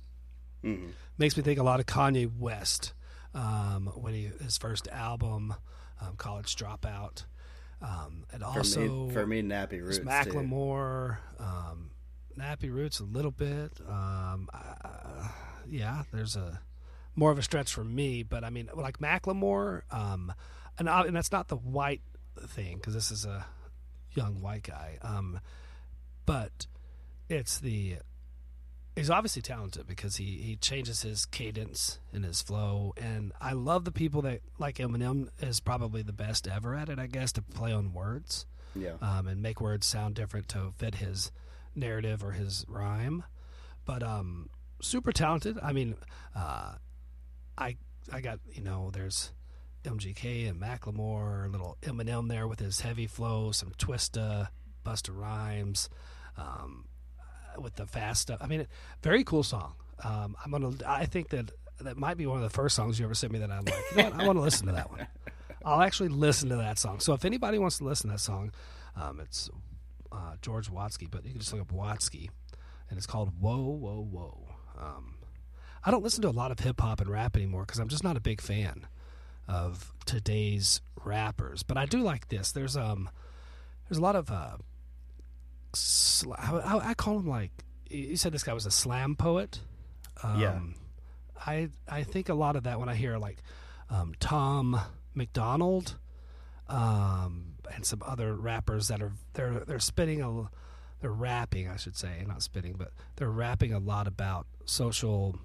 Mhm. 0.63 0.93
makes 1.19 1.37
me 1.37 1.43
think 1.43 1.59
a 1.59 1.63
lot 1.65 1.81
of 1.81 1.87
Kanye 1.87 2.33
West 2.39 2.93
um, 3.35 3.89
when 3.97 4.15
he 4.15 4.31
his 4.41 4.57
first 4.57 4.89
album, 4.89 5.55
um, 6.01 6.17
College 6.17 6.55
Dropout, 6.57 7.25
um, 7.83 8.25
and 8.33 8.43
For 8.43 8.49
also 8.49 8.81
me, 8.81 9.13
for 9.13 9.27
me, 9.27 9.43
Nappy 9.43 9.83
Roots. 9.83 9.99
Macklemore, 10.01 11.19
um, 11.39 11.91
Nappy 12.39 12.71
Roots 12.73 13.01
a 13.01 13.05
little 13.05 13.31
bit. 13.31 13.73
Um, 13.87 14.49
uh, 14.53 15.29
yeah, 15.69 16.05
there's 16.13 16.37
a 16.37 16.61
more 17.15 17.31
of 17.31 17.39
a 17.39 17.43
stretch 17.43 17.73
for 17.73 17.85
me, 17.85 18.23
but 18.23 18.45
I 18.45 18.51
mean, 18.51 18.69
like 18.75 18.99
Macklemore, 18.99 19.83
um, 19.91 20.33
and 20.79 20.89
I, 20.89 21.03
and 21.03 21.17
that's 21.17 21.33
not 21.33 21.49
the 21.49 21.57
white 21.57 22.03
thing 22.49 22.77
because 22.77 22.95
this 22.95 23.11
is 23.11 23.25
a 23.25 23.47
young 24.15 24.41
white 24.41 24.63
guy, 24.63 24.99
um, 25.03 25.41
but 26.25 26.67
it's 27.29 27.59
the 27.59 27.97
he's 28.97 29.11
obviously 29.11 29.43
talented 29.43 29.87
because 29.87 30.17
he 30.17 30.25
he 30.39 30.57
changes 30.57 31.03
his 31.03 31.27
cadence 31.27 31.99
and 32.13 32.25
his 32.25 32.43
flow, 32.43 32.93
and 32.97 33.33
I 33.41 33.53
love 33.53 33.85
the 33.85 33.93
people 33.93 34.23
that 34.23 34.41
like 34.59 34.77
Eminem 34.79 35.29
is 35.41 35.61
probably 35.61 36.03
the 36.03 36.13
best 36.13 36.49
ever 36.49 36.75
at 36.75 36.89
it, 36.89 36.99
I 36.99 37.07
guess, 37.07 37.31
to 37.33 37.43
play 37.43 37.73
on 37.73 37.93
words 37.93 38.47
Yeah. 38.75 38.95
um, 39.01 39.27
and 39.29 39.41
make 39.43 39.61
words 39.61 39.87
sound 39.87 40.15
different 40.15 40.49
to 40.49 40.73
fit 40.79 40.97
his 40.97 41.31
narrative 41.75 42.25
or 42.25 42.33
his 42.33 42.65
rhyme. 42.69 43.23
But 43.85 44.03
um, 44.03 44.49
super 44.83 45.13
talented. 45.13 45.59
I 45.63 45.73
mean, 45.73 45.95
uh, 46.35 46.75
I 47.57 47.77
I 48.13 48.21
got 48.21 48.41
you 48.53 48.63
know 48.63 48.91
there's 48.93 49.33
MGK 49.85 50.49
and 50.49 50.61
Macklemore, 50.61 51.45
a 51.47 51.49
little 51.49 51.77
Eminem 51.83 52.29
there 52.29 52.49
with 52.49 52.59
his 52.59 52.81
heavy 52.81 53.07
flow, 53.07 53.53
some 53.53 53.71
Twista, 53.79 54.49
Busta 54.85 55.11
Rhymes, 55.17 55.89
um, 56.37 56.87
with 57.63 57.77
the 57.77 57.87
fast 57.87 58.23
stuff. 58.23 58.41
I 58.41 58.47
mean, 58.47 58.67
very 59.03 59.25
cool 59.25 59.43
song. 59.43 59.75
Um, 60.05 60.37
I'm 60.45 60.51
gonna. 60.51 60.73
I 60.87 61.07
think 61.07 61.31
that 61.31 61.51
that 61.81 61.97
might 61.97 62.17
be 62.17 62.27
one 62.27 62.37
of 62.37 62.43
the 62.43 62.51
first 62.51 62.77
songs 62.77 62.99
you 62.99 63.05
ever 63.05 63.15
sent 63.15 63.33
me 63.33 63.39
that 63.41 63.51
I'm 63.51 63.65
like, 63.65 63.75
you 63.91 63.97
know 63.99 64.11
what? 64.11 64.21
I 64.21 64.27
want 64.27 64.39
to 64.39 64.43
listen 64.43 64.67
to 64.67 64.73
that 64.73 64.91
one. 64.91 65.07
I'll 65.65 65.83
actually 65.83 66.09
listen 66.11 66.49
to 66.51 66.57
that 66.57 66.79
song. 66.79 67.01
So 67.01 67.13
if 67.13 67.25
anybody 67.25 67.59
wants 67.59 67.79
to 67.79 67.85
listen 67.85 68.09
to 68.09 68.15
that 68.15 68.21
song, 68.21 68.53
um, 68.95 69.21
it's 69.21 69.51
uh, 70.13 70.37
George 70.41 70.71
Watsky, 70.71 71.11
but 71.11 71.25
you 71.25 71.33
can 71.33 71.41
just 71.41 71.53
look 71.53 71.63
up 71.63 71.73
Watsky, 71.73 72.31
and 72.89 72.97
it's 72.97 73.07
called 73.07 73.33
Whoa, 73.41 73.57
Whoa, 73.57 74.07
Whoa. 74.11 74.49
Um, 74.79 75.15
I 75.85 75.91
don't 75.91 76.03
listen 76.03 76.23
to 76.23 76.29
a 76.29 76.31
lot 76.31 76.51
of 76.51 76.61
hip 76.61 76.81
hop 76.81 77.01
and 77.01 77.11
rap 77.11 77.37
anymore 77.37 77.63
because 77.63 77.79
I'm 77.79 77.89
just 77.89 78.05
not 78.05 78.17
a 78.17 78.21
big 78.21 78.41
fan 78.41 78.87
of 79.49 79.93
today's 80.05 80.81
rappers. 81.05 81.63
But 81.63 81.77
I 81.77 81.87
do 81.87 82.01
like 82.01 82.29
this. 82.29 82.53
There's 82.53 82.77
um, 82.77 83.09
there's 83.89 83.99
a 83.99 84.03
lot 84.03 84.17
of 84.17 84.31
uh, 84.31 84.57
I, 86.39 86.53
I- 86.57 86.89
I 86.91 86.95
call 86.95 87.19
him 87.19 87.29
like 87.29 87.51
you 87.91 88.17
said 88.17 88.33
this 88.33 88.43
guy 88.43 88.53
was 88.53 88.67
a 88.67 88.71
slam 88.71 89.15
poet. 89.17 89.61
Um, 90.23 90.41
Yeah. 90.41 90.59
I 91.47 91.69
I 91.89 92.03
think 92.03 92.29
a 92.29 92.35
lot 92.35 92.57
of 92.57 92.65
that 92.65 92.81
when 92.81 92.89
I 92.89 92.95
hear 92.95 93.19
like 93.19 93.39
um, 93.91 94.15
Tom 94.19 94.81
MacDonald. 95.15 95.97
um, 96.69 97.53
and 97.75 97.85
some 97.85 98.03
other 98.05 98.35
rappers 98.35 98.89
that 98.89 99.01
are 99.03 99.13
they're 99.35 99.61
they're 99.61 99.79
spitting 99.79 100.21
a 100.23 100.49
they're 101.01 101.13
rapping 101.13 101.69
I 101.69 101.77
should 101.77 101.97
say 101.97 102.25
not 102.27 102.43
spitting 102.43 102.75
but 102.77 102.91
they're 103.17 103.31
rapping 103.31 103.73
a 103.73 103.79
lot 103.79 104.07
about 104.09 104.47
social 104.65 105.39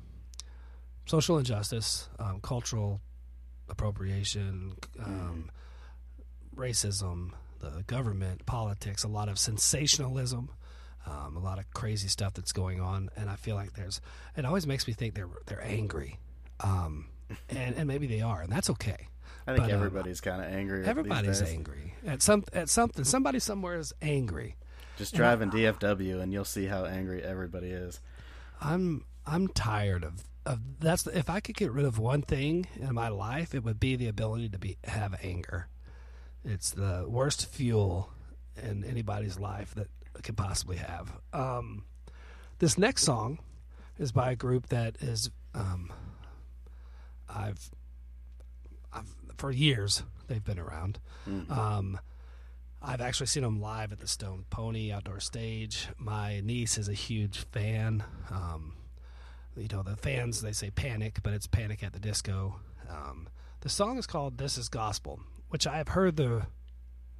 social 1.05 1.37
injustice, 1.37 2.09
um, 2.19 2.39
cultural 2.41 3.01
appropriation, 3.69 4.73
um, 5.03 5.49
racism, 6.55 7.31
the 7.61 7.83
government, 7.87 8.45
politics, 8.45 9.03
a 9.03 9.07
lot 9.07 9.29
of 9.29 9.37
sensationalism. 9.39 10.49
Um, 11.03 11.35
a 11.35 11.39
lot 11.39 11.57
of 11.57 11.65
crazy 11.73 12.07
stuff 12.09 12.35
that's 12.35 12.51
going 12.51 12.79
on, 12.79 13.09
and 13.15 13.27
I 13.27 13.35
feel 13.35 13.55
like 13.55 13.73
there's. 13.73 14.01
It 14.37 14.45
always 14.45 14.67
makes 14.67 14.87
me 14.87 14.93
think 14.93 15.15
they're 15.15 15.29
they're 15.47 15.63
angry, 15.63 16.19
um, 16.59 17.07
and 17.49 17.75
and 17.75 17.87
maybe 17.87 18.05
they 18.05 18.21
are, 18.21 18.43
and 18.43 18.51
that's 18.51 18.69
okay. 18.69 19.07
I 19.47 19.53
think 19.53 19.65
But, 19.65 19.71
um, 19.71 19.77
everybody's 19.77 20.21
kind 20.21 20.41
of 20.43 20.53
angry. 20.53 20.85
Everybody's 20.85 21.41
angry 21.41 21.95
at 22.05 22.21
some 22.21 22.43
at 22.53 22.69
something. 22.69 23.03
Somebody 23.03 23.39
somewhere 23.39 23.79
is 23.79 23.93
angry. 24.01 24.57
Just 24.97 25.15
drive 25.15 25.41
in 25.41 25.49
DFW 25.49 26.21
and 26.21 26.31
you'll 26.31 26.45
see 26.45 26.65
how 26.65 26.85
angry 26.85 27.23
everybody 27.23 27.69
is. 27.71 27.99
I'm 28.61 29.05
I'm 29.25 29.47
tired 29.47 30.03
of 30.03 30.23
of 30.45 30.59
that's 30.79 31.07
if 31.07 31.29
I 31.29 31.39
could 31.39 31.55
get 31.55 31.71
rid 31.71 31.85
of 31.85 31.97
one 31.97 32.21
thing 32.21 32.67
in 32.79 32.93
my 32.93 33.07
life, 33.09 33.55
it 33.55 33.63
would 33.63 33.79
be 33.79 33.95
the 33.95 34.07
ability 34.07 34.49
to 34.49 34.59
be 34.59 34.77
have 34.83 35.15
anger. 35.23 35.67
It's 36.43 36.71
the 36.71 37.05
worst 37.07 37.45
fuel 37.47 38.09
in 38.61 38.83
anybody's 38.83 39.39
life 39.39 39.73
that 39.75 39.87
could 40.23 40.37
possibly 40.37 40.77
have. 40.77 41.11
Um, 41.33 41.85
this 42.59 42.77
next 42.77 43.03
song 43.03 43.39
is 43.97 44.11
by 44.11 44.31
a 44.31 44.35
group 44.35 44.67
that 44.67 44.97
is 45.01 45.29
um, 45.53 45.91
I've 47.29 47.71
I've 48.93 49.13
for 49.37 49.51
years 49.51 50.03
they've 50.27 50.43
been 50.43 50.59
around. 50.59 50.99
Um, 51.49 51.99
I've 52.81 53.01
actually 53.01 53.27
seen 53.27 53.43
them 53.43 53.61
live 53.61 53.91
at 53.91 53.99
the 53.99 54.07
Stone 54.07 54.45
Pony 54.49 54.91
outdoor 54.91 55.19
stage. 55.19 55.87
My 55.97 56.41
niece 56.41 56.77
is 56.77 56.89
a 56.89 56.93
huge 56.93 57.45
fan. 57.51 58.03
Um, 58.29 58.73
you 59.55 59.67
know, 59.71 59.83
the 59.83 59.95
fans 59.95 60.41
they 60.41 60.53
say 60.53 60.71
Panic, 60.71 61.19
but 61.21 61.33
it's 61.33 61.47
Panic 61.47 61.83
at 61.83 61.93
the 61.93 61.99
Disco. 61.99 62.59
Um, 62.89 63.27
the 63.61 63.69
song 63.69 63.97
is 63.97 64.07
called 64.07 64.37
"This 64.37 64.57
Is 64.57 64.69
Gospel," 64.69 65.19
which 65.51 65.67
I 65.67 65.77
have 65.77 65.89
heard 65.89 66.15
the 66.17 66.47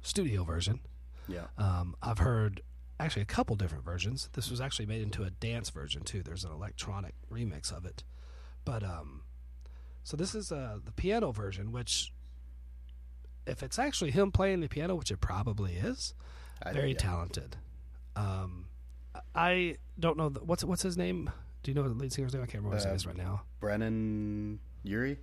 studio 0.02 0.42
version. 0.44 0.80
Yeah. 1.28 1.46
Um, 1.56 1.94
I've 2.02 2.18
heard 2.18 2.60
actually 2.98 3.22
a 3.22 3.26
couple 3.26 3.54
different 3.56 3.84
versions. 3.84 4.28
This 4.32 4.50
was 4.50 4.60
actually 4.60 4.86
made 4.86 5.00
into 5.02 5.22
a 5.22 5.30
dance 5.30 5.70
version 5.70 6.02
too. 6.02 6.22
There's 6.22 6.44
an 6.44 6.50
electronic 6.52 7.14
remix 7.30 7.70
of 7.72 7.84
it, 7.86 8.02
but 8.64 8.82
um, 8.82 9.22
so 10.02 10.16
this 10.16 10.34
is 10.34 10.50
uh, 10.50 10.78
the 10.84 10.92
piano 10.92 11.30
version, 11.32 11.70
which 11.72 12.12
if 13.46 13.62
it's 13.62 13.78
actually 13.78 14.10
him 14.10 14.30
playing 14.32 14.60
the 14.60 14.68
piano, 14.68 14.94
which 14.94 15.10
it 15.10 15.20
probably 15.20 15.74
is, 15.74 16.14
I- 16.62 16.72
very 16.72 16.92
yeah. 16.92 16.98
talented. 16.98 17.56
Um, 18.16 18.66
I 19.34 19.76
don't 19.98 20.16
know 20.16 20.28
the, 20.28 20.40
what's 20.44 20.64
what's 20.64 20.82
his 20.82 20.96
name. 20.96 21.30
Do 21.62 21.70
you 21.70 21.74
know 21.74 21.82
the 21.88 21.94
lead 21.94 22.12
singer's 22.12 22.32
name? 22.34 22.42
I 22.42 22.46
can't 22.46 22.64
remember 22.64 22.76
what 22.76 22.76
his 22.76 22.84
name 22.86 22.92
Uh, 22.92 22.96
is 22.96 23.06
right 23.06 23.16
now. 23.16 23.42
Brendon 23.60 24.58
Urie? 24.82 25.18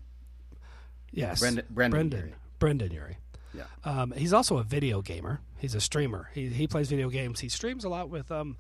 Yes, 1.11 1.39
Brendon- 1.39 1.65
Brendon 1.69 2.09
Brendon. 2.09 2.35
Brendon 2.59 2.91
Urie. 2.91 3.17
Yeah. 3.53 3.63
Um, 3.83 4.11
he's 4.11 4.33
also 4.33 4.57
a 4.57 4.63
video 4.63 5.01
gamer. 5.01 5.41
He's 5.57 5.75
a 5.75 5.81
streamer. 5.81 6.29
He 6.33 6.49
he 6.49 6.67
plays 6.67 6.89
video 6.89 7.09
games. 7.09 7.39
He 7.39 7.49
streams 7.49 7.83
a 7.83 7.89
lot 7.89 8.09
with 8.09 8.31
um, 8.31 8.57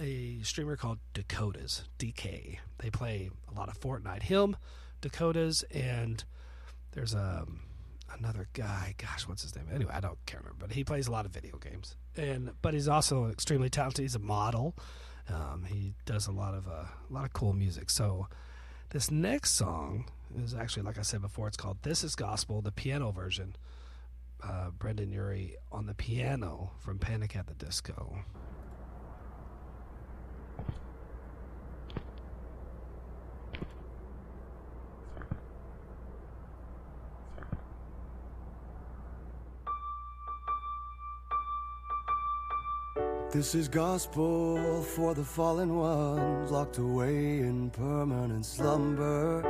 a 0.00 0.38
streamer 0.42 0.76
called 0.76 0.98
Dakotaz 1.14 1.82
DK. 1.98 2.58
They 2.78 2.90
play 2.90 3.30
a 3.50 3.58
lot 3.58 3.68
of 3.68 3.78
Fortnite. 3.78 4.22
Him, 4.22 4.56
Dakotaz, 5.02 5.64
and 5.74 6.24
there's 6.92 7.14
um 7.14 7.60
another 8.18 8.48
guy. 8.52 8.94
Gosh, 8.98 9.26
what's 9.28 9.42
his 9.42 9.54
name? 9.54 9.66
Anyway, 9.72 9.92
I 9.94 10.00
don't 10.00 10.18
can't 10.26 10.42
remember. 10.42 10.66
But 10.66 10.74
he 10.74 10.84
plays 10.84 11.08
a 11.08 11.12
lot 11.12 11.26
of 11.26 11.32
video 11.32 11.58
games. 11.58 11.96
And 12.16 12.52
but 12.62 12.74
he's 12.74 12.88
also 12.88 13.26
extremely 13.26 13.68
talented. 13.68 14.02
He's 14.02 14.14
a 14.14 14.20
model. 14.20 14.76
Um, 15.28 15.64
he 15.68 15.94
does 16.04 16.26
a 16.26 16.32
lot 16.32 16.54
of 16.54 16.66
uh, 16.66 16.84
a 16.84 17.10
lot 17.10 17.24
of 17.24 17.32
cool 17.32 17.52
music. 17.52 17.90
So 17.90 18.28
this 18.92 19.10
next 19.10 19.52
song 19.52 20.04
is 20.38 20.54
actually, 20.54 20.82
like 20.82 20.98
I 20.98 21.02
said 21.02 21.22
before, 21.22 21.48
it's 21.48 21.56
called 21.56 21.78
"This 21.82 22.04
Is 22.04 22.14
Gospel," 22.14 22.60
the 22.60 22.70
piano 22.70 23.10
version. 23.10 23.56
Uh, 24.42 24.70
Brendon 24.70 25.10
Urie 25.10 25.56
on 25.70 25.86
the 25.86 25.94
piano 25.94 26.72
from 26.78 26.98
Panic 26.98 27.34
at 27.34 27.46
the 27.46 27.54
Disco. 27.54 28.18
This 43.32 43.54
is 43.54 43.66
gospel 43.66 44.82
for 44.82 45.14
the 45.14 45.24
fallen 45.24 45.74
ones 45.74 46.50
locked 46.50 46.76
away 46.76 47.38
in 47.38 47.70
permanent 47.70 48.44
slumber, 48.44 49.42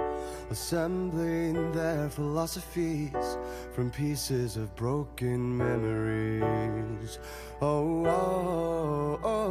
assembling 0.51 1.73
their 1.73 2.09
philosophies 2.09 3.37
from 3.75 3.91
pieces 3.91 4.57
of 4.57 4.73
broken 4.77 5.59
memories. 5.59 7.19
Oh, 7.61 8.07
oh, 8.07 9.21
oh. 9.25 9.42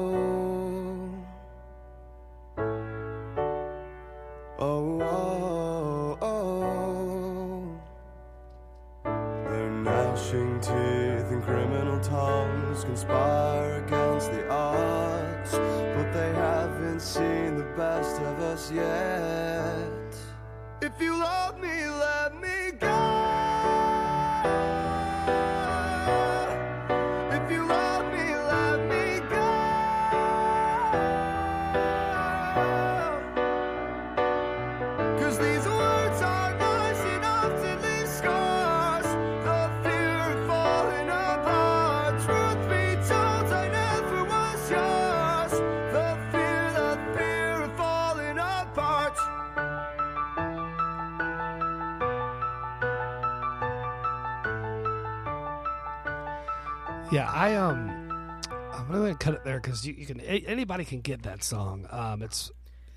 You, 60.01 60.07
can 60.07 60.19
anybody 60.19 60.83
can 60.83 61.01
get 61.01 61.23
that 61.23 61.43
song. 61.43 61.87
Um, 61.89 62.21
it's 62.21 62.51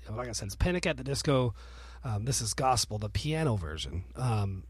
like 0.09 0.27
I 0.27 0.31
said, 0.33 0.47
it's 0.47 0.55
Panic 0.55 0.85
at 0.85 0.97
the 0.97 1.03
Disco. 1.03 1.53
Um, 2.03 2.25
this 2.25 2.41
is 2.41 2.53
gospel, 2.53 2.97
the 2.97 3.09
piano 3.09 3.55
version. 3.55 4.03
Um, 4.15 4.65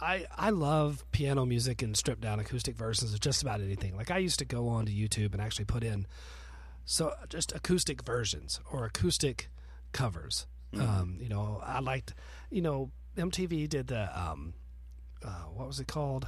I 0.00 0.26
I 0.36 0.50
love 0.50 1.04
piano 1.12 1.44
music 1.44 1.82
and 1.82 1.96
stripped 1.96 2.22
down 2.22 2.40
acoustic 2.40 2.76
versions 2.76 3.12
of 3.12 3.20
just 3.20 3.42
about 3.42 3.60
anything. 3.60 3.96
Like 3.96 4.10
I 4.10 4.18
used 4.18 4.38
to 4.38 4.44
go 4.44 4.68
on 4.68 4.86
to 4.86 4.92
YouTube 4.92 5.32
and 5.32 5.40
actually 5.40 5.66
put 5.66 5.84
in 5.84 6.06
so 6.84 7.14
just 7.28 7.52
acoustic 7.54 8.02
versions 8.02 8.60
or 8.70 8.84
acoustic 8.84 9.48
covers. 9.92 10.46
Um, 10.74 11.18
you 11.20 11.28
know, 11.28 11.60
I 11.62 11.80
liked, 11.80 12.14
you 12.50 12.62
know, 12.62 12.90
MTV 13.16 13.68
did 13.68 13.88
the 13.88 14.08
um, 14.18 14.54
uh, 15.22 15.44
what 15.54 15.66
was 15.68 15.80
it 15.80 15.86
called? 15.86 16.26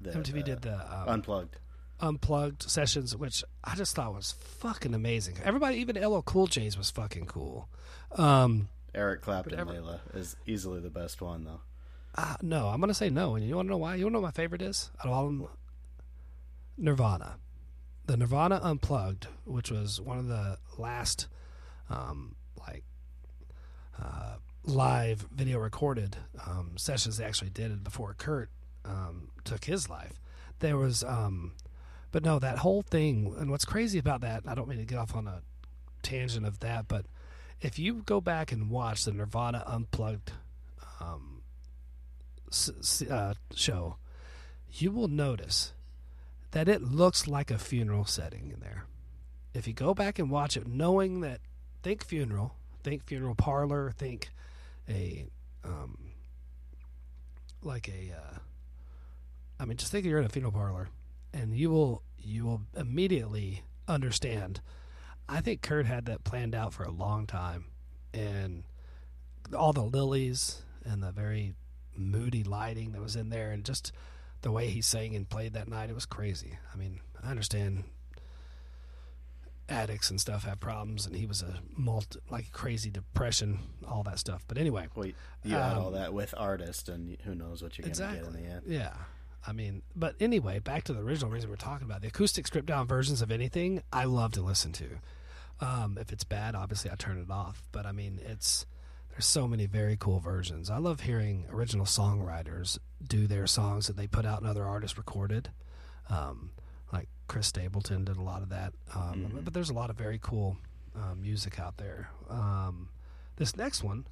The, 0.00 0.10
MTV 0.10 0.40
uh, 0.40 0.42
did 0.42 0.62
the 0.62 0.74
um, 0.74 1.08
Unplugged. 1.08 1.56
Unplugged 2.00 2.62
sessions, 2.62 3.16
which 3.16 3.44
I 3.62 3.74
just 3.74 3.94
thought 3.96 4.14
was 4.14 4.32
fucking 4.32 4.94
amazing. 4.94 5.36
Everybody, 5.44 5.76
even 5.78 5.96
LL 6.02 6.20
Cool 6.22 6.46
J's 6.46 6.76
was 6.76 6.90
fucking 6.90 7.26
cool. 7.26 7.68
Um, 8.16 8.68
Eric 8.94 9.22
Clapton 9.22 9.58
ever- 9.58 9.72
Layla 9.72 10.00
is 10.14 10.36
easily 10.46 10.80
the 10.80 10.90
best 10.90 11.20
one, 11.22 11.44
though. 11.44 11.60
uh, 12.16 12.36
no, 12.42 12.68
I'm 12.68 12.80
gonna 12.80 12.94
say 12.94 13.10
no. 13.10 13.34
And 13.34 13.46
you 13.46 13.56
want 13.56 13.66
to 13.66 13.70
know 13.70 13.78
why? 13.78 13.94
You 13.96 14.04
want 14.04 14.12
to 14.12 14.14
know 14.14 14.20
what 14.22 14.28
my 14.28 14.42
favorite 14.42 14.62
is 14.62 14.90
out 15.00 15.06
of 15.06 15.12
all 15.12 15.26
of 15.26 15.32
them? 15.38 15.48
Nirvana, 16.76 17.36
the 18.06 18.16
Nirvana 18.16 18.60
Unplugged, 18.62 19.28
which 19.44 19.70
was 19.70 20.00
one 20.00 20.18
of 20.18 20.26
the 20.26 20.58
last, 20.76 21.28
um, 21.88 22.34
like, 22.58 22.82
uh, 24.02 24.36
live 24.64 25.26
video 25.32 25.58
recorded 25.58 26.16
um, 26.46 26.72
sessions 26.76 27.16
they 27.16 27.24
actually 27.24 27.50
did 27.50 27.84
before 27.84 28.14
Kurt 28.18 28.50
um, 28.84 29.28
took 29.44 29.64
his 29.66 29.88
life. 29.88 30.20
There 30.58 30.76
was, 30.76 31.04
um, 31.04 31.52
but 32.14 32.22
no, 32.22 32.38
that 32.38 32.58
whole 32.58 32.82
thing. 32.82 33.34
And 33.40 33.50
what's 33.50 33.64
crazy 33.64 33.98
about 33.98 34.20
that? 34.20 34.44
I 34.46 34.54
don't 34.54 34.68
mean 34.68 34.78
to 34.78 34.84
get 34.84 34.98
off 34.98 35.16
on 35.16 35.26
a 35.26 35.42
tangent 36.00 36.46
of 36.46 36.60
that, 36.60 36.86
but 36.86 37.06
if 37.60 37.76
you 37.76 38.04
go 38.06 38.20
back 38.20 38.52
and 38.52 38.70
watch 38.70 39.04
the 39.04 39.10
Nirvana 39.10 39.64
Unplugged 39.66 40.30
um, 41.00 41.42
uh, 43.10 43.34
show, 43.52 43.96
you 44.70 44.92
will 44.92 45.08
notice 45.08 45.72
that 46.52 46.68
it 46.68 46.82
looks 46.82 47.26
like 47.26 47.50
a 47.50 47.58
funeral 47.58 48.04
setting 48.04 48.52
in 48.54 48.60
there. 48.60 48.84
If 49.52 49.66
you 49.66 49.74
go 49.74 49.92
back 49.92 50.20
and 50.20 50.30
watch 50.30 50.56
it, 50.56 50.68
knowing 50.68 51.20
that, 51.22 51.40
think 51.82 52.04
funeral, 52.04 52.54
think 52.84 53.06
funeral 53.06 53.34
parlor, 53.34 53.92
think 53.98 54.30
a, 54.88 55.26
um, 55.64 55.98
like 57.60 57.88
a, 57.88 58.14
uh, 58.14 58.38
I 59.58 59.64
mean, 59.64 59.78
just 59.78 59.90
think 59.90 60.06
you're 60.06 60.20
in 60.20 60.26
a 60.26 60.28
funeral 60.28 60.52
parlor, 60.52 60.90
and 61.34 61.54
you 61.54 61.70
will 61.70 62.02
you 62.18 62.46
will 62.46 62.62
immediately 62.74 63.64
understand. 63.86 64.60
I 65.28 65.40
think 65.40 65.60
Kurt 65.60 65.84
had 65.86 66.06
that 66.06 66.24
planned 66.24 66.54
out 66.54 66.72
for 66.72 66.84
a 66.84 66.90
long 66.90 67.26
time, 67.26 67.66
and 68.14 68.64
all 69.56 69.72
the 69.74 69.82
lilies 69.82 70.62
and 70.84 71.02
the 71.02 71.12
very 71.12 71.54
moody 71.96 72.42
lighting 72.44 72.92
that 72.92 73.02
was 73.02 73.16
in 73.16 73.28
there, 73.28 73.50
and 73.50 73.64
just 73.64 73.92
the 74.42 74.50
way 74.50 74.68
he 74.68 74.80
sang 74.80 75.14
and 75.16 75.28
played 75.28 75.52
that 75.54 75.68
night, 75.68 75.90
it 75.90 75.94
was 75.94 76.06
crazy. 76.06 76.58
I 76.72 76.76
mean, 76.76 77.00
I 77.22 77.30
understand 77.30 77.84
addicts 79.68 80.10
and 80.10 80.20
stuff 80.20 80.44
have 80.44 80.60
problems, 80.60 81.06
and 81.06 81.16
he 81.16 81.24
was 81.26 81.42
a 81.42 81.60
multi, 81.76 82.18
like 82.30 82.52
crazy 82.52 82.90
depression, 82.90 83.58
all 83.88 84.02
that 84.02 84.18
stuff. 84.18 84.44
But 84.46 84.58
anyway, 84.58 84.88
Well, 84.94 85.06
you 85.06 85.56
add 85.56 85.76
all 85.76 85.88
Um, 85.88 85.94
that 85.94 86.12
with 86.12 86.34
artist, 86.36 86.88
and 86.90 87.16
who 87.24 87.34
knows 87.34 87.62
what 87.62 87.78
you're 87.78 87.84
going 87.84 87.94
to 87.94 88.02
get 88.02 88.26
in 88.26 88.32
the 88.44 88.50
end. 88.50 88.62
Yeah. 88.66 88.94
I 89.46 89.52
mean, 89.52 89.82
but 89.94 90.14
anyway, 90.20 90.58
back 90.58 90.84
to 90.84 90.92
the 90.92 91.00
original 91.00 91.30
reason 91.30 91.50
we're 91.50 91.56
talking 91.56 91.84
about 91.86 92.00
the 92.00 92.08
acoustic 92.08 92.46
stripped 92.46 92.66
down 92.68 92.86
versions 92.86 93.20
of 93.22 93.30
anything. 93.30 93.82
I 93.92 94.04
love 94.04 94.32
to 94.32 94.42
listen 94.42 94.72
to. 94.72 94.86
Um, 95.60 95.98
if 96.00 96.12
it's 96.12 96.24
bad, 96.24 96.54
obviously 96.54 96.90
I 96.90 96.94
turn 96.96 97.18
it 97.18 97.30
off. 97.30 97.62
But 97.72 97.86
I 97.86 97.92
mean, 97.92 98.20
it's 98.24 98.66
there's 99.10 99.26
so 99.26 99.46
many 99.46 99.66
very 99.66 99.96
cool 99.96 100.18
versions. 100.18 100.70
I 100.70 100.78
love 100.78 101.00
hearing 101.00 101.46
original 101.50 101.86
songwriters 101.86 102.78
do 103.06 103.26
their 103.26 103.46
songs 103.46 103.86
that 103.86 103.96
they 103.96 104.06
put 104.06 104.26
out 104.26 104.40
and 104.40 104.48
other 104.48 104.64
artists 104.64 104.98
recorded. 104.98 105.50
Um, 106.10 106.50
like 106.92 107.08
Chris 107.28 107.46
Stapleton 107.46 108.04
did 108.04 108.16
a 108.16 108.22
lot 108.22 108.42
of 108.42 108.48
that. 108.48 108.72
Um, 108.94 109.40
But 109.44 109.54
there's 109.54 109.70
a 109.70 109.74
lot 109.74 109.90
of 109.90 109.96
very 109.96 110.18
cool 110.20 110.56
uh, 110.96 111.14
music 111.14 111.60
out 111.60 111.76
there. 111.76 112.10
Um, 112.28 112.88
this 113.36 113.56
next 113.56 113.82
one, 113.84 114.06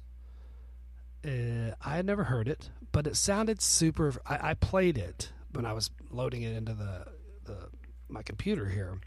uh, 1.25 1.75
I 1.81 1.95
had 1.95 2.05
never 2.05 2.25
heard 2.25 2.47
it, 2.47 2.69
but 2.91 3.07
it 3.07 3.15
sounded 3.15 3.61
super. 3.61 4.13
I, 4.25 4.51
I 4.51 4.53
played 4.53 4.97
it 4.97 5.31
when 5.51 5.65
I 5.65 5.73
was 5.73 5.89
loading 6.11 6.41
it 6.43 6.55
into 6.55 6.73
the, 6.73 7.05
the 7.45 7.69
my 8.09 8.21
computer 8.21 8.67
here, 8.67 8.99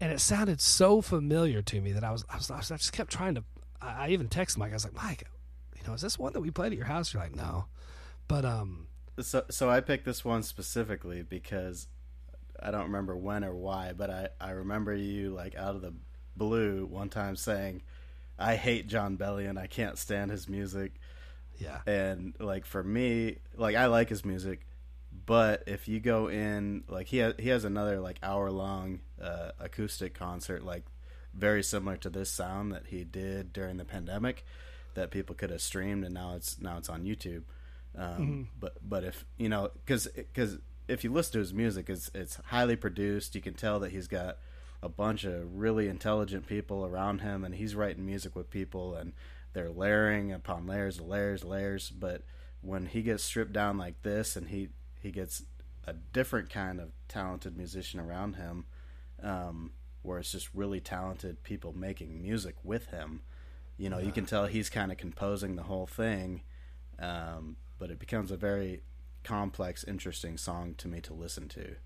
and 0.00 0.12
it 0.12 0.20
sounded 0.20 0.60
so 0.60 1.00
familiar 1.00 1.62
to 1.62 1.80
me 1.80 1.92
that 1.92 2.04
I 2.04 2.12
was 2.12 2.24
I, 2.30 2.36
was, 2.36 2.50
I 2.50 2.58
just 2.76 2.92
kept 2.92 3.10
trying 3.10 3.34
to. 3.34 3.44
I, 3.80 4.06
I 4.06 4.08
even 4.10 4.28
texted 4.28 4.58
Mike. 4.58 4.70
I 4.70 4.74
was 4.74 4.84
like, 4.84 4.94
Mike, 4.94 5.24
you 5.76 5.86
know, 5.86 5.94
is 5.94 6.02
this 6.02 6.18
one 6.18 6.32
that 6.34 6.40
we 6.40 6.50
played 6.50 6.72
at 6.72 6.78
your 6.78 6.86
house? 6.86 7.12
You're 7.12 7.22
like, 7.22 7.34
no, 7.34 7.66
but 8.28 8.44
um, 8.44 8.86
So, 9.20 9.44
so 9.50 9.68
I 9.68 9.80
picked 9.80 10.04
this 10.04 10.24
one 10.24 10.42
specifically 10.42 11.22
because 11.22 11.88
I 12.62 12.70
don't 12.70 12.84
remember 12.84 13.16
when 13.16 13.44
or 13.44 13.54
why, 13.54 13.92
but 13.96 14.10
I, 14.10 14.28
I 14.40 14.50
remember 14.52 14.94
you 14.94 15.30
like 15.30 15.56
out 15.56 15.74
of 15.74 15.82
the 15.82 15.94
blue 16.36 16.86
one 16.86 17.08
time 17.08 17.34
saying, 17.36 17.82
"I 18.38 18.54
hate 18.56 18.86
Jon 18.86 19.16
Bellion. 19.18 19.58
I 19.58 19.66
can't 19.66 19.98
stand 19.98 20.30
his 20.30 20.48
music." 20.48 20.92
Yeah, 21.62 21.80
And 21.86 22.34
like 22.40 22.64
for 22.66 22.82
me, 22.82 23.38
like 23.56 23.76
I 23.76 23.86
like 23.86 24.08
his 24.08 24.24
music, 24.24 24.66
but 25.26 25.64
if 25.66 25.88
you 25.88 26.00
go 26.00 26.28
in, 26.28 26.84
like 26.88 27.06
he 27.08 27.18
has, 27.18 27.34
he 27.38 27.48
has 27.50 27.64
another 27.64 28.00
like 28.00 28.18
hour 28.22 28.50
long 28.50 29.00
uh, 29.20 29.50
acoustic 29.60 30.14
concert, 30.14 30.64
like 30.64 30.84
very 31.34 31.62
similar 31.62 31.96
to 31.98 32.10
this 32.10 32.30
sound 32.30 32.72
that 32.72 32.86
he 32.86 33.04
did 33.04 33.52
during 33.52 33.76
the 33.76 33.84
pandemic, 33.84 34.44
that 34.94 35.10
people 35.10 35.34
could 35.34 35.50
have 35.50 35.62
streamed, 35.62 36.04
and 36.04 36.14
now 36.14 36.34
it's 36.36 36.60
now 36.60 36.78
it's 36.78 36.88
on 36.88 37.04
YouTube. 37.04 37.42
Um, 37.96 38.48
But 38.58 38.76
but 38.88 39.04
if 39.04 39.24
you 39.38 39.48
know, 39.48 39.70
because 39.74 40.06
because 40.14 40.58
if 40.88 41.04
you 41.04 41.12
listen 41.12 41.32
to 41.34 41.38
his 41.40 41.54
music, 41.54 41.88
it's 41.88 42.10
it's 42.14 42.36
highly 42.46 42.76
produced. 42.76 43.34
You 43.34 43.40
can 43.40 43.54
tell 43.54 43.80
that 43.80 43.92
he's 43.92 44.08
got 44.08 44.38
a 44.82 44.88
bunch 44.88 45.24
of 45.24 45.56
really 45.58 45.88
intelligent 45.88 46.46
people 46.46 46.84
around 46.84 47.20
him, 47.20 47.44
and 47.44 47.54
he's 47.54 47.74
writing 47.74 48.04
music 48.04 48.34
with 48.34 48.50
people, 48.50 48.94
and 48.94 49.12
they're 49.52 49.70
layering 49.70 50.32
upon 50.32 50.66
layers, 50.66 50.98
of 50.98 51.06
layers, 51.06 51.44
layers. 51.44 51.90
But 51.90 52.22
when 52.60 52.86
he 52.86 53.02
gets 53.02 53.22
stripped 53.22 53.52
down 53.52 53.78
like 53.78 54.02
this, 54.02 54.36
and 54.36 54.48
he 54.48 54.70
he 55.00 55.10
gets 55.10 55.44
a 55.86 55.92
different 55.92 56.48
kind 56.50 56.80
of 56.80 56.92
talented 57.08 57.56
musician 57.56 58.00
around 58.00 58.36
him, 58.36 58.66
um, 59.22 59.72
where 60.02 60.18
it's 60.18 60.32
just 60.32 60.54
really 60.54 60.80
talented 60.80 61.42
people 61.42 61.72
making 61.72 62.22
music 62.22 62.56
with 62.62 62.86
him. 62.86 63.22
You 63.76 63.90
know, 63.90 63.98
you 63.98 64.12
can 64.12 64.26
tell 64.26 64.46
he's 64.46 64.70
kind 64.70 64.92
of 64.92 64.98
composing 64.98 65.56
the 65.56 65.64
whole 65.64 65.86
thing, 65.86 66.42
um, 66.98 67.56
but 67.78 67.90
it 67.90 67.98
becomes 67.98 68.30
a 68.30 68.36
very 68.36 68.82
complex, 69.24 69.84
interesting 69.84 70.36
song 70.36 70.74
to 70.78 70.88
me 70.88 71.00
to 71.00 71.14
listen 71.14 71.48
to. 71.48 71.76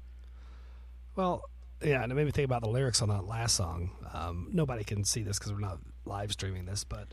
Well, 1.14 1.42
yeah, 1.82 2.02
and 2.02 2.10
it 2.10 2.14
made 2.14 2.24
me 2.24 2.30
think 2.30 2.44
about 2.46 2.62
the 2.62 2.68
lyrics 2.68 3.02
on 3.02 3.08
that 3.08 3.26
last 3.26 3.54
song. 3.54 3.90
Um, 4.12 4.48
nobody 4.52 4.84
can 4.84 5.04
see 5.04 5.22
this 5.22 5.38
because 5.38 5.52
we're 5.52 5.60
not 5.60 5.78
live 6.04 6.32
streaming 6.32 6.64
this, 6.64 6.84
but 6.84 7.08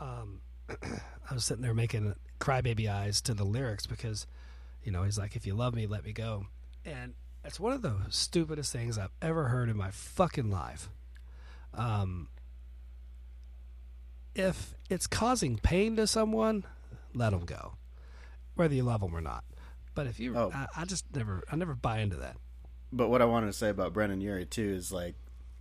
um, 0.00 0.40
I 0.68 1.34
was 1.34 1.44
sitting 1.44 1.62
there 1.62 1.74
making 1.74 2.14
crybaby 2.40 2.88
eyes 2.90 3.20
to 3.22 3.34
the 3.34 3.44
lyrics 3.44 3.86
because, 3.86 4.26
you 4.82 4.92
know, 4.92 5.02
he's 5.02 5.18
like, 5.18 5.36
"If 5.36 5.46
you 5.46 5.54
love 5.54 5.74
me, 5.74 5.86
let 5.86 6.04
me 6.04 6.12
go," 6.12 6.46
and 6.84 7.14
it's 7.44 7.60
one 7.60 7.72
of 7.72 7.82
the 7.82 7.96
stupidest 8.08 8.72
things 8.72 8.98
I've 8.98 9.12
ever 9.20 9.48
heard 9.48 9.68
in 9.68 9.76
my 9.76 9.90
fucking 9.90 10.50
life. 10.50 10.88
Um, 11.74 12.28
if 14.34 14.74
it's 14.90 15.06
causing 15.06 15.58
pain 15.58 15.96
to 15.96 16.06
someone, 16.06 16.64
let 17.14 17.30
them 17.30 17.44
go, 17.44 17.74
whether 18.54 18.74
you 18.74 18.82
love 18.82 19.00
them 19.00 19.14
or 19.14 19.20
not. 19.20 19.44
But 19.94 20.06
if 20.06 20.18
you, 20.18 20.36
Oh. 20.36 20.50
I, 20.52 20.66
I 20.76 20.84
just 20.84 21.04
never, 21.14 21.44
I 21.50 21.56
never 21.56 21.74
buy 21.74 22.00
into 22.00 22.16
that. 22.16 22.36
But 22.92 23.08
what 23.08 23.22
I 23.22 23.26
wanted 23.26 23.46
to 23.46 23.52
say 23.52 23.68
about 23.68 23.92
Brendon 23.92 24.20
Urie 24.20 24.46
too 24.46 24.72
is 24.74 24.90
like, 24.92 25.14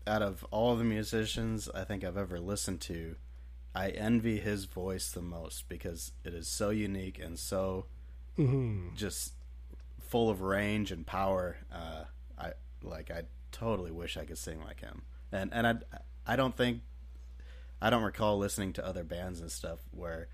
out 0.06 0.22
of 0.22 0.44
all 0.52 0.76
the 0.76 0.84
musicians 0.84 1.70
I 1.74 1.84
think 1.84 2.04
I've 2.04 2.18
ever 2.18 2.40
listened 2.40 2.82
to, 2.82 3.16
I 3.76 3.90
envy 3.90 4.40
his 4.40 4.66
voice 4.66 5.10
the 5.10 5.22
most 5.22 5.68
because 5.68 6.12
it 6.24 6.34
is 6.34 6.48
so 6.48 6.70
unique 6.70 7.20
and 7.20 7.40
so 7.40 7.86
just 8.96 9.34
full 10.00 10.30
of 10.30 10.42
range 10.42 10.92
and 10.92 11.06
power. 11.06 11.58
Uh, 11.72 12.04
I 12.38 12.52
like 12.84 13.10
I 13.12 13.24
totally 13.52 13.92
wish 13.92 14.18
I 14.18 14.26
could 14.26 14.38
sing 14.38 14.62
like 14.64 14.82
him, 14.82 15.04
and 15.32 15.52
and 15.54 15.68
I 15.68 15.76
I 16.26 16.36
don't 16.36 16.56
think 16.56 16.82
I 17.82 17.90
don't 17.90 18.04
recall 18.04 18.38
listening 18.38 18.74
to 18.74 18.86
other 18.86 19.04
bands 19.04 19.42
and 19.42 19.52
stuff 19.52 19.80
where 19.92 20.28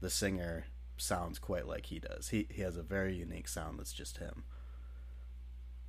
the 0.00 0.10
singer 0.10 0.64
sounds 0.96 1.38
quite 1.38 1.66
like 1.66 1.86
he 1.86 1.98
does. 1.98 2.28
He 2.30 2.46
he 2.50 2.62
has 2.62 2.76
a 2.76 2.82
very 2.82 3.14
unique 3.14 3.48
sound 3.48 3.78
that's 3.78 3.92
just 3.92 4.18
him. 4.18 4.44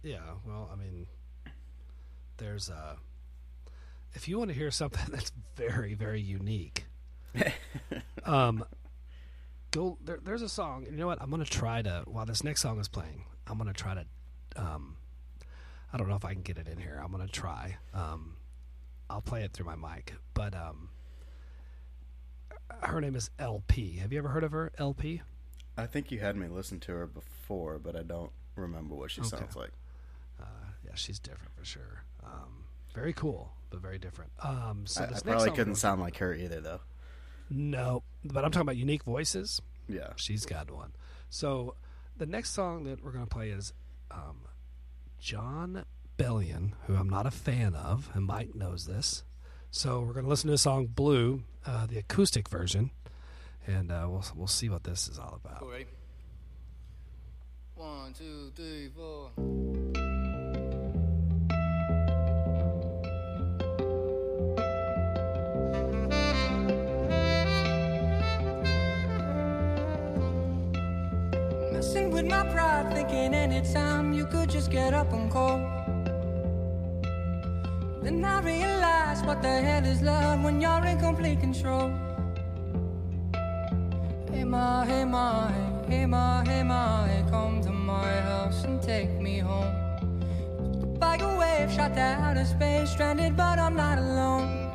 Yeah, 0.03 0.36
well, 0.45 0.70
I 0.72 0.76
mean, 0.76 1.08
there's 2.38 2.70
uh 2.70 2.95
if 4.14 4.28
you 4.28 4.38
want 4.38 4.49
to 4.49 4.55
hear 4.55 4.72
something 4.72 5.05
that's 5.12 5.32
very, 5.55 5.93
very 5.93 6.22
unique, 6.22 6.86
um, 8.25 8.63
go 9.71 9.97
there. 10.03 10.19
There's 10.23 10.41
a 10.41 10.49
song. 10.49 10.85
You 10.89 10.97
know 10.97 11.07
what? 11.07 11.21
I'm 11.21 11.29
gonna 11.29 11.45
try 11.45 11.81
to 11.81 12.03
while 12.07 12.25
this 12.25 12.43
next 12.43 12.61
song 12.61 12.79
is 12.79 12.88
playing. 12.88 13.23
I'm 13.47 13.57
gonna 13.57 13.73
try 13.73 13.93
to. 13.95 14.05
Um, 14.55 14.97
I 15.93 15.97
don't 15.97 16.09
know 16.09 16.15
if 16.15 16.25
I 16.25 16.33
can 16.33 16.41
get 16.41 16.57
it 16.57 16.67
in 16.67 16.77
here. 16.77 17.01
I'm 17.03 17.11
gonna 17.11 17.27
try. 17.27 17.77
Um, 17.93 18.35
I'll 19.09 19.21
play 19.21 19.43
it 19.43 19.53
through 19.53 19.65
my 19.65 19.75
mic, 19.75 20.13
but 20.33 20.53
um, 20.53 20.89
her 22.81 22.99
name 23.01 23.15
is 23.15 23.29
LP. 23.39 23.97
Have 23.97 24.11
you 24.11 24.19
ever 24.19 24.29
heard 24.29 24.43
of 24.43 24.51
her? 24.51 24.71
LP. 24.77 25.21
I 25.77 25.85
think 25.85 26.11
you 26.11 26.19
had 26.19 26.35
me 26.35 26.47
listen 26.47 26.79
to 26.81 26.91
her 26.93 27.07
before, 27.07 27.77
but 27.79 27.95
I 27.95 28.01
don't 28.03 28.31
remember 28.55 28.95
what 28.95 29.11
she 29.11 29.21
Okay. 29.21 29.29
sounds 29.29 29.55
like. 29.55 29.71
Uh, 30.41 30.45
yeah, 30.85 30.91
she's 30.95 31.19
different 31.19 31.53
for 31.55 31.63
sure. 31.63 32.03
Um, 32.23 32.65
very 32.93 33.13
cool, 33.13 33.51
but 33.69 33.79
very 33.79 33.99
different. 33.99 34.31
Um, 34.43 34.83
so 34.85 35.03
I, 35.03 35.15
I 35.15 35.19
probably 35.19 35.51
couldn't 35.51 35.75
sound 35.75 36.01
like 36.01 36.17
her 36.17 36.33
either, 36.33 36.59
though. 36.59 36.81
No, 37.49 38.03
but 38.23 38.43
I'm 38.43 38.51
talking 38.51 38.65
about 38.65 38.77
unique 38.77 39.03
voices. 39.03 39.61
Yeah. 39.87 40.09
She's 40.15 40.45
got 40.45 40.69
one. 40.69 40.91
So 41.29 41.75
the 42.17 42.25
next 42.25 42.51
song 42.51 42.83
that 42.85 43.03
we're 43.03 43.11
going 43.11 43.25
to 43.25 43.29
play 43.29 43.49
is 43.49 43.73
um, 44.11 44.47
Jon 45.19 45.85
Bellion, 46.17 46.71
who 46.85 46.95
I'm 46.95 47.09
not 47.09 47.25
a 47.25 47.31
fan 47.31 47.75
of, 47.75 48.09
and 48.13 48.25
Mike 48.25 48.55
knows 48.55 48.85
this. 48.85 49.23
So 49.71 49.99
we're 50.01 50.13
going 50.13 50.25
to 50.25 50.29
listen 50.29 50.47
to 50.47 50.53
the 50.53 50.57
song 50.57 50.87
"Blue," 50.87 51.43
uh, 51.65 51.85
the 51.85 51.99
acoustic 51.99 52.49
version, 52.49 52.91
and 53.67 53.91
uh, 53.91 54.07
we'll 54.09 54.25
we'll 54.35 54.47
see 54.47 54.69
what 54.69 54.83
this 54.83 55.07
is 55.07 55.19
all 55.19 55.39
about. 55.43 55.59
Cool, 55.59 55.71
ready? 55.71 55.85
One, 57.75 58.13
two, 58.13 58.51
three, 58.55 58.89
four. 58.95 59.31
Messing 71.97 72.11
with 72.11 72.25
my 72.25 72.47
pride, 72.49 72.93
thinking 72.93 73.33
anytime 73.33 74.13
you 74.13 74.27
could 74.27 74.51
just 74.51 74.69
get 74.69 74.93
up 74.93 75.11
and 75.13 75.31
call. 75.31 75.57
Then 78.03 78.23
I 78.23 78.39
realize 78.41 79.23
what 79.23 79.41
the 79.41 79.61
hell 79.61 79.83
is 79.83 80.03
love 80.03 80.43
when 80.43 80.61
you're 80.61 80.85
in 80.85 80.99
complete 80.99 81.39
control. 81.39 81.91
Hey 84.31 84.43
ma, 84.43 84.83
hey 84.83 85.05
ma, 85.05 85.47
hey, 85.87 86.05
ma, 86.05 86.43
hey 86.43 86.63
hey, 87.07 87.23
come 87.31 87.61
to 87.61 87.71
my 87.71 88.21
house 88.29 88.63
and 88.63 88.79
take 88.79 89.19
me 89.19 89.39
home. 89.39 89.73
Like 91.01 91.23
a 91.23 91.35
wave 91.35 91.71
shot 91.71 91.95
to 91.95 92.01
outer 92.01 92.45
space, 92.45 92.91
stranded, 92.91 93.35
but 93.35 93.57
I'm 93.57 93.75
not 93.75 93.97
alone. 93.97 94.67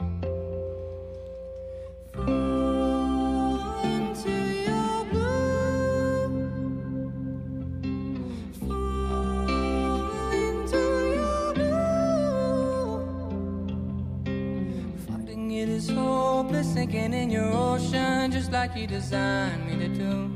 Hopeless, 16.62 16.74
sinking 16.74 17.12
in 17.12 17.30
your 17.30 17.52
ocean, 17.52 18.30
just 18.30 18.52
like 18.52 18.76
you 18.76 18.86
designed 18.86 19.66
me 19.66 19.76
to 19.76 19.88
do. 19.88 20.30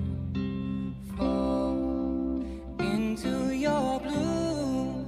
Fall 1.16 2.43
into 2.81 3.55
your 3.55 4.01
blue. 4.01 5.07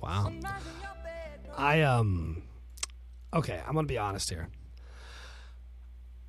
Wow. 0.00 0.32
I 1.56 1.82
um 1.82 2.42
okay, 3.34 3.60
I'm 3.66 3.74
gonna 3.74 3.86
be 3.86 3.98
honest 3.98 4.30
here. 4.30 4.48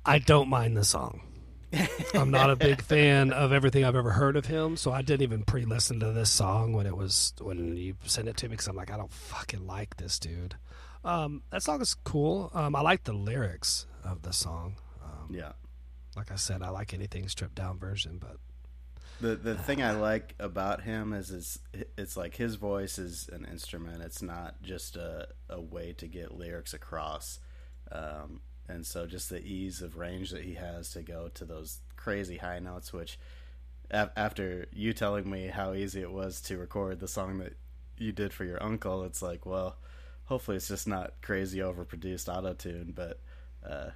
I 0.04 0.18
don't 0.18 0.48
mind 0.48 0.76
the 0.76 0.84
song. 0.84 1.22
I'm 2.14 2.30
not 2.30 2.50
a 2.50 2.56
big 2.56 2.82
fan 2.82 3.32
of 3.32 3.50
everything 3.50 3.84
I've 3.84 3.96
ever 3.96 4.10
heard 4.10 4.36
of 4.36 4.44
him, 4.44 4.76
so 4.76 4.92
I 4.92 5.00
didn't 5.00 5.22
even 5.22 5.42
pre-listen 5.42 6.00
to 6.00 6.12
this 6.12 6.30
song 6.30 6.74
when 6.74 6.86
it 6.86 6.94
was 6.94 7.32
when 7.40 7.76
you 7.76 7.94
sent 8.04 8.28
it 8.28 8.36
to 8.38 8.46
me 8.46 8.50
because 8.50 8.66
I'm 8.66 8.76
like, 8.76 8.90
I 8.90 8.98
don't 8.98 9.12
fucking 9.12 9.66
like 9.66 9.96
this 9.96 10.18
dude. 10.18 10.56
Um, 11.04 11.42
that 11.50 11.62
song 11.62 11.80
is 11.80 11.94
cool. 11.94 12.50
Um, 12.54 12.76
I 12.76 12.80
like 12.80 13.04
the 13.04 13.12
lyrics 13.12 13.86
of 14.04 14.22
the 14.22 14.32
song. 14.32 14.76
Um, 15.02 15.34
Yeah. 15.34 15.52
like 16.16 16.30
I 16.30 16.36
said, 16.36 16.62
I 16.62 16.68
like 16.70 16.94
anything 16.94 17.28
stripped 17.28 17.54
down 17.56 17.78
version, 17.78 18.18
but 18.18 18.38
The 19.20 19.36
the 19.36 19.54
thing 19.56 19.82
I 19.82 19.92
like 19.92 20.34
about 20.40 20.82
him 20.82 21.12
is 21.12 21.30
is 21.30 21.58
it's 21.96 22.16
like 22.16 22.34
his 22.36 22.56
voice 22.56 22.98
is 22.98 23.28
an 23.32 23.44
instrument. 23.44 24.02
It's 24.02 24.22
not 24.22 24.62
just 24.62 24.96
a 24.96 25.28
a 25.48 25.60
way 25.60 25.92
to 25.94 26.06
get 26.08 26.32
lyrics 26.36 26.74
across. 26.74 27.38
Um, 27.90 28.40
and 28.68 28.86
so 28.86 29.06
just 29.06 29.28
the 29.28 29.40
ease 29.44 29.82
of 29.82 29.96
range 29.96 30.30
that 30.30 30.44
he 30.44 30.54
has 30.54 30.90
to 30.92 31.02
go 31.02 31.28
to 31.34 31.44
those 31.44 31.80
crazy 31.96 32.38
high 32.38 32.58
notes, 32.58 32.92
which 32.92 33.18
af- 33.90 34.10
after 34.16 34.66
you 34.72 34.92
telling 34.92 35.28
me 35.30 35.48
how 35.48 35.72
easy 35.74 36.00
it 36.00 36.10
was 36.12 36.40
to 36.42 36.56
record 36.58 36.98
the 37.00 37.08
song 37.08 37.38
that 37.38 37.54
you 37.98 38.12
did 38.12 38.32
for 38.32 38.44
your 38.44 38.62
uncle, 38.62 39.04
it's 39.04 39.20
like, 39.22 39.44
well, 39.46 39.76
hopefully 40.24 40.56
it's 40.56 40.68
just 40.68 40.86
not 40.88 41.14
crazy 41.22 41.58
overproduced 41.58 42.28
auto 42.34 42.54
tune, 42.54 42.92
but 42.94 43.20
uh, 43.68 43.90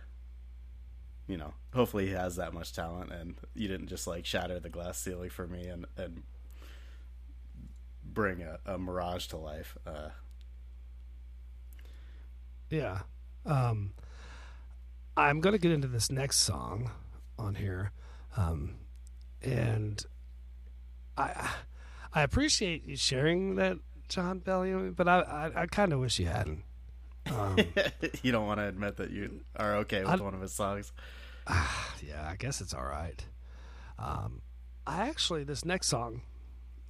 you 1.27 1.37
know, 1.37 1.55
hopefully 1.75 2.07
he 2.07 2.13
has 2.13 2.37
that 2.37 2.55
much 2.55 2.73
talent, 2.73 3.13
and 3.13 3.37
you 3.55 3.69
didn't 3.69 3.89
just 3.89 4.07
like 4.07 4.25
shatter 4.25 4.61
the 4.61 4.69
glass 4.69 4.99
ceiling 4.99 5.31
for 5.31 5.47
me 5.47 5.67
and 5.67 5.87
and 5.97 6.23
bring 8.05 8.43
a, 8.43 8.59
a 8.65 8.79
mirage 8.79 9.27
to 9.27 9.37
life. 9.37 9.77
Uh, 9.87 10.09
Yeah. 12.71 13.01
Um, 13.45 13.93
I'm 15.17 15.41
to 15.53 15.59
get 15.59 15.73
into 15.73 15.89
this 15.89 16.11
next 16.11 16.39
song 16.39 16.91
on 17.39 17.55
here. 17.55 17.93
Um, 18.37 18.77
and 19.43 20.05
I 21.17 21.51
I 22.13 22.23
appreciate 22.23 22.85
you 22.85 22.97
sharing 22.97 23.57
that, 23.57 23.79
Jon 24.09 24.41
Bellion, 24.41 24.95
but 24.95 25.09
I, 25.09 25.21
I, 25.21 25.63
I 25.63 25.67
kind 25.67 25.93
of 25.93 26.01
wish 26.01 26.19
you 26.19 26.27
hadn't. 26.27 26.63
Um, 27.33 27.57
you 28.23 28.33
don't 28.33 28.47
want 28.47 28.61
to 28.61 28.67
admit 28.69 28.97
that 28.99 29.11
you 29.11 29.41
are 29.57 29.77
okay 29.77 30.01
with 30.01 30.09
I- 30.21 30.25
one 30.25 30.35
of 30.35 30.41
his 30.41 30.53
songs. 30.53 30.93
yeah, 31.49 32.29
I 32.29 32.37
guess 32.37 32.61
it's 32.61 32.75
all 32.75 32.85
right. 32.85 33.25
Um, 33.99 34.43
I 34.87 35.09
actually, 35.09 35.45
this 35.45 35.65
next 35.65 35.89
song, 35.89 36.23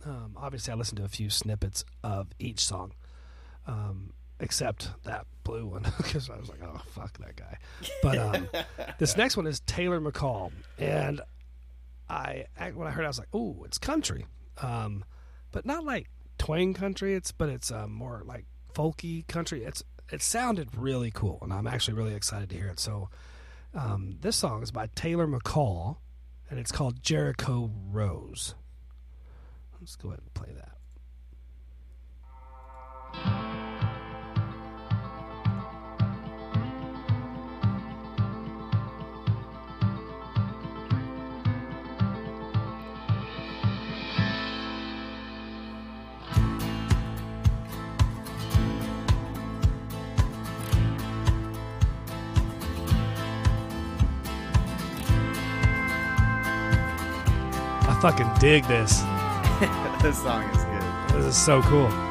um, 0.04 0.36
obviously, 0.36 0.72
I 0.72 0.76
listened 0.76 0.98
to 0.98 1.04
a 1.04 1.08
few 1.08 1.30
snippets 1.30 1.84
of 2.02 2.28
each 2.38 2.60
song, 2.64 2.92
um, 3.66 4.12
except 4.40 4.90
that 5.04 5.26
blue 5.44 5.66
one, 5.66 5.82
because 5.96 6.28
I 6.30 6.36
was 6.36 6.48
like, 6.48 6.60
oh, 6.62 6.80
fuck 6.92 7.16
that 7.18 7.36
guy. 7.36 7.58
But 8.02 8.18
um, 8.18 8.48
this 8.98 9.16
next 9.16 9.36
one 9.36 9.46
is 9.46 9.60
Taylor 9.60 10.00
McCall. 10.00 10.52
And 10.78 11.20
I, 12.08 12.44
I- 12.58 12.70
when 12.72 12.86
I 12.86 12.90
heard 12.90 13.02
it, 13.02 13.06
I 13.06 13.08
was 13.08 13.18
like, 13.18 13.28
oh, 13.32 13.62
it's 13.64 13.78
country. 13.78 14.26
Um, 14.62 15.04
but 15.52 15.64
not 15.66 15.84
like 15.84 16.08
twang 16.38 16.74
country, 16.74 17.14
it's 17.14 17.32
but 17.32 17.48
it's 17.48 17.70
um, 17.70 17.92
more 17.92 18.22
like 18.24 18.44
folky 18.74 19.26
country. 19.26 19.64
It's 19.64 19.82
It 20.12 20.22
sounded 20.22 20.76
really 20.76 21.10
cool, 21.10 21.38
and 21.42 21.52
I'm 21.52 21.66
actually 21.66 21.94
really 21.94 22.14
excited 22.14 22.50
to 22.50 22.56
hear 22.56 22.68
it. 22.68 22.80
So, 22.80 23.08
um, 23.74 24.16
this 24.20 24.36
song 24.36 24.62
is 24.62 24.70
by 24.70 24.88
Taylor 24.94 25.26
McCall, 25.26 25.96
and 26.48 26.58
it's 26.58 26.72
called 26.72 27.02
Jericho 27.02 27.70
Rose. 27.90 28.54
Let's 29.80 29.96
go 29.96 30.08
ahead 30.08 30.20
and 30.20 30.34
play 30.34 30.54
that. 30.54 30.76
I 57.96 57.98
fucking 57.98 58.30
dig 58.38 58.64
this. 58.64 59.00
this 60.02 60.22
song 60.22 60.42
is 60.50 60.64
good. 60.64 61.16
This 61.16 61.24
is 61.24 61.36
so 61.36 61.62
cool. 61.62 62.05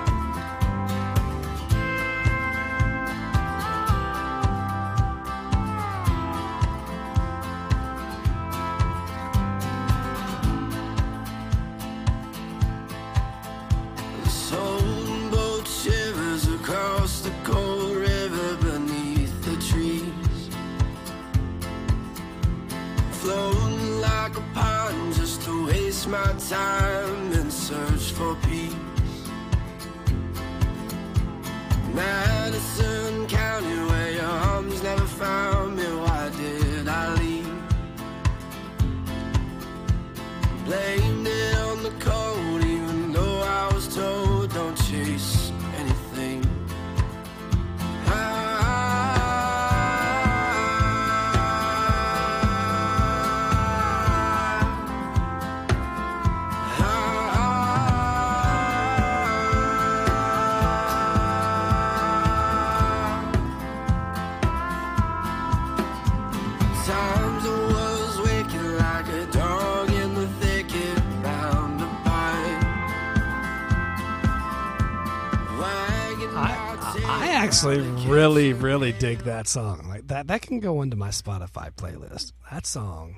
Actually 77.65 78.07
really, 78.09 78.53
really 78.53 78.91
dig 78.93 79.19
that 79.19 79.47
song. 79.47 79.87
Like 79.87 80.07
that, 80.07 80.27
that 80.27 80.41
can 80.41 80.59
go 80.59 80.81
into 80.81 80.95
my 80.95 81.09
Spotify 81.09 81.71
playlist. 81.73 82.31
That 82.51 82.65
song, 82.65 83.17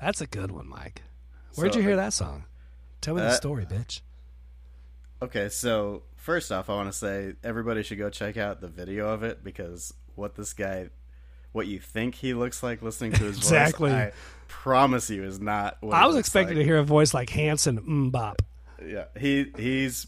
that's 0.00 0.20
a 0.20 0.26
good 0.26 0.50
one, 0.50 0.68
Mike. 0.68 1.02
Where'd 1.54 1.72
So, 1.74 1.78
you 1.80 1.84
hear 1.86 1.96
that 1.96 2.12
song? 2.12 2.44
Tell 3.00 3.14
me 3.14 3.20
the 3.20 3.28
uh, 3.28 3.32
story, 3.32 3.66
bitch. 3.66 4.00
Okay, 5.20 5.48
so 5.48 6.02
first 6.16 6.52
off, 6.52 6.70
I 6.70 6.74
want 6.74 6.90
to 6.92 6.96
say 6.96 7.34
everybody 7.42 7.82
should 7.82 7.98
go 7.98 8.08
check 8.10 8.36
out 8.36 8.60
the 8.60 8.68
video 8.68 9.08
of 9.10 9.22
it 9.22 9.42
because 9.42 9.92
what 10.14 10.34
this 10.36 10.52
guy, 10.52 10.88
what 11.52 11.66
you 11.66 11.78
think 11.80 12.14
he 12.14 12.34
looks 12.34 12.62
like 12.62 12.82
listening 12.82 13.12
to 13.12 13.24
his 13.24 13.36
Exactly. 13.36 13.90
voice, 13.90 13.98
I 13.98 14.12
promise 14.46 15.10
you 15.10 15.24
is 15.24 15.40
not. 15.40 15.76
What 15.80 15.94
I 15.94 16.06
was 16.06 16.16
expecting 16.16 16.56
like. 16.56 16.64
to 16.64 16.68
hear 16.68 16.78
a 16.78 16.84
voice 16.84 17.12
like 17.12 17.30
Hanson 17.30 17.78
MMMBop. 17.80 18.36
Yeah, 18.86 19.04
he 19.18 19.52
he's 19.56 20.06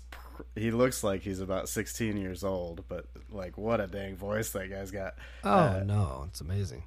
he 0.55 0.70
looks 0.70 1.03
like 1.03 1.22
he's 1.22 1.41
about 1.41 1.68
16 1.68 2.16
years 2.16 2.45
old, 2.45 2.84
but 2.88 3.07
like 3.30 3.57
what 3.59 3.80
a 3.80 3.86
dang 3.86 4.16
voice 4.16 4.51
that 4.51 4.70
guy's 4.70 4.91
got. 4.91 5.14
Oh 5.45 5.51
uh, 5.51 5.82
no, 5.84 6.24
it's 6.28 6.41
amazing. 6.41 6.84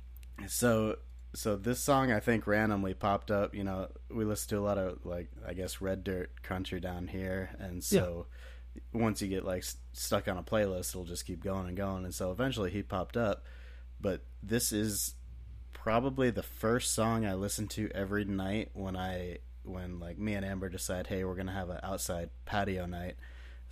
So 0.48 0.98
so 1.36 1.56
this 1.56 1.80
song 1.80 2.12
I 2.12 2.20
think 2.20 2.46
randomly 2.48 2.94
popped 2.94 3.32
up. 3.32 3.56
You 3.56 3.64
know, 3.64 3.88
we 4.10 4.26
listen 4.26 4.50
to 4.50 4.60
a 4.60 4.62
lot 4.62 4.78
of 4.78 5.06
like 5.06 5.30
I 5.48 5.54
guess 5.54 5.82
red 5.82 6.04
dirt 6.04 6.44
country 6.44 6.80
down 6.80 7.08
here, 7.08 7.50
and 7.60 7.84
so 7.84 8.28
once 8.92 9.22
you 9.22 9.28
get 9.28 9.46
like 9.46 9.64
s- 9.64 9.78
stuck 9.94 10.28
on 10.28 10.38
a 10.38 10.44
playlist, 10.44 10.90
it'll 10.90 11.06
just 11.06 11.26
keep 11.26 11.44
going 11.44 11.68
and 11.68 11.78
going. 11.78 12.06
And 12.06 12.14
so 12.14 12.32
eventually 12.32 12.72
he 12.72 12.82
popped 12.82 13.18
up. 13.18 13.44
But 14.00 14.22
this 14.42 14.72
is 14.72 15.16
probably 15.72 16.30
the 16.30 16.44
first 16.44 16.94
song 16.94 17.26
I 17.26 17.34
listen 17.34 17.68
to 17.70 17.90
every 17.94 18.26
night 18.26 18.70
when 18.74 18.96
I 18.96 19.40
when 19.64 20.00
like 20.00 20.18
me 20.18 20.34
and 20.34 20.46
Amber 20.46 20.70
decide, 20.70 21.08
hey, 21.08 21.24
we're 21.24 21.36
gonna 21.36 21.54
have 21.54 21.70
an 21.70 21.80
outside 21.84 22.30
patio 22.46 22.86
night. 22.86 23.16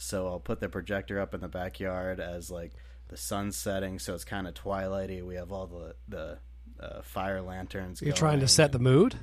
So 0.02 0.28
I'll 0.28 0.40
put 0.40 0.60
the 0.60 0.68
projector 0.70 1.20
up 1.20 1.34
in 1.34 1.42
the 1.42 1.48
backyard 1.48 2.20
as 2.20 2.50
like 2.50 2.72
the 3.10 3.18
sun's 3.18 3.56
setting, 3.56 4.00
so 4.00 4.14
it's 4.16 4.24
kind 4.26 4.48
of 4.48 4.54
twilighty. 4.54 5.24
We 5.24 5.36
have 5.36 5.52
all 5.52 5.68
the 5.68 5.96
the 6.08 6.40
uh, 6.84 7.02
fire 7.04 7.42
lanterns. 7.42 8.02
You're 8.02 8.14
trying 8.14 8.40
to 8.40 8.48
set 8.48 8.72
the 8.72 8.80
mood. 8.80 9.16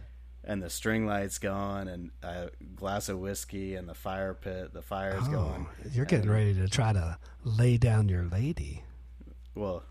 and 0.44 0.62
the 0.62 0.70
string 0.70 1.04
lights 1.06 1.38
going, 1.38 1.88
and 1.88 2.10
a 2.22 2.50
glass 2.76 3.08
of 3.08 3.18
whiskey, 3.18 3.74
and 3.74 3.88
the 3.88 3.94
fire 3.94 4.34
pit. 4.34 4.72
The 4.72 4.80
fire's 4.82 5.24
Oh, 5.26 5.30
going. 5.32 5.66
you're 5.92 6.06
getting 6.06 6.30
ready 6.30 6.54
to 6.54 6.68
try 6.68 6.92
to 6.92 7.18
lay 7.44 7.76
down 7.76 8.08
your 8.08 8.24
lady. 8.24 8.84
Well, 9.54 9.82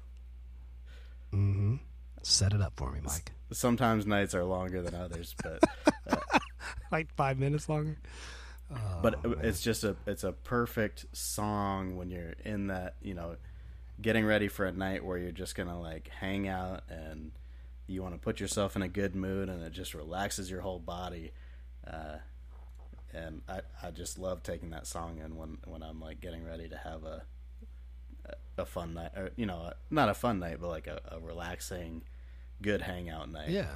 Mm-hmm. 1.33 1.75
Set 2.23 2.53
it 2.53 2.61
up 2.61 2.73
for 2.77 2.91
me, 2.91 2.99
Mike. 3.03 3.31
sometimes 3.51 4.05
nights 4.05 4.33
are 4.33 4.43
longer 4.45 4.81
than 4.81 4.95
others, 4.95 5.35
but 5.43 5.61
Like 6.91 7.13
five 7.15 7.37
minutes 7.37 7.67
longer. 7.69 7.97
But 9.01 9.19
it's 9.43 9.61
just 9.61 9.83
a 9.83 9.95
it's 10.05 10.23
a 10.23 10.31
perfect 10.33 11.05
song 11.13 11.95
when 11.95 12.09
you're 12.09 12.33
in 12.43 12.67
that 12.67 12.95
you 13.01 13.13
know 13.13 13.37
getting 14.01 14.25
ready 14.25 14.47
for 14.47 14.65
a 14.65 14.71
night 14.71 15.03
where 15.03 15.17
you're 15.17 15.31
just 15.31 15.55
gonna 15.55 15.79
like 15.79 16.09
hang 16.09 16.47
out 16.47 16.81
and 16.89 17.31
you 17.87 18.03
want 18.03 18.13
to 18.13 18.19
put 18.19 18.39
yourself 18.39 18.75
in 18.75 18.81
a 18.81 18.87
good 18.89 19.15
mood 19.15 19.47
and 19.49 19.63
it 19.63 19.71
just 19.71 19.93
relaxes 19.93 20.51
your 20.51 20.61
whole 20.61 20.79
body 20.79 21.31
uh, 21.87 22.17
and 23.13 23.41
I, 23.47 23.61
I 23.81 23.91
just 23.91 24.19
love 24.19 24.43
taking 24.43 24.71
that 24.71 24.85
song 24.85 25.19
in 25.23 25.37
when 25.37 25.57
when 25.65 25.81
I'm 25.81 26.01
like 26.01 26.19
getting 26.19 26.43
ready 26.45 26.67
to 26.67 26.77
have 26.77 27.03
a 27.05 27.23
a 28.57 28.65
fun 28.65 28.95
night 28.95 29.11
or 29.15 29.29
you 29.37 29.45
know 29.45 29.71
not 29.89 30.09
a 30.09 30.13
fun 30.13 30.39
night 30.39 30.57
but 30.59 30.67
like 30.67 30.87
a, 30.87 30.99
a 31.11 31.19
relaxing 31.19 32.01
good 32.61 32.81
hangout 32.81 33.31
night 33.31 33.49
Yeah. 33.49 33.69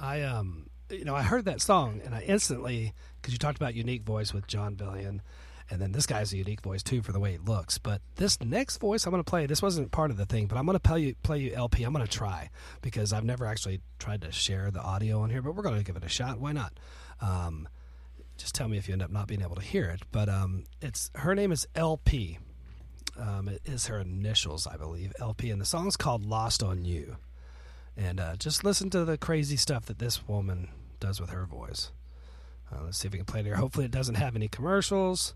I 0.00 0.22
um 0.22 0.68
you 0.92 1.04
know 1.04 1.14
I 1.14 1.22
heard 1.22 1.44
that 1.46 1.60
song 1.60 2.00
and 2.04 2.14
I 2.14 2.20
instantly 2.20 2.92
because 3.20 3.32
you 3.32 3.38
talked 3.38 3.56
about 3.56 3.74
unique 3.74 4.02
voice 4.02 4.32
with 4.32 4.46
Jon 4.46 4.76
Bellion, 4.76 5.20
and 5.70 5.80
then 5.80 5.92
this 5.92 6.06
guy's 6.06 6.32
a 6.32 6.36
unique 6.36 6.60
voice 6.60 6.82
too 6.82 7.02
for 7.02 7.12
the 7.12 7.20
way 7.20 7.32
he 7.32 7.38
looks. 7.38 7.78
But 7.78 8.02
this 8.16 8.40
next 8.42 8.78
voice 8.78 9.06
I'm 9.06 9.10
going 9.10 9.22
to 9.22 9.28
play. 9.28 9.46
This 9.46 9.62
wasn't 9.62 9.90
part 9.90 10.10
of 10.10 10.16
the 10.16 10.26
thing, 10.26 10.46
but 10.46 10.58
I'm 10.58 10.66
going 10.66 10.76
to 10.76 10.80
play 10.80 11.00
you 11.00 11.14
play 11.22 11.38
you 11.38 11.52
LP. 11.54 11.84
I'm 11.84 11.92
going 11.92 12.06
to 12.06 12.10
try 12.10 12.50
because 12.80 13.12
I've 13.12 13.24
never 13.24 13.46
actually 13.46 13.80
tried 13.98 14.22
to 14.22 14.32
share 14.32 14.70
the 14.70 14.80
audio 14.80 15.20
on 15.20 15.30
here, 15.30 15.42
but 15.42 15.54
we're 15.54 15.62
going 15.62 15.78
to 15.78 15.84
give 15.84 15.96
it 15.96 16.04
a 16.04 16.08
shot. 16.08 16.38
Why 16.38 16.52
not? 16.52 16.72
Um, 17.20 17.68
just 18.36 18.54
tell 18.54 18.68
me 18.68 18.78
if 18.78 18.88
you 18.88 18.92
end 18.92 19.02
up 19.02 19.10
not 19.10 19.28
being 19.28 19.42
able 19.42 19.56
to 19.56 19.62
hear 19.62 19.84
it. 19.90 20.02
But 20.10 20.28
um, 20.28 20.64
it's 20.80 21.10
her 21.14 21.34
name 21.34 21.52
is 21.52 21.66
LP. 21.74 22.38
Um, 23.18 23.48
it 23.48 23.60
is 23.66 23.86
her 23.86 23.98
initials, 23.98 24.66
I 24.66 24.76
believe, 24.76 25.12
LP, 25.20 25.50
and 25.50 25.60
the 25.60 25.66
song's 25.66 25.96
called 25.96 26.24
"Lost 26.24 26.62
on 26.62 26.84
You." 26.84 27.16
and 27.96 28.20
uh, 28.20 28.36
just 28.36 28.64
listen 28.64 28.90
to 28.90 29.04
the 29.04 29.18
crazy 29.18 29.56
stuff 29.56 29.86
that 29.86 29.98
this 29.98 30.26
woman 30.26 30.68
does 31.02 31.20
with 31.20 31.30
her 31.30 31.44
voice. 31.44 31.90
Uh, 32.72 32.84
let's 32.84 32.98
see 32.98 33.08
if 33.08 33.12
we 33.12 33.18
can 33.18 33.26
play 33.26 33.40
it 33.40 33.46
here. 33.46 33.56
Hopefully, 33.56 33.84
it 33.84 33.90
doesn't 33.90 34.14
have 34.14 34.36
any 34.36 34.48
commercials. 34.48 35.34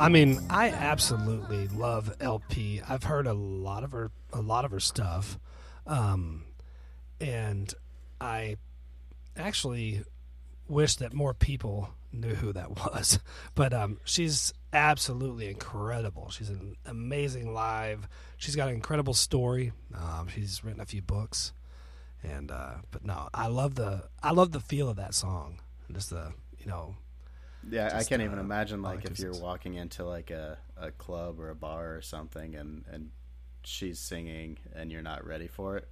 I 0.00 0.08
mean, 0.08 0.40
I 0.48 0.70
absolutely 0.70 1.68
love 1.68 2.16
LP. 2.20 2.80
I've 2.88 3.02
heard 3.02 3.26
a 3.26 3.34
lot 3.34 3.84
of 3.84 3.92
her, 3.92 4.10
a 4.32 4.40
lot 4.40 4.64
of 4.64 4.70
her 4.70 4.80
stuff, 4.80 5.38
um, 5.86 6.44
and 7.20 7.72
I 8.18 8.56
actually 9.36 10.02
wish 10.68 10.96
that 10.96 11.12
more 11.12 11.34
people 11.34 11.90
knew 12.12 12.34
who 12.34 12.50
that 12.54 12.70
was. 12.94 13.18
But 13.54 13.74
um, 13.74 13.98
she's 14.04 14.54
absolutely 14.72 15.48
incredible. 15.50 16.30
She's 16.30 16.48
an 16.48 16.76
amazing 16.86 17.52
live. 17.52 18.08
She's 18.38 18.56
got 18.56 18.68
an 18.68 18.74
incredible 18.74 19.14
story. 19.14 19.72
Um, 19.94 20.28
she's 20.28 20.64
written 20.64 20.80
a 20.80 20.86
few 20.86 21.02
books, 21.02 21.52
and 22.22 22.50
uh, 22.50 22.76
but 22.90 23.04
no, 23.04 23.28
I 23.34 23.48
love 23.48 23.74
the 23.74 24.08
I 24.22 24.30
love 24.30 24.52
the 24.52 24.60
feel 24.60 24.88
of 24.88 24.96
that 24.96 25.12
song. 25.12 25.60
Just 25.92 26.08
the 26.08 26.32
you 26.58 26.66
know 26.66 26.96
Yeah, 27.68 27.90
I 27.94 28.04
can't 28.04 28.22
even 28.22 28.38
uh, 28.38 28.42
imagine 28.42 28.82
like 28.82 29.04
if 29.04 29.18
you're 29.18 29.34
walking 29.34 29.74
into 29.74 30.04
like 30.04 30.30
a, 30.30 30.58
a 30.76 30.90
club 30.92 31.38
or 31.40 31.50
a 31.50 31.54
bar 31.54 31.94
or 31.94 32.02
something 32.02 32.54
and, 32.54 32.84
and 32.90 33.10
she's 33.62 33.98
singing 33.98 34.58
and 34.74 34.90
you're 34.90 35.02
not 35.02 35.26
ready 35.26 35.46
for 35.46 35.76
it. 35.76 35.88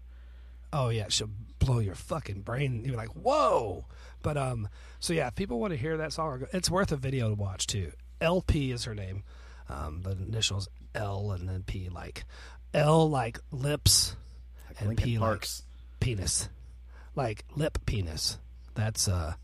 oh 0.72 0.88
yeah, 0.88 1.06
she'll 1.08 1.30
blow 1.58 1.78
your 1.80 1.94
fucking 1.94 2.42
brain. 2.42 2.84
You're 2.84 2.96
like, 2.96 3.10
whoa. 3.10 3.84
But 4.22 4.36
um, 4.36 4.68
so 5.00 5.12
yeah, 5.12 5.28
if 5.28 5.34
people 5.34 5.60
want 5.60 5.72
to 5.72 5.76
hear 5.78 5.96
that 5.98 6.12
song, 6.12 6.46
it's 6.52 6.70
worth 6.70 6.92
a 6.92 6.96
video 6.96 7.28
to 7.28 7.34
watch 7.34 7.66
too. 7.66 7.92
LP 8.20 8.72
is 8.72 8.84
her 8.84 8.94
name. 8.94 9.22
Um, 9.68 10.00
the 10.02 10.12
initials 10.12 10.68
L 10.94 11.30
and 11.32 11.48
then 11.48 11.62
P, 11.64 11.88
like 11.90 12.24
L 12.72 13.08
like 13.10 13.38
lips, 13.50 14.16
Like 14.68 14.80
and 14.80 14.88
Linkin 14.88 15.04
P 15.04 15.18
Park's. 15.18 15.62
like 15.62 16.00
penis, 16.00 16.48
like 17.14 17.44
lip 17.54 17.78
penis. 17.84 18.38
That's 18.74 19.08
uh, 19.08 19.34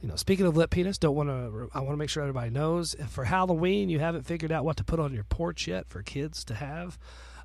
you 0.00 0.08
know, 0.08 0.16
speaking 0.16 0.46
of 0.46 0.56
lip 0.56 0.70
penis, 0.70 0.98
don't 0.98 1.14
want 1.14 1.28
to. 1.28 1.68
I 1.74 1.80
want 1.80 1.92
to 1.92 1.96
make 1.96 2.08
sure 2.08 2.22
everybody 2.22 2.50
knows. 2.50 2.94
If 2.94 3.10
for 3.10 3.24
Halloween 3.24 3.88
you 3.88 3.98
haven't 3.98 4.22
figured 4.24 4.52
out 4.52 4.64
what 4.64 4.76
to 4.78 4.84
put 4.84 4.98
on 5.00 5.12
your 5.12 5.24
porch 5.24 5.66
yet 5.66 5.88
for 5.88 6.02
kids 6.02 6.44
to 6.44 6.54
have, 6.54 6.98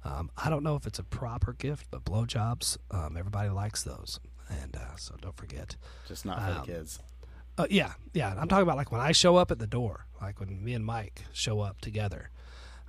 um, 0.04 0.32
I 0.38 0.50
don't 0.50 0.64
know 0.64 0.76
if 0.76 0.88
it's 0.88 1.00
a 1.00 1.04
proper 1.04 1.54
gift, 1.54 1.88
but 1.92 2.06
blowjobs, 2.06 2.78
um, 2.92 3.18
everybody 3.18 3.50
likes 3.50 3.84
those, 3.84 4.20
and 4.50 4.76
uh, 4.76 4.96
so 4.96 5.16
don't 5.22 5.36
forget. 5.36 5.76
just 6.08 6.26
not 6.26 6.40
for 6.40 6.54
the 6.54 6.60
um, 6.60 6.66
kids. 6.66 7.00
Uh, 7.58 7.68
yeah, 7.70 7.94
yeah. 8.14 8.34
I'm 8.38 8.48
talking 8.48 8.64
about 8.64 8.78
like 8.78 8.92
when 8.92 9.02
I 9.02 9.12
show 9.12 9.36
up 9.36 9.52
at 9.52 9.60
the 9.60 9.68
door, 9.68 10.06
like 10.22 10.40
when 10.40 10.64
me 10.64 10.74
and 10.74 10.86
Mike 10.86 11.24
show 11.34 11.60
up 11.62 11.82
together. 11.82 12.30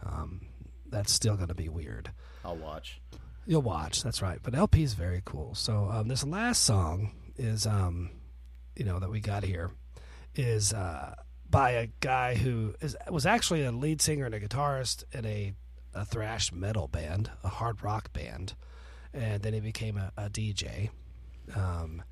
Um, 0.04 0.42
that's 0.88 1.12
still 1.12 1.36
going 1.36 1.48
to 1.48 1.54
be 1.54 1.68
weird. 1.68 2.10
I'll 2.44 2.56
watch. 2.56 3.00
You'll 3.46 3.62
watch. 3.62 4.02
That's 4.02 4.22
right. 4.22 4.38
But 4.42 4.54
LP 4.54 4.82
is 4.82 4.94
very 4.94 5.22
cool. 5.24 5.54
So 5.54 5.88
um, 5.90 6.08
this 6.08 6.24
last 6.24 6.62
song 6.62 7.12
is, 7.36 7.66
um, 7.66 8.10
you 8.76 8.84
know, 8.84 8.98
that 8.98 9.10
we 9.10 9.20
got 9.20 9.42
here 9.44 9.70
is 10.34 10.72
uh, 10.72 11.14
by 11.48 11.70
a 11.70 11.88
guy 12.00 12.34
who 12.34 12.74
is 12.80 12.96
was 13.10 13.26
actually 13.26 13.64
a 13.64 13.72
lead 13.72 14.00
singer 14.00 14.26
and 14.26 14.34
a 14.34 14.40
guitarist 14.40 15.04
in 15.12 15.24
a 15.26 15.52
a 15.94 16.04
thrash 16.04 16.52
metal 16.52 16.88
band, 16.88 17.30
a 17.42 17.48
hard 17.48 17.82
rock 17.82 18.12
band, 18.12 18.54
and 19.14 19.42
then 19.42 19.54
he 19.54 19.60
became 19.60 19.96
a, 19.96 20.12
a 20.16 20.28
DJ. 20.28 20.90
Um, 21.54 22.02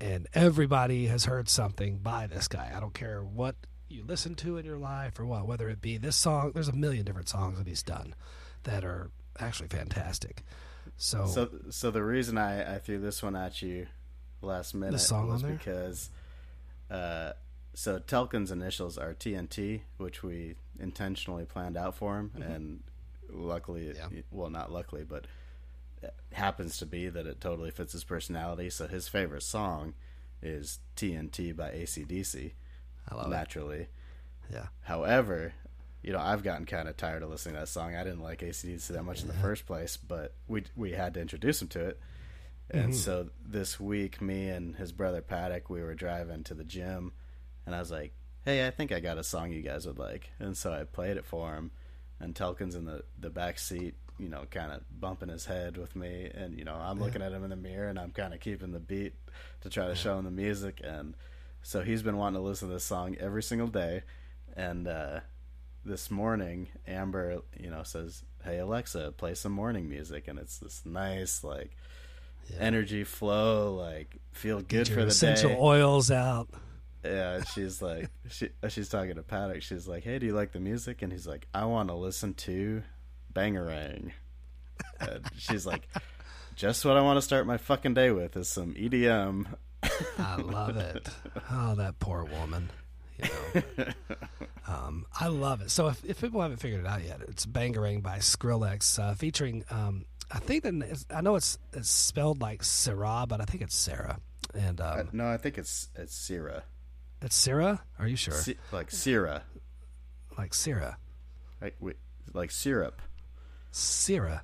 and 0.00 0.28
everybody 0.32 1.06
has 1.06 1.24
heard 1.24 1.48
something 1.48 1.98
by 1.98 2.26
this 2.26 2.46
guy. 2.46 2.72
I 2.74 2.80
don't 2.80 2.94
care 2.94 3.22
what 3.22 3.56
you 3.88 4.04
listen 4.04 4.34
to 4.36 4.56
in 4.56 4.64
your 4.64 4.78
life 4.78 5.18
or 5.18 5.26
what, 5.26 5.46
whether 5.46 5.68
it 5.68 5.82
be 5.82 5.98
this 5.98 6.16
song. 6.16 6.52
There's 6.54 6.68
a 6.68 6.72
million 6.72 7.04
different 7.04 7.28
songs 7.28 7.58
that 7.58 7.66
he's 7.66 7.82
done 7.82 8.14
that 8.62 8.84
are 8.84 9.10
actually 9.38 9.68
fantastic. 9.68 10.42
So, 10.96 11.26
So, 11.26 11.50
so 11.70 11.90
the 11.90 12.02
reason 12.02 12.38
I, 12.38 12.76
I 12.76 12.78
threw 12.78 12.98
this 12.98 13.22
one 13.22 13.36
at 13.36 13.60
you 13.60 13.88
last 14.42 14.74
minute 14.74 15.00
song 15.00 15.28
was 15.28 15.42
because, 15.42 16.10
uh, 16.90 17.32
so 17.74 17.98
Telkin's 17.98 18.50
initials 18.50 18.98
are 18.98 19.14
TNT, 19.14 19.82
which 19.98 20.22
we 20.22 20.56
intentionally 20.78 21.44
planned 21.44 21.76
out 21.76 21.94
for 21.96 22.18
him, 22.18 22.30
and 22.40 22.82
luckily, 23.30 23.86
Mm-hmm. 23.86 24.14
Yeah. 24.16 24.22
well, 24.30 24.50
not 24.50 24.72
luckily, 24.72 25.04
but 25.04 25.26
it 26.02 26.14
happens 26.32 26.78
to 26.78 26.86
be 26.86 27.08
that 27.08 27.26
it 27.26 27.40
totally 27.40 27.70
fits 27.70 27.92
his 27.92 28.04
personality. 28.04 28.70
So 28.70 28.86
his 28.88 29.06
favorite 29.08 29.42
song 29.42 29.94
is 30.42 30.78
TNT 30.96 31.54
by 31.54 31.70
ACDC, 31.70 32.52
I 33.08 33.14
love 33.14 33.26
it. 33.26 33.30
naturally. 33.30 33.86
Yeah. 34.52 34.66
However, 34.82 35.52
you 36.02 36.12
know, 36.12 36.18
I've 36.18 36.42
gotten 36.42 36.64
kind 36.66 36.88
of 36.88 36.96
tired 36.96 37.22
of 37.22 37.28
listening 37.30 37.54
to 37.54 37.60
that 37.60 37.68
song. 37.68 37.94
I 37.94 38.02
didn't 38.02 38.22
like 38.22 38.40
ACDC 38.40 38.88
that 38.88 39.02
much 39.04 39.20
in 39.20 39.28
the 39.28 39.34
first 39.34 39.66
place, 39.66 39.96
but 39.98 40.34
we 40.48 40.64
we 40.74 40.92
had 40.92 41.14
to 41.14 41.20
introduce 41.20 41.60
him 41.62 41.68
to 41.68 41.80
it. 41.88 42.00
And 42.72 42.94
so 42.94 43.28
this 43.44 43.80
week, 43.80 44.20
me 44.20 44.48
and 44.48 44.76
his 44.76 44.92
brother 44.92 45.20
Paddock, 45.20 45.70
we 45.70 45.82
were 45.82 45.94
driving 45.94 46.44
to 46.44 46.54
the 46.54 46.64
gym, 46.64 47.12
and 47.66 47.74
I 47.74 47.80
was 47.80 47.90
like, 47.90 48.12
"Hey, 48.44 48.66
I 48.66 48.70
think 48.70 48.92
I 48.92 49.00
got 49.00 49.18
a 49.18 49.24
song 49.24 49.50
you 49.50 49.62
guys 49.62 49.86
would 49.86 49.98
like." 49.98 50.30
And 50.38 50.56
so 50.56 50.72
I 50.72 50.84
played 50.84 51.16
it 51.16 51.24
for 51.24 51.54
him, 51.54 51.72
and 52.20 52.34
Telkin's 52.34 52.74
in 52.74 52.84
the 52.84 53.04
the 53.18 53.30
back 53.30 53.58
seat, 53.58 53.94
you 54.18 54.28
know, 54.28 54.44
kind 54.50 54.72
of 54.72 54.82
bumping 55.00 55.28
his 55.30 55.46
head 55.46 55.76
with 55.76 55.96
me, 55.96 56.30
and 56.32 56.58
you 56.58 56.64
know, 56.64 56.74
I'm 56.74 57.00
looking 57.00 57.22
at 57.22 57.32
him 57.32 57.42
in 57.44 57.50
the 57.50 57.56
mirror, 57.56 57.88
and 57.88 57.98
I'm 57.98 58.12
kind 58.12 58.34
of 58.34 58.40
keeping 58.40 58.72
the 58.72 58.80
beat 58.80 59.14
to 59.62 59.70
try 59.70 59.88
to 59.88 59.94
show 59.94 60.18
him 60.18 60.24
the 60.24 60.30
music, 60.30 60.80
and 60.84 61.14
so 61.62 61.82
he's 61.82 62.02
been 62.02 62.16
wanting 62.16 62.40
to 62.40 62.46
listen 62.46 62.68
to 62.68 62.74
this 62.74 62.84
song 62.84 63.16
every 63.18 63.42
single 63.42 63.68
day, 63.68 64.02
and 64.56 64.86
uh, 64.86 65.20
this 65.84 66.10
morning, 66.10 66.68
Amber, 66.86 67.42
you 67.58 67.70
know, 67.70 67.82
says, 67.82 68.22
"Hey 68.44 68.58
Alexa, 68.58 69.14
play 69.16 69.34
some 69.34 69.52
morning 69.52 69.88
music," 69.88 70.28
and 70.28 70.38
it's 70.38 70.58
this 70.58 70.82
nice 70.84 71.42
like 71.42 71.76
energy 72.58 73.04
flow, 73.04 73.74
like 73.74 74.16
feel 74.32 74.60
good 74.60 74.88
for 74.88 75.02
the 75.02 75.08
essential 75.08 75.50
day. 75.50 75.58
oils 75.58 76.10
out. 76.10 76.48
Yeah, 77.04 77.42
she's 77.44 77.80
like, 77.80 78.10
she 78.30 78.50
she's 78.68 78.88
talking 78.88 79.14
to 79.14 79.22
Paddock. 79.22 79.62
She's 79.62 79.88
like, 79.88 80.04
"Hey, 80.04 80.18
do 80.18 80.26
you 80.26 80.34
like 80.34 80.52
the 80.52 80.60
music?" 80.60 81.02
And 81.02 81.12
he's 81.12 81.26
like, 81.26 81.46
"I 81.54 81.64
want 81.64 81.88
to 81.88 81.94
listen 81.94 82.34
to 82.34 82.82
Bangarang." 83.32 84.12
And 84.98 85.24
she's 85.36 85.66
like, 85.66 85.88
"Just 86.56 86.84
what 86.84 86.96
I 86.96 87.02
want 87.02 87.16
to 87.16 87.22
start 87.22 87.46
my 87.46 87.56
fucking 87.56 87.94
day 87.94 88.10
with 88.10 88.36
is 88.36 88.48
some 88.48 88.74
EDM." 88.74 89.46
I 90.18 90.36
love 90.36 90.76
it. 90.76 91.08
Oh, 91.50 91.74
that 91.76 91.98
poor 91.98 92.24
woman. 92.24 92.70
You 93.18 93.28
know. 93.54 93.84
um, 94.66 95.06
I 95.18 95.28
love 95.28 95.62
it. 95.62 95.70
So 95.70 95.88
if, 95.88 96.04
if 96.04 96.20
people 96.20 96.40
haven't 96.40 96.58
figured 96.58 96.80
it 96.80 96.86
out 96.86 97.02
yet, 97.02 97.20
it's 97.28 97.46
Bangarang 97.46 98.02
by 98.02 98.18
Skrillex, 98.18 98.98
uh, 98.98 99.14
featuring. 99.14 99.64
Um, 99.70 100.04
I 100.30 100.38
think 100.38 100.62
that 100.62 101.04
I 101.14 101.20
know 101.20 101.36
it's 101.36 101.58
it's 101.72 101.90
spelled 101.90 102.40
like 102.40 102.62
Sarah, 102.62 103.24
but 103.28 103.40
I 103.40 103.44
think 103.44 103.62
it's 103.62 103.74
Sarah. 103.74 104.18
And 104.54 104.80
um, 104.80 105.08
no, 105.12 105.26
I 105.28 105.36
think 105.36 105.58
it's 105.58 105.88
it's 105.96 106.16
Syrah, 106.16 106.62
it's 107.22 107.36
Sarah. 107.36 107.82
Are 107.98 108.06
you 108.06 108.16
sure? 108.16 108.34
Si- 108.34 108.56
like 108.72 108.90
Syrah, 108.90 109.42
like 110.38 110.54
Sarah, 110.54 110.98
like 111.60 111.76
wait, 111.80 111.96
like 112.32 112.50
syrup, 112.50 113.00
Sarah, 113.70 114.42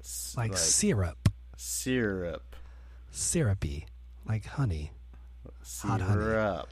S- 0.00 0.34
like, 0.36 0.56
syrup, 0.56 1.28
syrup, 1.56 2.56
syrupy, 3.10 3.86
like 4.26 4.46
honey. 4.46 4.92
Hot 5.82 6.00
honey. 6.00 6.22
syrup. 6.22 6.68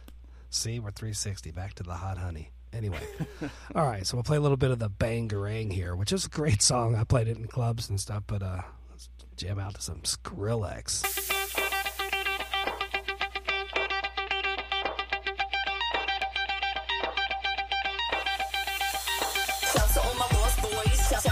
See, 0.49 0.79
we're 0.79 0.91
360 0.91 1.51
back 1.51 1.75
to 1.75 1.83
the 1.83 1.95
hot 1.95 2.17
honey. 2.17 2.51
Anyway, 2.77 3.01
all 3.75 3.87
right, 3.87 4.07
so 4.07 4.17
we'll 4.17 4.25
play 4.25 4.37
a 4.37 4.41
little 4.41 4.59
bit 4.59 4.71
of 4.71 4.79
the 4.79 4.91
Bangarang 4.91 5.73
here, 5.73 5.97
which 5.97 6.13
is 6.13 6.27
a 6.27 6.29
great 6.29 6.61
song. 6.61 6.95
I 6.95 7.05
played 7.05 7.27
it 7.27 7.39
in 7.39 7.47
clubs 7.47 7.89
and 7.89 7.99
stuff, 7.99 8.25
but 8.27 8.43
uh, 8.43 8.61
let's 8.91 9.09
jam 9.37 9.59
out 9.59 9.75
to 9.77 9.81
some 9.81 10.01
Skrillex. 10.03 11.05
Shout 21.09 21.23
to 21.23 21.31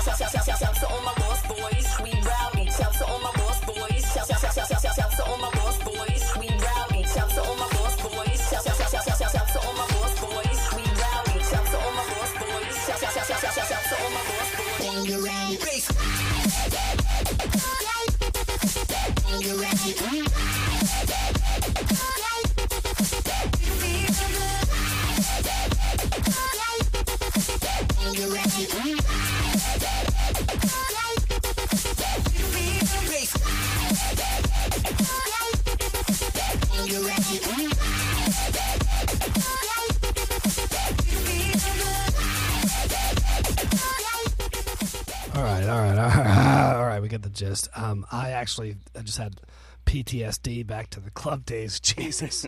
get 47.14 47.22
the 47.22 47.30
gist. 47.30 47.68
Um, 47.76 48.04
I 48.12 48.30
actually 48.30 48.76
I 48.98 49.02
just 49.02 49.18
had 49.18 49.40
PTSD 49.86 50.66
back 50.66 50.90
to 50.90 51.00
the 51.00 51.10
club 51.10 51.44
days. 51.44 51.80
Jesus. 51.92 52.46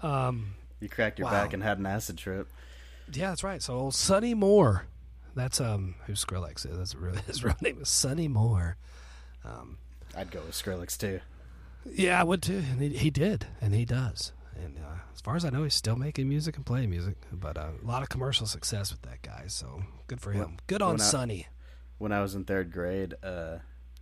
Um, 0.00 0.54
You 0.80 0.88
cracked 0.88 1.18
your 1.18 1.26
Wow. 1.26 1.32
back 1.44 1.52
and 1.52 1.62
had 1.62 1.78
an 1.78 1.86
acid 1.86 2.18
trip. 2.18 2.48
yeah, 3.12 3.28
that's 3.30 3.42
right. 3.44 3.62
So 3.62 3.74
old 3.74 3.94
Sonny 3.94 4.34
Moore. 4.34 4.86
That's 5.34 5.60
um 5.60 5.94
who 6.06 6.14
Skrillex 6.14 6.68
is. 6.68 6.76
That's 6.78 6.94
really 6.94 7.20
his 7.26 7.44
real 7.44 7.56
name 7.60 7.78
is 7.80 7.88
Sonny 7.88 8.28
Moore. 8.28 8.76
I'd 10.16 10.30
go 10.30 10.40
with 10.40 10.52
Skrillex 10.52 10.96
too. 10.98 11.20
Yeah, 11.84 12.20
I 12.20 12.24
would 12.24 12.42
too, 12.42 12.62
and 12.70 12.80
he, 12.82 12.88
he 12.90 13.10
did, 13.10 13.46
and 13.60 13.74
he 13.74 13.84
does. 13.84 14.32
And 14.56 14.76
uh, 14.78 14.98
as 15.14 15.20
far 15.20 15.36
as 15.36 15.44
I 15.44 15.50
know, 15.50 15.62
he's 15.62 15.74
still 15.74 15.96
making 15.96 16.28
music 16.28 16.56
and 16.56 16.66
playing 16.66 16.90
music. 16.90 17.14
But 17.32 17.56
uh, 17.56 17.68
a 17.82 17.86
lot 17.86 18.02
of 18.02 18.08
commercial 18.08 18.46
success 18.46 18.90
with 18.90 19.02
that 19.02 19.22
guy, 19.22 19.44
so 19.46 19.82
good 20.06 20.20
for 20.20 20.32
him. 20.32 20.56
Good 20.66 20.82
on 20.82 20.92
when 20.94 21.00
I- 21.00 21.04
Sonny. 21.04 21.46
When 21.98 22.12
I 22.12 22.20
was 22.20 22.34
in 22.34 22.44
third 22.44 22.70
grade, 22.72 23.14
uh, 23.22 23.58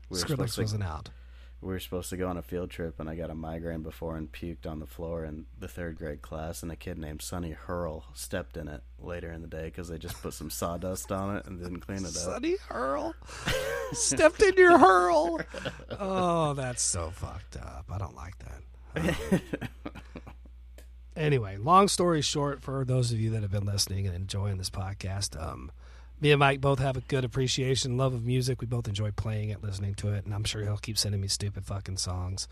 we 0.09 0.19
Skrillex 0.19 0.55
to 0.55 0.63
wasn't 0.63 0.83
out. 0.85 1.11
we 1.61 1.69
were 1.69 1.81
supposed 1.81 2.11
to 2.11 2.17
go 2.17 2.29
on 2.29 2.37
a 2.37 2.43
field 2.43 2.71
trip, 2.71 3.01
and 3.01 3.09
I 3.09 3.17
got 3.17 3.31
a 3.31 3.35
migraine 3.35 3.83
before 3.83 4.17
and 4.17 4.31
puked 4.31 4.67
on 4.67 4.79
the 4.79 4.87
floor 4.87 5.25
in 5.25 5.47
the 5.59 5.69
third 5.69 5.97
grade 5.97 6.23
class. 6.23 6.63
And 6.63 6.71
a 6.71 6.77
kid 6.77 6.99
named 6.99 7.23
Sonny 7.23 7.53
Hurl 7.53 8.05
stepped 8.15 8.57
in 8.57 8.69
it 8.69 8.83
later 8.99 9.33
in 9.33 9.43
the 9.43 9.49
day 9.49 9.65
because 9.65 9.89
they 9.89 9.99
just 9.99 10.21
put 10.23 10.35
some 10.35 10.51
sawdust 10.51 11.11
on 11.11 11.37
it 11.37 11.47
and 11.47 11.59
didn't 11.59 11.81
clean 11.81 11.99
it 11.99 12.07
up. 12.07 12.13
Sonny 12.13 12.57
Hurl 12.69 13.15
stepped 13.93 14.43
in 14.43 14.55
your 14.57 14.79
hurl. 14.79 15.41
Oh, 15.99 16.55
that's 16.55 16.83
so 16.83 17.11
fucked 17.11 17.57
up. 17.57 17.87
I 17.91 17.99
don't 17.99 18.17
like 18.17 18.35
that. 18.39 18.63
Um, 18.97 19.41
anyway, 21.17 21.57
long 21.57 21.89
story 21.89 22.23
short, 22.23 22.63
for 22.63 22.85
those 22.85 23.13
of 23.13 23.21
you 23.21 23.31
that 23.31 23.43
have 23.43 23.51
been 23.51 23.67
listening 23.67 24.07
and 24.07 24.15
enjoying 24.15 24.57
this 24.59 24.71
podcast, 24.71 25.41
um, 25.43 25.71
me 26.21 26.33
and 26.33 26.39
Mike 26.41 26.61
both 26.61 26.79
have 26.79 26.97
a 26.97 27.01
good 27.03 27.25
appreciation, 27.25 27.97
love 27.97 28.15
of 28.15 28.25
music. 28.25 28.61
We 28.61 28.67
both 28.67 28.89
enjoy 28.89 29.11
playing 29.11 29.51
it, 29.51 29.63
listening 29.63 29.95
to 29.97 30.13
it, 30.13 30.25
and 30.25 30.35
I'm 30.35 30.45
sure 30.45 30.63
he'll 30.63 30.79
keep 30.79 30.97
sending 30.99 31.21
me 31.21 31.29
stupid 31.29 31.65
fucking 31.67 31.99
songs, 31.99 32.49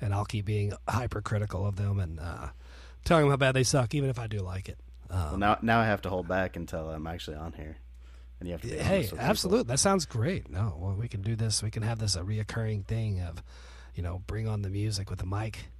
and 0.00 0.14
I'll 0.14 0.24
keep 0.24 0.44
being 0.44 0.72
hypercritical 0.88 1.66
of 1.66 1.76
them 1.76 1.98
and 1.98 2.20
uh, 2.20 2.48
telling 3.04 3.24
them 3.24 3.30
how 3.30 3.36
bad 3.36 3.52
they 3.52 3.64
suck, 3.64 3.94
even 3.94 4.08
if 4.10 4.18
I 4.18 4.26
do 4.26 4.38
like 4.40 4.68
it. 4.68 4.78
Well, 5.10 5.36
now 5.38 5.58
now 5.62 5.80
I 5.80 5.86
have 5.86 6.02
to 6.02 6.10
hold 6.10 6.28
back 6.28 6.56
until 6.56 6.90
I'm 6.90 7.06
actually 7.06 7.36
on 7.38 7.52
here, 7.54 7.76
and 8.38 8.48
you 8.48 8.52
have 8.52 8.60
to. 8.62 8.68
Be 8.68 8.76
Hey, 8.76 9.02
people. 9.04 9.18
absolutely. 9.20 9.64
That 9.68 9.78
sounds 9.78 10.04
great. 10.06 10.50
No, 10.50 10.76
well, 10.78 10.94
we 10.94 11.08
can 11.08 11.22
do 11.22 11.34
this. 11.34 11.62
We 11.62 11.70
can 11.70 11.82
have 11.82 11.98
this 11.98 12.14
a 12.14 12.20
reoccurring 12.20 12.84
thing 12.86 13.20
of, 13.20 13.42
you 13.94 14.02
know, 14.02 14.22
bring 14.26 14.46
on 14.46 14.62
the 14.62 14.68
music 14.68 15.08
with 15.10 15.18
the 15.18 15.26
mic. 15.26 15.70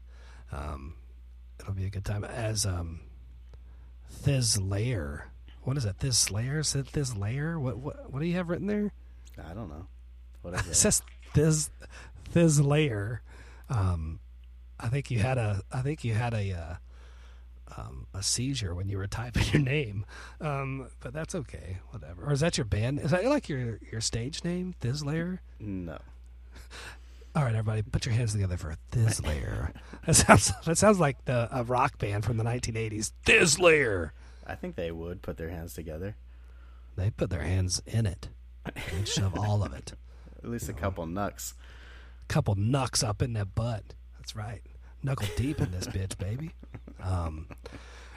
Um, 0.50 0.94
it'll 1.60 1.74
be 1.74 1.84
a 1.84 1.90
good 1.90 2.06
time. 2.06 2.24
As 2.24 2.64
um, 2.66 3.00
Thiz 4.10 4.58
Layer. 4.60 5.26
What 5.62 5.76
is 5.76 5.84
it? 5.84 5.98
This 5.98 6.18
Slayer? 6.18 6.60
Is 6.60 6.74
it 6.74 6.86
Thiz 6.88 7.16
Layer? 7.16 7.58
What, 7.58 7.78
what 7.78 8.12
what 8.12 8.20
do 8.20 8.26
you 8.26 8.34
have 8.36 8.48
written 8.48 8.66
there? 8.66 8.90
I 9.38 9.54
don't 9.54 9.68
know. 9.68 9.86
What 10.42 10.54
is 10.60 10.60
It 10.66 10.70
it? 10.70 10.74
says 10.74 11.02
Thiz 11.34 11.70
Thiz 12.30 12.60
Layer. 12.60 13.22
Um, 13.68 14.20
I 14.80 14.88
think 14.88 15.10
you 15.10 15.18
had 15.18 15.38
a 15.38 15.62
I 15.72 15.80
think 15.82 16.04
you 16.04 16.14
had 16.14 16.32
a 16.34 16.52
uh, 16.52 16.74
um, 17.76 18.06
a 18.14 18.22
seizure 18.22 18.74
when 18.74 18.88
you 18.88 18.96
were 18.96 19.06
typing 19.06 19.44
your 19.52 19.62
name, 19.62 20.06
um, 20.40 20.88
but 21.00 21.12
that's 21.12 21.34
okay. 21.34 21.78
Whatever. 21.90 22.24
Or 22.24 22.32
is 22.32 22.40
that 22.40 22.56
your 22.56 22.64
band? 22.64 23.00
Is 23.00 23.10
that 23.10 23.24
like 23.26 23.48
your 23.48 23.78
your 23.92 24.00
stage 24.00 24.42
name, 24.44 24.74
Thislayer? 24.80 25.40
No. 25.60 25.98
All 27.36 27.44
right, 27.44 27.54
everybody, 27.54 27.82
put 27.82 28.04
your 28.06 28.14
hands 28.14 28.32
together 28.32 28.56
for 28.56 28.74
Thislayer. 28.90 29.72
that 30.06 30.16
sounds 30.16 30.52
that 30.64 30.78
sounds 30.78 30.98
like 30.98 31.24
the 31.26 31.48
a 31.52 31.62
rock 31.62 31.98
band 31.98 32.24
from 32.24 32.36
the 32.38 32.44
1980s. 32.44 33.12
Thislayer. 33.26 34.10
I 34.48 34.54
think 34.54 34.76
they 34.76 34.90
would 34.90 35.22
put 35.22 35.36
their 35.36 35.50
hands 35.50 35.74
together. 35.74 36.16
They 36.96 37.10
put 37.10 37.30
their 37.30 37.42
hands 37.42 37.82
in 37.86 38.06
it 38.06 38.28
and 38.92 39.06
shove 39.06 39.38
all 39.38 39.62
of 39.62 39.72
it. 39.72 39.92
At 40.42 40.50
least 40.50 40.68
a 40.68 40.72
couple 40.72 41.06
knucks. 41.06 41.54
a 42.24 42.32
couple 42.32 42.54
knucks 42.54 43.02
up 43.02 43.22
in 43.22 43.32
that 43.34 43.54
butt. 43.54 43.94
That's 44.18 44.34
right. 44.34 44.62
Knuckle 45.02 45.28
deep 45.36 45.60
in 45.60 45.70
this 45.70 45.86
bitch, 45.88 46.16
baby. 46.18 46.52
Um, 47.02 47.48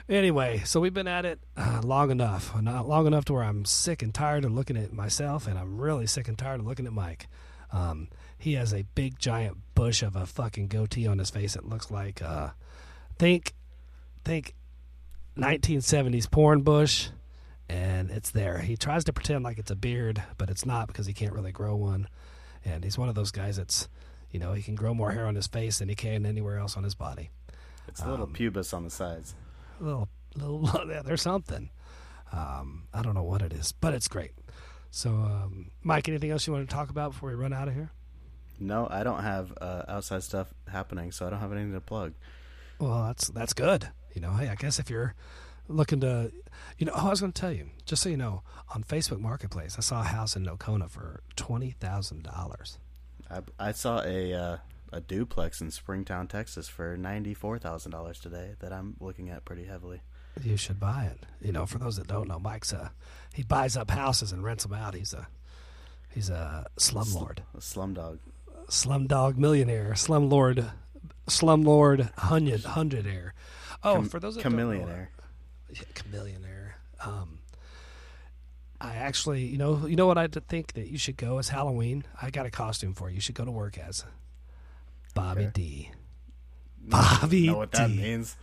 anyway, 0.08 0.62
so 0.64 0.80
we've 0.80 0.94
been 0.94 1.08
at 1.08 1.24
it 1.24 1.40
uh, 1.56 1.80
long 1.84 2.10
enough. 2.10 2.60
Not 2.60 2.88
long 2.88 3.06
enough 3.06 3.24
to 3.26 3.34
where 3.34 3.44
I'm 3.44 3.64
sick 3.64 4.02
and 4.02 4.14
tired 4.14 4.44
of 4.44 4.52
looking 4.52 4.76
at 4.76 4.92
myself, 4.92 5.46
and 5.46 5.58
I'm 5.58 5.80
really 5.80 6.06
sick 6.06 6.28
and 6.28 6.38
tired 6.38 6.60
of 6.60 6.66
looking 6.66 6.86
at 6.86 6.92
Mike. 6.92 7.28
Um, 7.72 8.08
he 8.38 8.54
has 8.54 8.72
a 8.74 8.84
big 8.94 9.18
giant 9.18 9.58
bush 9.74 10.02
of 10.02 10.14
a 10.16 10.26
fucking 10.26 10.68
goatee 10.68 11.06
on 11.06 11.18
his 11.18 11.30
face. 11.30 11.56
It 11.56 11.64
looks 11.64 11.90
like 11.90 12.20
uh, 12.20 12.50
think 13.18 13.54
think 14.24 14.54
1970s 15.36 16.30
porn 16.30 16.62
bush, 16.62 17.08
and 17.68 18.10
it's 18.10 18.30
there. 18.30 18.58
He 18.58 18.76
tries 18.76 19.04
to 19.04 19.12
pretend 19.12 19.44
like 19.44 19.58
it's 19.58 19.70
a 19.70 19.76
beard, 19.76 20.22
but 20.38 20.50
it's 20.50 20.66
not 20.66 20.88
because 20.88 21.06
he 21.06 21.12
can't 21.12 21.32
really 21.32 21.52
grow 21.52 21.76
one. 21.76 22.08
And 22.64 22.84
he's 22.84 22.98
one 22.98 23.08
of 23.08 23.14
those 23.14 23.30
guys 23.30 23.56
that's, 23.56 23.88
you 24.30 24.38
know, 24.38 24.52
he 24.52 24.62
can 24.62 24.74
grow 24.74 24.94
more 24.94 25.10
hair 25.12 25.26
on 25.26 25.34
his 25.34 25.46
face 25.46 25.78
than 25.78 25.88
he 25.88 25.94
can 25.94 26.26
anywhere 26.26 26.58
else 26.58 26.76
on 26.76 26.84
his 26.84 26.94
body. 26.94 27.30
It's 27.88 28.00
a 28.02 28.08
little 28.08 28.26
Um, 28.26 28.32
pubis 28.32 28.72
on 28.72 28.84
the 28.84 28.90
sides. 28.90 29.34
A 29.80 29.84
little, 29.84 30.08
little, 30.36 30.70
yeah, 30.88 31.02
there's 31.02 31.22
something. 31.22 31.70
Um, 32.32 32.84
I 32.94 33.02
don't 33.02 33.14
know 33.14 33.24
what 33.24 33.42
it 33.42 33.52
is, 33.52 33.72
but 33.72 33.94
it's 33.94 34.08
great. 34.08 34.32
So, 34.90 35.10
um, 35.10 35.70
Mike, 35.82 36.08
anything 36.08 36.30
else 36.30 36.46
you 36.46 36.52
want 36.52 36.68
to 36.68 36.74
talk 36.74 36.90
about 36.90 37.12
before 37.12 37.30
we 37.30 37.34
run 37.34 37.52
out 37.52 37.66
of 37.68 37.74
here? 37.74 37.90
No, 38.60 38.86
I 38.90 39.02
don't 39.02 39.22
have 39.22 39.52
uh, 39.60 39.82
outside 39.88 40.22
stuff 40.22 40.52
happening, 40.70 41.10
so 41.10 41.26
I 41.26 41.30
don't 41.30 41.40
have 41.40 41.50
anything 41.52 41.72
to 41.72 41.80
plug. 41.80 42.12
Well, 42.78 43.04
that's 43.06 43.28
that's 43.28 43.54
good. 43.54 43.88
You 44.14 44.20
know, 44.20 44.32
hey, 44.34 44.48
I 44.48 44.54
guess 44.54 44.78
if 44.78 44.90
you're 44.90 45.14
looking 45.68 46.00
to, 46.00 46.32
you 46.78 46.86
know, 46.86 46.92
oh, 46.94 47.06
I 47.06 47.10
was 47.10 47.20
going 47.20 47.32
to 47.32 47.40
tell 47.40 47.52
you, 47.52 47.70
just 47.86 48.02
so 48.02 48.08
you 48.08 48.16
know, 48.16 48.42
on 48.74 48.84
Facebook 48.84 49.20
Marketplace, 49.20 49.76
I 49.78 49.80
saw 49.80 50.00
a 50.00 50.04
house 50.04 50.36
in 50.36 50.44
Nocona 50.44 50.88
for 50.90 51.22
twenty 51.36 51.70
thousand 51.70 52.22
dollars. 52.24 52.78
I, 53.30 53.40
I 53.58 53.72
saw 53.72 54.02
a 54.02 54.34
uh, 54.34 54.56
a 54.92 55.00
duplex 55.00 55.60
in 55.60 55.70
Springtown, 55.70 56.28
Texas, 56.28 56.68
for 56.68 56.96
ninety 56.96 57.34
four 57.34 57.58
thousand 57.58 57.92
dollars 57.92 58.18
today. 58.20 58.54
That 58.60 58.72
I'm 58.72 58.96
looking 59.00 59.30
at 59.30 59.44
pretty 59.44 59.64
heavily. 59.64 60.00
You 60.42 60.56
should 60.56 60.80
buy 60.80 61.10
it. 61.12 61.26
You 61.44 61.52
know, 61.52 61.66
for 61.66 61.78
those 61.78 61.96
that 61.96 62.06
don't 62.08 62.28
know, 62.28 62.38
Mike's 62.38 62.72
a 62.72 62.92
he 63.34 63.42
buys 63.42 63.76
up 63.76 63.90
houses 63.90 64.32
and 64.32 64.42
rents 64.42 64.64
them 64.64 64.72
out. 64.74 64.94
He's 64.94 65.12
a 65.14 65.28
he's 66.14 66.28
a 66.30 66.66
slumlord, 66.78 67.38
A 67.54 67.58
slumdog. 67.58 68.18
slumdog 68.68 69.36
millionaire, 69.36 69.92
slumlord, 69.94 70.70
slumlord 71.28 72.12
hundred 72.18 72.62
hundredaire. 72.62 73.30
Oh, 73.84 73.96
Cham- 73.96 74.08
for 74.08 74.20
those 74.20 74.36
that 74.36 74.42
don't 74.44 74.56
know, 74.56 74.64
Chamillionaire. 74.64 75.08
Yeah, 75.70 75.82
Chamillionaire. 75.94 76.72
Um, 77.04 77.38
I 78.80 78.94
actually, 78.96 79.44
you 79.44 79.58
know, 79.58 79.86
you 79.86 79.96
know 79.96 80.06
what 80.06 80.18
I 80.18 80.26
think 80.28 80.72
that 80.74 80.88
you 80.88 80.98
should 80.98 81.16
go 81.16 81.38
as 81.38 81.48
Halloween. 81.48 82.04
I 82.20 82.30
got 82.30 82.46
a 82.46 82.50
costume 82.50 82.94
for 82.94 83.08
you. 83.08 83.16
You 83.16 83.20
should 83.20 83.34
go 83.36 83.44
to 83.44 83.50
work 83.50 83.78
as 83.78 84.04
Bobby 85.14 85.42
Okay. 85.42 85.50
D. 85.54 85.90
Bobby 86.80 87.46
know 87.46 87.58
what 87.58 87.70
that 87.72 87.90
means? 87.90 88.36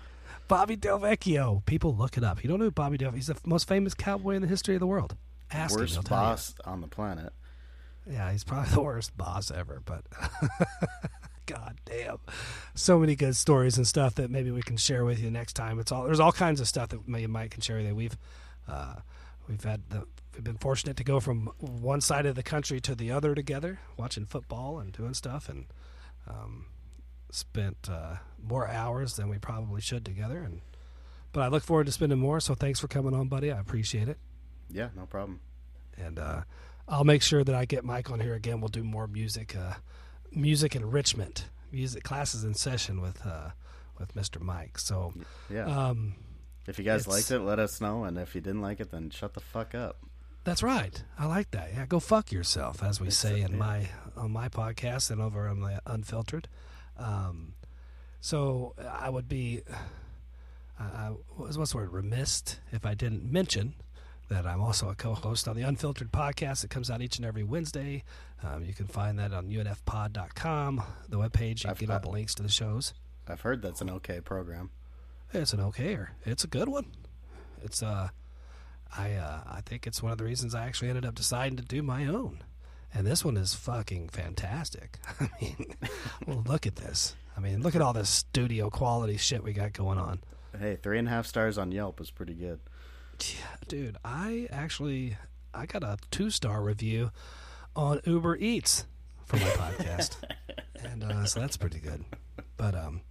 Bobby 0.48 0.76
Del 0.78 1.00
Vecchio. 1.00 1.66
People 1.66 1.94
look 1.96 2.18
it 2.18 2.24
up. 2.24 2.42
You 2.44 2.50
don't 2.50 2.60
know 2.60 2.66
who 2.66 2.72
Bobby 2.72 2.98
Del? 2.98 3.12
He's 3.12 3.28
the 3.28 3.36
most 3.46 3.68
famous 3.68 3.94
cowboy 3.94 4.32
in 4.36 4.42
the 4.42 4.48
history 4.48 4.76
of 4.76 4.80
the 4.80 4.88
world. 4.88 5.16
Ask 5.52 5.74
him, 5.74 5.78
he'll 5.80 5.84
Worst 5.84 5.94
tell 5.94 6.02
you. 6.04 6.10
boss 6.10 6.56
on 6.66 6.82
the 6.82 6.88
planet. 6.88 7.34
Yeah, 8.10 8.32
he's 8.32 8.44
probably 8.44 8.70
the 8.74 8.82
worst 8.82 9.16
boss 9.18 9.52
ever, 9.52 9.82
but 9.86 10.06
god 11.50 11.78
damn. 11.86 12.18
So 12.76 13.00
many 13.00 13.16
good 13.16 13.36
stories 13.36 13.78
and 13.78 13.88
stuff 13.88 14.16
that 14.16 14.30
maybe 14.30 14.52
we 14.52 14.62
can 14.62 14.78
share 14.78 15.06
with 15.06 15.20
you 15.22 15.32
next 15.32 15.54
time. 15.54 15.80
It's 15.80 15.92
all 15.92 16.04
there's 16.04 16.20
all 16.20 16.32
kinds 16.32 16.62
of 16.62 16.68
stuff 16.68 16.90
that 16.90 17.08
maybe 17.08 17.28
Mike 17.28 17.52
can 17.52 17.62
share 17.62 17.78
with 17.78 17.88
you. 17.88 17.96
We've 17.96 18.18
uh, 18.68 18.96
we've 19.48 19.64
had 19.64 19.82
the 19.90 20.06
we've 20.34 20.44
been 20.44 20.58
fortunate 20.58 20.98
to 20.98 21.04
go 21.04 21.20
from 21.20 21.48
one 21.60 22.02
side 22.02 22.26
of 22.26 22.36
the 22.36 22.44
country 22.44 22.80
to 22.82 22.96
the 22.96 23.12
other 23.12 23.34
together, 23.36 23.80
watching 23.98 24.26
football 24.26 24.80
and 24.80 24.92
doing 24.94 25.14
stuff 25.14 25.50
and 25.50 25.66
um, 26.28 26.66
spent 27.32 27.90
uh, 27.92 28.16
more 28.42 28.68
hours 28.68 29.16
than 29.16 29.30
we 29.30 29.38
probably 29.38 29.82
should 29.82 30.06
together 30.06 30.40
and 30.40 30.62
but 31.32 31.42
I 31.42 31.48
look 31.48 31.64
forward 31.64 31.86
to 31.86 31.92
spending 31.92 32.18
more, 32.18 32.40
so 32.40 32.56
thanks 32.56 32.80
for 32.80 32.88
coming 32.88 33.14
on, 33.14 33.28
buddy. 33.28 33.52
I 33.52 33.60
appreciate 33.60 34.10
it. 34.10 34.18
Yeah, 34.72 34.90
no 34.96 35.06
problem. 35.06 35.42
and 35.96 36.18
uh, 36.18 36.42
I'll 36.88 37.04
make 37.04 37.22
sure 37.22 37.44
that 37.44 37.54
I 37.54 37.66
get 37.66 37.84
Mike 37.86 38.10
on 38.10 38.20
here 38.20 38.34
again. 38.34 38.62
We'll 38.62 38.70
do 38.70 38.84
more 38.84 39.06
music, 39.06 39.56
uh, 39.56 39.76
music 40.32 40.76
enrichment, 40.76 41.46
music 41.72 42.04
classes 42.04 42.44
in 42.44 42.54
session 42.54 43.02
with 43.02 43.26
uh, 43.26 43.50
with 44.00 44.14
Mr. 44.16 44.40
Mike. 44.42 44.78
So, 44.80 45.14
Yeah. 45.50 45.66
um, 45.66 46.16
if 46.68 46.78
you 46.80 46.86
guys 46.86 47.02
it's- 47.02 47.16
liked 47.16 47.32
it, 47.32 47.40
let 47.40 47.60
us 47.60 47.82
know. 47.82 48.04
And 48.06 48.18
if 48.18 48.34
you 48.36 48.42
didn't 48.42 48.62
like 48.62 48.80
it, 48.80 48.92
then 48.92 49.10
shut 49.10 49.34
the 49.34 49.40
fuck 49.42 49.76
up. 49.76 49.98
that's 50.46 50.64
right. 50.64 51.04
I 51.18 51.26
like 51.26 51.52
that. 51.52 51.72
Yeah, 51.74 51.86
go 51.86 52.00
fuck 52.00 52.32
yourself, 52.32 52.82
as 52.82 53.00
we 53.02 53.10
say 53.12 53.42
in 53.42 53.52
yeah. 53.52 53.58
my 53.58 53.88
on 54.16 54.32
my 54.32 54.48
podcast 54.50 55.12
and 55.12 55.22
over 55.22 55.48
on 55.48 55.60
the 55.62 55.82
Unfiltered. 55.86 56.48
Um, 56.98 57.54
so 58.22 58.74
I 58.90 59.10
would 59.10 59.28
be, 59.30 59.62
I, 60.80 60.84
I 60.84 61.12
was 61.38 61.58
what's 61.58 61.72
the 61.72 61.78
word 61.78 61.92
remiss 61.94 62.58
if 62.72 62.86
I 62.86 62.94
didn't 62.94 63.24
mention 63.32 63.76
that 64.30 64.46
I'm 64.46 64.62
also 64.62 64.90
a 64.90 64.96
co-host 64.96 65.48
on 65.48 65.56
the 65.56 65.64
Unfiltered 65.64 66.12
podcast 66.12 66.62
that 66.62 66.70
comes 66.70 66.90
out 66.90 67.02
each 67.02 67.18
and 67.18 67.26
every 67.26 67.44
Wednesday. 67.44 68.04
Um, 68.44 68.64
you 68.64 68.74
can 68.74 68.88
find 68.88 69.20
that 69.20 69.34
on 69.34 69.50
unfpod.com, 69.50 70.84
the 71.10 71.18
webpage. 71.18 71.64
You 71.64 71.72
I've 71.72 71.80
get 71.80 71.90
all 71.90 72.00
the 72.00 72.10
links 72.10 72.36
to 72.36 72.44
the 72.44 72.50
shows. 72.50 72.94
I've 73.28 73.42
heard 73.42 73.62
that's 73.62 73.82
an 73.82 73.90
okay 73.90 74.22
program. 74.22 74.72
It's 75.34 75.54
an 75.54 75.60
okayer. 75.60 76.10
It's 76.26 76.44
a 76.44 76.48
good 76.48 76.70
one. 76.70 76.86
It's 77.64 77.84
uh, 77.84 78.10
I 78.98 79.14
uh, 79.14 79.42
I 79.46 79.62
think 79.62 79.86
it's 79.86 80.02
one 80.02 80.12
of 80.12 80.18
the 80.18 80.24
reasons 80.24 80.56
I 80.56 80.66
actually 80.66 80.90
ended 80.90 81.06
up 81.06 81.16
deciding 81.16 81.58
to 81.58 81.64
do 81.64 81.84
my 81.84 82.06
own. 82.06 82.44
And 82.92 83.06
this 83.06 83.24
one 83.24 83.38
is 83.38 83.54
fucking 83.54 84.10
fantastic. 84.10 84.98
I 85.20 85.30
mean, 85.40 85.76
well, 86.26 86.44
look 86.48 86.66
at 86.66 86.78
this. 86.78 87.16
I 87.38 87.40
mean, 87.40 87.62
look 87.62 87.76
at 87.76 87.82
all 87.82 87.94
this 87.94 88.10
studio 88.10 88.72
quality 88.72 89.18
shit 89.18 89.44
we 89.44 89.54
got 89.54 89.74
going 89.74 90.00
on. 90.00 90.22
Hey, 90.58 90.76
three 90.82 90.98
and 90.98 91.08
a 91.08 91.12
half 91.12 91.28
stars 91.28 91.60
on 91.60 91.72
Yelp 91.72 92.02
is 92.02 92.10
pretty 92.10 92.34
good. 92.34 92.60
Yeah, 93.22 93.56
dude, 93.68 93.98
I 94.04 94.48
actually 94.52 95.18
I 95.54 95.66
got 95.66 95.84
a 95.84 95.98
two 96.12 96.30
star 96.30 96.62
review 96.62 97.12
on 97.76 98.00
Uber 98.06 98.38
Eats 98.38 98.86
for 99.26 99.38
my 99.38 99.44
podcast, 99.44 100.18
and 100.84 101.04
uh, 101.04 101.26
so 101.26 101.40
that's 101.40 101.58
pretty 101.58 101.80
good. 101.80 102.04
But 102.58 102.76
um, 102.76 103.02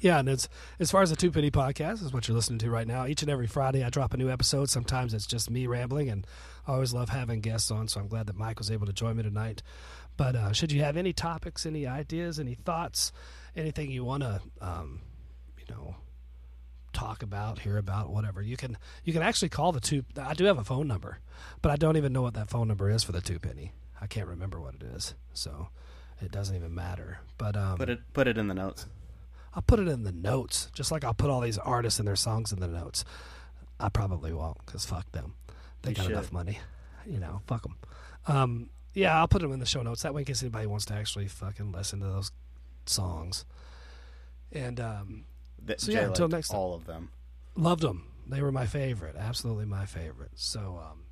yeah, 0.00 0.18
and 0.18 0.28
it's 0.28 0.48
as 0.78 0.90
far 0.90 1.02
as 1.02 1.10
the 1.10 1.16
Two 1.16 1.30
Penny 1.30 1.50
Podcast 1.50 2.02
is 2.02 2.12
what 2.12 2.28
you're 2.28 2.34
listening 2.34 2.58
to 2.60 2.70
right 2.70 2.86
now. 2.86 3.06
Each 3.06 3.22
and 3.22 3.30
every 3.30 3.46
Friday, 3.46 3.84
I 3.84 3.90
drop 3.90 4.14
a 4.14 4.16
new 4.16 4.30
episode. 4.30 4.68
Sometimes 4.70 5.14
it's 5.14 5.26
just 5.26 5.50
me 5.50 5.66
rambling, 5.66 6.08
and 6.08 6.26
I 6.66 6.72
always 6.72 6.92
love 6.92 7.08
having 7.08 7.40
guests 7.40 7.70
on. 7.70 7.88
So 7.88 8.00
I'm 8.00 8.08
glad 8.08 8.26
that 8.26 8.36
Mike 8.36 8.58
was 8.58 8.70
able 8.70 8.86
to 8.86 8.92
join 8.92 9.16
me 9.16 9.22
tonight. 9.22 9.62
But 10.16 10.34
uh, 10.34 10.52
should 10.52 10.72
you 10.72 10.82
have 10.82 10.96
any 10.96 11.12
topics, 11.12 11.66
any 11.66 11.86
ideas, 11.86 12.38
any 12.38 12.54
thoughts, 12.54 13.12
anything 13.54 13.90
you 13.90 14.04
want 14.04 14.22
to, 14.22 14.40
um, 14.60 15.00
you 15.58 15.74
know, 15.74 15.96
talk 16.96 17.22
about, 17.22 17.60
hear 17.60 17.76
about, 17.78 18.10
whatever. 18.10 18.40
You 18.42 18.56
can 18.56 18.78
you 19.04 19.12
can 19.12 19.22
actually 19.22 19.50
call 19.50 19.72
the 19.72 19.80
two. 19.80 20.04
I 20.20 20.34
do 20.34 20.44
have 20.44 20.58
a 20.58 20.64
phone 20.64 20.88
number, 20.88 21.18
but 21.62 21.70
I 21.70 21.76
don't 21.76 21.96
even 21.96 22.12
know 22.12 22.22
what 22.22 22.34
that 22.34 22.48
phone 22.48 22.68
number 22.68 22.90
is 22.90 23.04
for 23.04 23.12
the 23.12 23.20
two 23.20 23.38
penny. 23.38 23.72
I 24.00 24.06
can't 24.06 24.26
remember 24.28 24.60
what 24.60 24.74
it 24.76 24.82
is, 24.82 25.14
so 25.34 25.68
it 26.20 26.30
doesn't 26.30 26.56
even 26.56 26.74
matter. 26.74 27.18
But 27.38 27.56
um, 27.56 27.76
Put 27.76 27.90
it 27.90 28.00
put 28.12 28.26
it 28.28 28.38
in 28.38 28.48
the 28.48 28.54
notes. 28.54 28.86
I'll 29.54 29.62
put 29.62 29.78
it 29.78 29.88
in 29.88 30.02
the 30.04 30.12
notes, 30.12 30.70
just 30.74 30.90
like 30.92 31.04
I'll 31.04 31.14
put 31.14 31.30
all 31.30 31.40
these 31.40 31.58
artists 31.58 31.98
and 31.98 32.06
their 32.08 32.16
songs 32.16 32.52
in 32.52 32.60
the 32.60 32.68
notes. 32.68 33.04
I 33.78 33.88
probably 33.90 34.32
won't, 34.32 34.64
cause 34.66 34.84
fuck 34.86 35.10
them. 35.12 35.34
They 35.82 35.90
You 35.90 35.96
got 35.96 36.02
should. 36.04 36.12
enough 36.12 36.32
money, 36.32 36.58
you 37.06 37.18
know. 37.18 37.40
Fuck 37.46 37.62
them. 37.62 37.76
Um, 38.26 38.70
yeah, 38.94 39.18
I'll 39.18 39.28
put 39.28 39.42
them 39.42 39.52
in 39.52 39.58
the 39.60 39.66
show 39.66 39.82
notes. 39.82 40.02
That 40.02 40.14
way, 40.14 40.22
in 40.22 40.24
case 40.26 40.42
anybody 40.42 40.66
wants 40.66 40.86
to 40.86 40.94
actually 40.94 41.28
fucking 41.28 41.72
listen 41.72 42.00
to 42.00 42.06
those 42.06 42.32
songs. 42.86 43.44
And 44.52 44.80
um, 44.80 45.24
So 45.80 45.92
Jay 45.92 46.00
yeah, 46.00 46.06
until 46.06 46.28
next 46.28 46.48
time. 46.48 46.58
all 46.58 46.74
of 46.74 46.86
them. 46.86 47.10
loved 47.56 47.82
them. 47.82 48.04
They 48.28 48.42
were 48.42 48.52
my 48.52 48.66
favorite, 48.66 49.14
absolutely 49.16 49.66
my 49.66 49.86
favorite. 49.86 50.32
So, 50.34 50.80
um, 50.82 51.04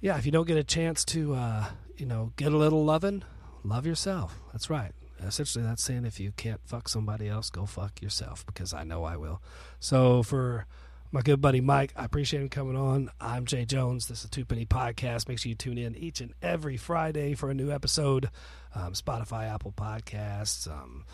yeah, 0.00 0.18
if 0.18 0.26
you 0.26 0.32
don't 0.32 0.46
get 0.46 0.58
a 0.58 0.64
chance 0.64 1.04
to, 1.06 1.34
uh, 1.34 1.64
you 1.96 2.04
know, 2.04 2.32
get 2.36 2.52
a 2.52 2.56
little 2.56 2.84
loving, 2.84 3.22
love 3.62 3.86
yourself. 3.86 4.38
That's 4.52 4.68
right. 4.68 4.92
Essentially, 5.22 5.64
that's 5.64 5.82
saying 5.82 6.04
if 6.04 6.20
you 6.20 6.32
can't 6.32 6.60
fuck 6.66 6.88
somebody 6.88 7.28
else, 7.28 7.48
go 7.48 7.64
fuck 7.64 8.02
yourself 8.02 8.44
because 8.44 8.74
I 8.74 8.84
know 8.84 9.04
I 9.04 9.16
will. 9.16 9.40
So, 9.80 10.22
for 10.22 10.66
my 11.10 11.22
good 11.22 11.40
buddy 11.40 11.60
Mike, 11.62 11.92
I 11.96 12.04
appreciate 12.04 12.42
him 12.42 12.48
coming 12.50 12.76
on. 12.76 13.08
I'm 13.20 13.46
Jay 13.46 13.64
Jones. 13.64 14.08
This 14.08 14.24
is 14.24 14.30
Two 14.30 14.44
Penny 14.44 14.66
Podcast. 14.66 15.28
Make 15.28 15.38
sure 15.38 15.48
you 15.48 15.54
tune 15.54 15.78
in 15.78 15.96
each 15.96 16.20
and 16.20 16.34
every 16.42 16.76
Friday 16.76 17.34
for 17.34 17.50
a 17.50 17.54
new 17.54 17.70
episode. 17.70 18.28
Um, 18.74 18.92
Spotify, 18.92 19.48
Apple 19.48 19.72
Podcasts, 19.72 20.68
um, 20.68 21.04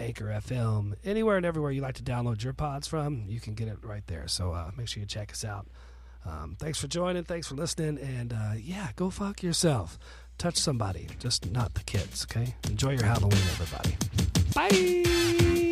Anchor 0.00 0.26
FM, 0.26 0.94
anywhere 1.04 1.36
and 1.36 1.46
everywhere 1.46 1.70
you 1.70 1.82
like 1.82 1.96
to 1.96 2.02
download 2.02 2.42
your 2.42 2.52
pods 2.52 2.88
from, 2.88 3.24
you 3.28 3.40
can 3.40 3.54
get 3.54 3.68
it 3.68 3.78
right 3.82 4.06
there. 4.06 4.26
So 4.28 4.52
uh, 4.52 4.70
make 4.76 4.88
sure 4.88 5.00
you 5.00 5.06
check 5.06 5.30
us 5.30 5.44
out. 5.44 5.66
Um, 6.26 6.56
thanks 6.58 6.80
for 6.80 6.86
joining. 6.86 7.24
Thanks 7.24 7.48
for 7.48 7.54
listening. 7.54 7.98
And 7.98 8.32
uh, 8.32 8.52
yeah, 8.58 8.88
go 8.96 9.10
fuck 9.10 9.42
yourself. 9.42 9.98
Touch 10.38 10.56
somebody, 10.56 11.06
just 11.18 11.50
not 11.50 11.74
the 11.74 11.82
kids, 11.82 12.26
okay? 12.30 12.54
Enjoy 12.68 12.90
your 12.90 13.04
Halloween, 13.04 13.42
everybody. 13.52 13.96
Bye. 14.54 15.69